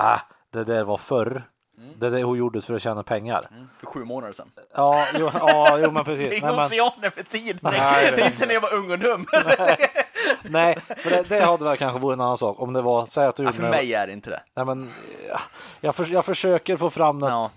[0.00, 1.42] äh, det där var förr.
[1.98, 3.42] Det där hon gjorde för att tjäna pengar.
[3.50, 4.50] Mm, För sju månader sedan.
[4.74, 6.26] Ja, jo, ja, jo men Det precis.
[6.26, 7.58] är Nej, men, oceaner med tid.
[7.62, 9.26] Nej, det är inte när jag var ung och dum.
[10.42, 12.60] nej för det, det hade väl kanske varit en annan sak.
[12.60, 14.40] Om det var, säg att du Ja, för det- mig är det inte det.
[14.54, 14.92] Nej, men,
[15.28, 15.40] ja,
[15.80, 17.30] jag, för, jag försöker få fram något.
[17.30, 17.50] Ja.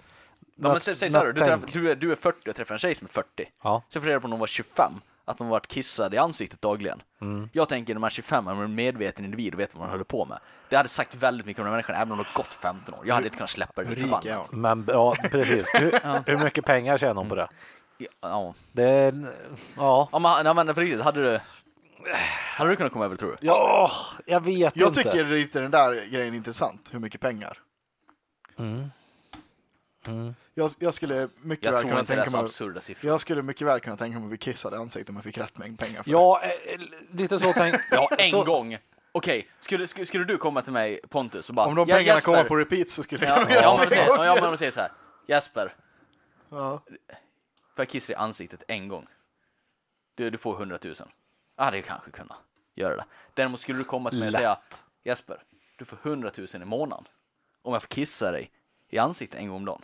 [0.61, 2.73] Ja, men säg, säg så här, du, träff, du, är, du är 40 och träffar
[2.75, 3.27] en tjej som är 40.
[3.63, 3.81] Ja.
[3.89, 4.93] Sen får du reda på när hon var 25,
[5.29, 7.01] att hon varit kissad i ansiktet dagligen.
[7.21, 7.49] Mm.
[7.53, 9.89] Jag tänker när man är 25 är man en medveten individ och vet vad man
[9.89, 10.39] håller på med.
[10.69, 12.99] Det hade sagt väldigt mycket om den människan, även om det har gått 15 år.
[13.05, 14.61] Jag hade inte kunnat släppa det Hur rik är hon?
[14.61, 15.67] Men ja, precis.
[15.73, 15.91] Hur,
[16.25, 17.47] hur mycket pengar tjänar hon på det?
[18.21, 19.33] Ja, Det är,
[19.77, 20.09] ja.
[20.11, 21.39] ja men, ja, men på riktigt, hade du...
[22.55, 23.49] Hade du kunnat komma över tror du?
[23.49, 23.91] Åh,
[24.25, 25.03] jag vet Jag inte.
[25.03, 27.57] tycker lite den där grejen är intressant, hur mycket pengar.
[28.59, 28.89] Mm.
[30.59, 33.11] Jag, jag skulle mycket Jag väl kunna inte det är tänka mig absurda siffror.
[33.11, 35.37] jag skulle mycket väl kunna tänka mig att bli kissad i ansiktet om jag fick
[35.37, 36.11] rätt mängd pengar för.
[36.11, 36.79] Ja, eh,
[37.11, 37.75] lite så tänk.
[37.91, 38.77] Ja, en så, gång.
[39.11, 41.67] Okej, skulle, skulle, skulle du komma till mig Pontus och bara...
[41.67, 43.89] Om de "Ja, pengarna Jesper." kommer på repeat så skulle jag Ja, kunna ja, det.
[43.89, 44.91] säger, ja, men vi säger så här.
[45.27, 45.75] Jesper,
[46.49, 46.81] Ja.
[46.87, 46.95] får
[47.75, 49.07] jag kissa i ansiktet en gång?
[50.15, 50.95] Du, du får 100 000.
[51.57, 52.37] Ja, hade jag kanske kunnat
[52.75, 53.05] göra det.
[53.33, 54.59] Däremot skulle du komma till mig och säga
[55.03, 55.43] Jesper,
[55.77, 57.05] du får 100 000 i månaden
[57.61, 58.51] om jag får kissa dig
[58.89, 59.81] i ansiktet en gång om dagen.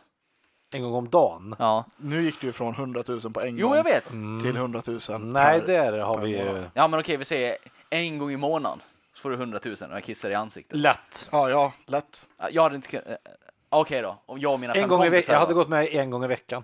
[0.76, 1.56] En gång om dagen.
[1.60, 4.06] Ja, Nu gick du från 100 000 på en jo gång jag vet.
[4.42, 5.68] till 100 000 Nej, per.
[5.68, 6.70] där har per vi ju månad.
[6.74, 7.58] Ja, men okej, vi säger
[7.90, 8.82] en gång i månaden
[9.14, 10.78] så får du 100 000 och jag kissar i ansiktet.
[10.78, 11.28] lätt.
[11.32, 12.26] Ja, ja, lätt.
[12.38, 13.08] Ja, Jag hade inte kunnat...
[13.08, 13.16] eh,
[13.70, 15.34] Okej då, om jag och mina En fem gång i kompisar veckan.
[15.34, 15.58] Jag hade då.
[15.60, 16.64] gått med en gång i veckan.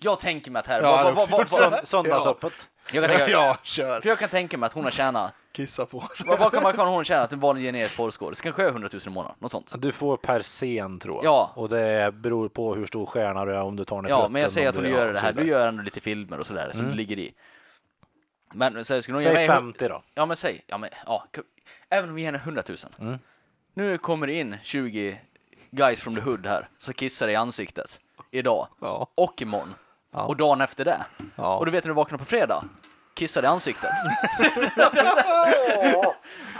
[0.00, 0.82] Jag tänker mig att här...
[0.82, 2.68] Ja, vad- det vad- också vad- gjort vad- Sönd- Söndagsöppet.
[2.92, 4.00] jag kan tänka- Ja, kör.
[4.00, 5.32] För jag kan tänka mig att hon har tjänat...
[5.52, 6.26] Kissa på sig.
[6.26, 8.40] Vad, vad kan man kan hon tjäna att en vanlig generisk porrskådis?
[8.40, 9.72] Kanske är 100 000 i månaden, något sånt.
[9.82, 11.24] Du får per scen tror jag.
[11.24, 11.52] Ja.
[11.56, 14.32] Och det beror på hur stor stjärna du är om du tar ner Ja, plutten,
[14.32, 15.32] men jag säger att hon du- gör ja, det här.
[15.32, 17.34] Du gör ändå lite filmer och sådär som du ligger i.
[18.54, 19.46] Men så skulle hon ge Säg mig...
[19.48, 20.02] 50 då.
[20.14, 20.64] Ja, men säg.
[20.66, 21.24] Ja, men, ja,
[21.90, 22.76] även om vi ger henne 100 000.
[23.00, 23.18] Mm.
[23.74, 25.20] Nu kommer det in 20
[25.70, 28.00] guys from the hood här som kissar i ansiktet.
[28.30, 28.68] Idag.
[28.80, 29.06] Ja.
[29.14, 29.74] Och imorgon.
[30.12, 30.22] Ja.
[30.22, 31.06] Och dagen efter det.
[31.36, 31.56] Ja.
[31.58, 32.64] Och du vet när du vaknar på fredag?
[33.20, 33.90] Kissar i ansiktet.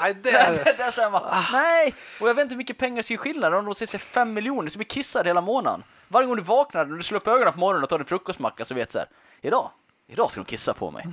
[0.00, 1.94] Nej, det, är bara, nej!
[2.20, 4.78] Och jag vet inte hur mycket pengar ska skillnad om de säger 5 miljoner, så
[4.78, 5.82] blir kissad hela månaden.
[6.08, 8.64] Varje gång du vaknar, när du slår upp ögonen på morgonen och tar din frukostmacka
[8.64, 9.08] så vet du så här,
[9.40, 9.70] idag,
[10.08, 11.06] idag ska de kissa på mig.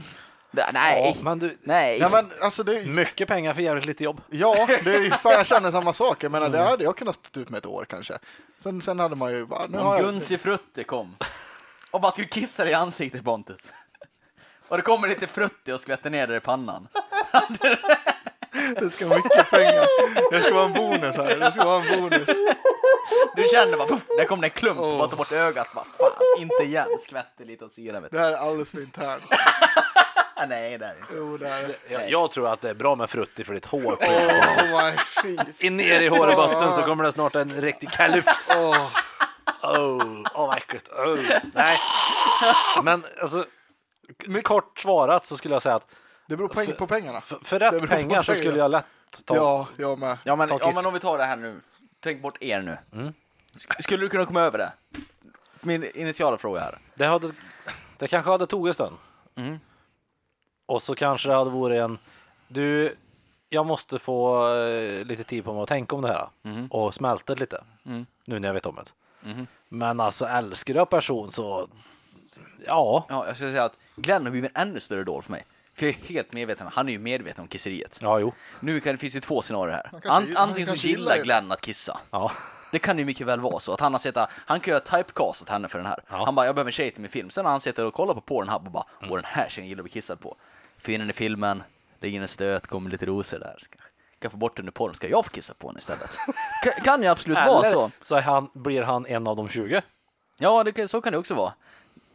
[0.52, 1.98] Nej, Ja, men du, nej.
[2.00, 4.22] Ja, men alltså det är mycket pengar för jävligt lite jobb.
[4.30, 6.24] Ja, det är ju fan jag känner samma sak.
[6.24, 6.70] Jag menar, det Mm.
[6.70, 8.18] hade jag kunnat stå ut med ett år kanske.
[8.60, 10.02] Sen, sen hade man ju bara, nu har Om jag...
[10.06, 11.16] Gunsi Frutti kom
[11.92, 13.62] och bara skulle kissa dig i ansiktet Pontus.
[14.68, 16.88] Och det kommer lite Frutti och skvätter ner dig i pannan.
[18.80, 19.86] Det ska vara mycket pengar.
[20.32, 21.38] Det ska vara en bonus här.
[21.38, 22.30] Det ska vara en bonus.
[23.36, 24.98] Du känner bara, puff, där kom det en klump Åh.
[24.98, 25.68] bara tar bort ögat.
[25.74, 26.88] Bara, fan, inte igen.
[27.02, 28.18] Skvätter lite åt sidan vet du.
[28.18, 29.24] Det här är alldeles för internt.
[30.48, 31.14] Nej, det är det inte.
[31.16, 31.76] Jo, det är det.
[31.90, 33.98] Jag, jag tror att det är bra med frutti för ditt hår.
[35.24, 35.38] Fy.
[35.68, 38.52] In ner i hårbotten så kommer det snart en riktig kalufs.
[38.58, 38.88] Åh.
[39.64, 40.90] Oh, oh, vad äckligt.
[40.90, 41.20] Oh.
[41.54, 41.78] Nej,
[42.84, 43.46] men alltså
[44.44, 45.88] kort svarat så skulle jag säga att
[46.28, 47.22] Det beror peng på pengarna.
[47.22, 48.86] för, för rätt på pengar så skulle jag lätt
[49.26, 49.36] ta.
[49.36, 50.18] Ja, jag med.
[50.24, 51.62] Ja men, ja men om vi tar det här nu.
[52.00, 52.78] Tänk bort er nu.
[53.54, 54.74] Sk- Skulle du kunna komma över det?
[55.62, 56.78] Min initiala fråga här.
[56.96, 57.32] Det, hade,
[57.98, 58.98] det kanske hade tagit en stund.
[59.36, 59.60] Mm.
[60.66, 61.98] Och så kanske det hade varit en,
[62.48, 62.96] du,
[63.50, 66.68] jag måste få eh, lite tid på mig att tänka om det här Mhm.
[66.68, 67.64] och smälta det lite.
[67.86, 68.06] Mm.
[68.26, 69.30] Nu när jag vet om det.
[69.30, 69.48] Mhm.
[69.70, 71.68] Men alltså älskar jag person så,
[72.66, 75.46] ja, Ja, jag skulle säga att Glenn har blivit en ännu större idol för mig.
[75.74, 78.00] För jag är helt medveten, han är ju medveten om kisseriet.
[78.02, 79.90] ja jo, Nu kan det finns ju två scenarier här.
[79.92, 81.18] kanske An, gill- han antingen så gillar.
[81.24, 82.00] Glenn att kissa.
[82.12, 82.32] ja,
[82.72, 84.80] Det kan ju mycket väl vara så att han har sett, han kan ju ha
[84.80, 86.00] typecastat henne för den här.
[86.10, 86.26] Ja.
[86.26, 87.30] Han bara, jag behöver en tjej till min film.
[87.30, 89.12] Sen har han suttit och kollat på Pornhub och bara, Mm.
[89.12, 90.36] åh den här tjejen gillar att bli kissad på.
[90.78, 91.64] Finner den i filmen,
[92.00, 93.56] ligger en stöt, kommer lite rosor där.
[93.60, 93.78] Ska,
[94.20, 96.10] kan få bort den ur porr, ska jag få kissa på henne istället?
[96.64, 97.92] kan, kan ju absolut vara eller så.
[98.02, 99.82] så är han, blir han en av de 20.
[100.40, 101.54] Ja, det, kan- så kan det också vara.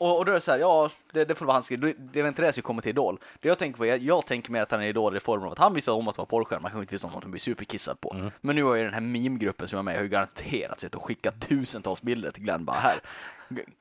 [0.03, 1.95] Och, och då är det så här, ja, det, det får vara hans grej.
[1.99, 3.19] Det är inte det jag ska komma till Idol.
[3.41, 5.53] Det jag tänker på, jag, jag tänker mer att han är Idol i form av
[5.53, 7.41] att han visar om att vara porrstjärna, man kanske inte visste om att han blir
[7.41, 8.15] superkissad på.
[8.15, 8.31] Mm.
[8.41, 10.81] Men nu har ju den här meme-gruppen som jag är med i, har ju garanterat
[10.81, 13.01] sett och skickat tusentals bilder till Glenn bara här.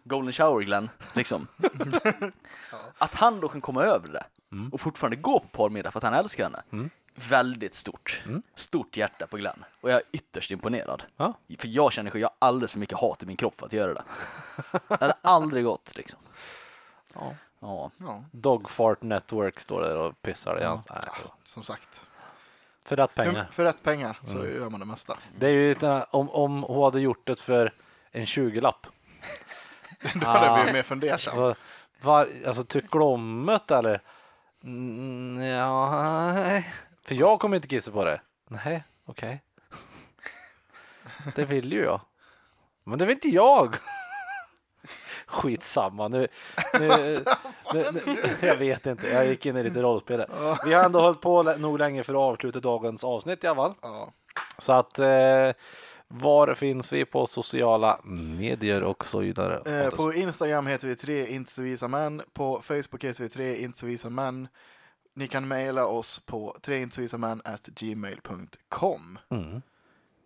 [0.04, 1.48] Golden shower Glenn, liksom.
[2.98, 4.70] Att han då kan komma över det Mm.
[4.70, 6.90] och fortfarande gå på porrmiddag för att han älskar henne.
[7.16, 8.22] Väldigt stort.
[8.26, 8.41] Mm.
[8.55, 9.66] Stort hjärta på Glenn.
[9.82, 11.03] Och jag är ytterst imponerad.
[11.18, 11.34] Ja.
[11.59, 13.74] För jag känner att jag har alldeles för mycket hat i min kropp för att
[13.74, 14.03] göra det.
[14.88, 16.20] Det hade aldrig gått liksom.
[17.14, 17.36] Ja.
[17.59, 17.91] Ja.
[17.97, 20.88] Ja, Dogfart Network står där och pissar i hans...
[21.43, 22.01] Som sagt.
[22.86, 23.49] För rätt pengar.
[23.51, 25.18] För rätt pengar så gör man det mesta.
[25.38, 27.74] Det är ju lite, om, om hon hade gjort det för
[28.12, 28.88] en 20-lapp.
[30.14, 31.38] Då hade jag blivit mer fundersam.
[31.38, 31.55] Var,
[32.01, 34.01] var, alltså tycker du om det eller?
[34.64, 36.74] Mm, ja, nej.
[37.12, 38.22] För jag kommer inte kissa på det.
[38.47, 39.41] Nej, okej.
[41.36, 42.01] Det vill ju jag.
[42.84, 43.76] Men det vill inte jag.
[45.26, 46.28] Skitsamma nu.
[46.74, 46.88] nu,
[47.74, 50.26] nu, nu jag vet inte, jag gick in i lite rollspel.
[50.66, 53.74] Vi har ändå hållit på nog länge för att avsluta dagens avsnitt i alla fall.
[53.82, 54.12] Ja.
[54.57, 55.51] Så att eh,
[56.07, 59.84] var finns vi på sociala medier och så vidare?
[59.84, 62.22] Eh, på Instagram heter vi tre inte så visa män.
[62.34, 64.47] På Facebook heter vi tre inte så visa män.
[65.14, 69.20] Ni kan mejla oss på treintesovisamän at gmail.com.
[69.30, 69.62] Mm.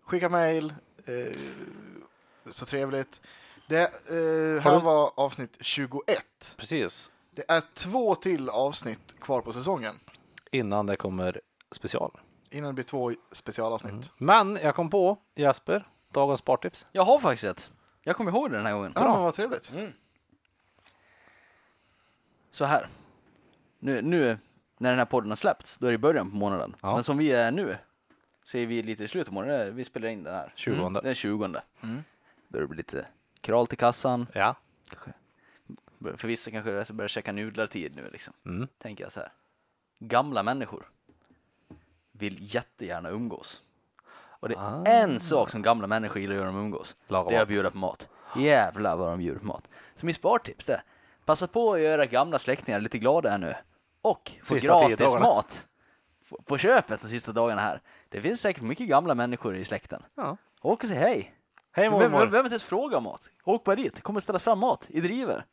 [0.03, 0.73] Skicka mejl.
[1.05, 1.31] Eh,
[2.51, 3.21] så trevligt.
[3.67, 3.83] Det eh,
[4.63, 6.53] Har här du- var avsnitt 21.
[6.57, 9.99] Precis, Det är två till avsnitt kvar på säsongen.
[10.51, 12.11] innan det kommer special.
[12.49, 13.91] Innan det blir två specialavsnitt.
[13.91, 14.03] Mm.
[14.17, 16.85] Men jag kom på Jesper, dagens spartips.
[16.91, 17.71] Jag har faktiskt ett.
[18.03, 18.91] Jag kommer ihåg det den här gången.
[18.95, 19.71] Ja, men vad trevligt.
[22.51, 22.89] Så här.
[23.79, 24.37] Nu, nu
[24.85, 26.75] när den här podden har släppts, då är det i början på månaden.
[26.81, 26.93] Ja.
[26.93, 27.77] Men som vi är nu,
[28.43, 29.75] så är vi lite i slutet på månaden.
[29.75, 30.51] Vi spelar in den här.
[30.55, 30.89] 20.
[30.89, 31.45] Den 20.
[31.83, 32.03] Mm.
[32.47, 33.05] Då det blir lite
[33.41, 34.27] kral till kassan.
[34.33, 34.55] Ja.
[34.89, 35.11] Kanske.
[36.17, 38.33] För vissa kanske det börjar käka nudlar tid nu liksom.
[38.45, 38.67] Mm.
[38.77, 39.31] Tänker jag så här.
[39.99, 40.85] Gamla människor
[42.11, 43.61] vill jättegärna umgås.
[44.39, 44.83] Och det är Ah.
[44.85, 46.95] en sak som gamla människor gillar att göra när de umgås.
[47.07, 47.47] Laga det är att mat.
[47.49, 48.09] bjuda på mat.
[48.37, 49.67] Jävlar vad de bjuder på mat.
[49.95, 50.81] Så mitt spartips det.
[51.25, 53.55] Passa på att göra gamla släktingar lite glada här nu.
[54.05, 55.65] Och få gratis mat.
[56.45, 57.81] På- köpet de sista dagarna här.
[58.09, 60.03] Det finns säkert mycket gamla människor i släkten.
[60.15, 60.37] ja.
[60.61, 61.35] Åk och säg hej.
[61.71, 62.09] Hej Du mormor.
[62.09, 63.21] behöver inte ens fråga om mat.
[63.43, 63.95] Åk bara dit.
[63.95, 65.45] Det kommer ställas fram mat i driver.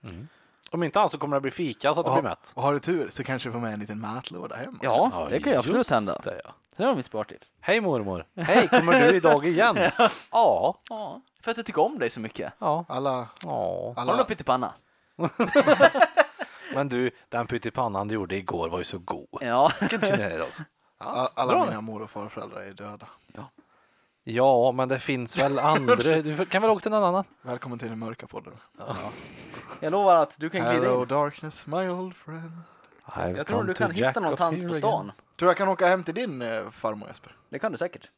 [0.71, 2.53] Om inte annat så kommer det bli fika så att du Och, blir mätt.
[2.55, 4.75] och har du tur så kanske du får med en liten matlåda hem.
[4.75, 4.85] också.
[4.87, 6.21] Ja, det kan ju absolut hända.
[6.25, 6.51] Det, ja.
[6.77, 7.47] Det var mitt spartips.
[7.61, 8.27] Hej mormor.
[8.37, 9.77] Hej, kommer du idag igen?
[10.31, 10.81] ja.
[10.89, 12.53] Ja, för att jag tycker om dig så mycket.
[12.59, 12.85] Ja.
[12.89, 13.49] Alla, ja.
[13.49, 14.73] Har du alla, någon pyttipanna?
[16.75, 19.29] Men du, den pyttipannan du gjorde igår var ju så god.
[19.41, 19.73] Ja.
[19.81, 20.49] Vilken kunde jag idag?
[20.99, 23.07] a- alla mina mor och farföräldrar är döda.
[24.25, 25.97] Ja, men det finns väl andra.
[25.97, 27.25] Du kan väl åka till någon annan?
[27.43, 28.53] Välkommen till den mörka podden.
[29.81, 31.09] Jag lovar att du kan glida Hello in.
[31.09, 32.53] darkness my old friend.
[33.37, 35.13] Jag tror du kan hitta någon tant på stan.
[35.39, 37.37] Tror jag kan åka hem till din eh, farmor Jesper?
[37.49, 38.11] Det kan du säkert.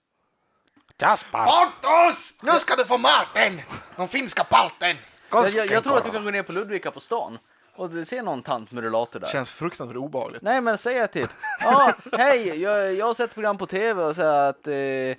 [0.98, 1.44] Jasper!
[1.44, 2.32] Pontus!
[2.42, 3.60] Nu ska du få maten!
[3.96, 4.96] De finska palten!
[5.30, 7.38] Jag, jag, jag tror att du kan gå ner på Ludvika på stan
[7.76, 9.28] och det- se någon tant med rullator där.
[9.28, 10.42] Känns fruktansvärt obehagligt.
[10.42, 11.30] Nej men säg det typ.
[11.60, 15.16] Ja, hej, jag, jag har sett program på tv och här att eh,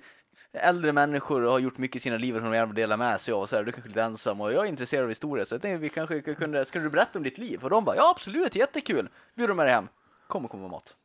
[0.54, 3.34] äldre människor har gjort mycket i sina liv som de gärna vill dela med sig
[3.34, 5.46] av och så här, du kanske är lite ensam och jag är intresserad av historia
[5.46, 7.64] så jag tänkte vi kanske kunde, skulle du berätta om ditt liv?
[7.64, 9.10] Och de bara, ja absolut, jättekul.
[9.36, 9.88] Bjuder de med dig hem.
[10.28, 10.96] Kom och kom mat.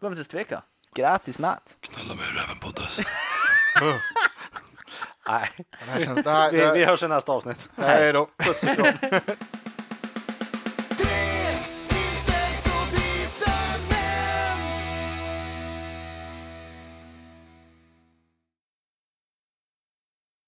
[0.00, 0.62] Behöver inte tveka.
[0.94, 1.76] Gratis mat.
[1.80, 3.00] Knulla mig röven Pontus.
[5.28, 7.68] Nej, Det här känns, det här, vi, det vi här, hörs i nästa avsnitt.
[7.76, 8.28] hej då.
[8.38, 8.64] Puss.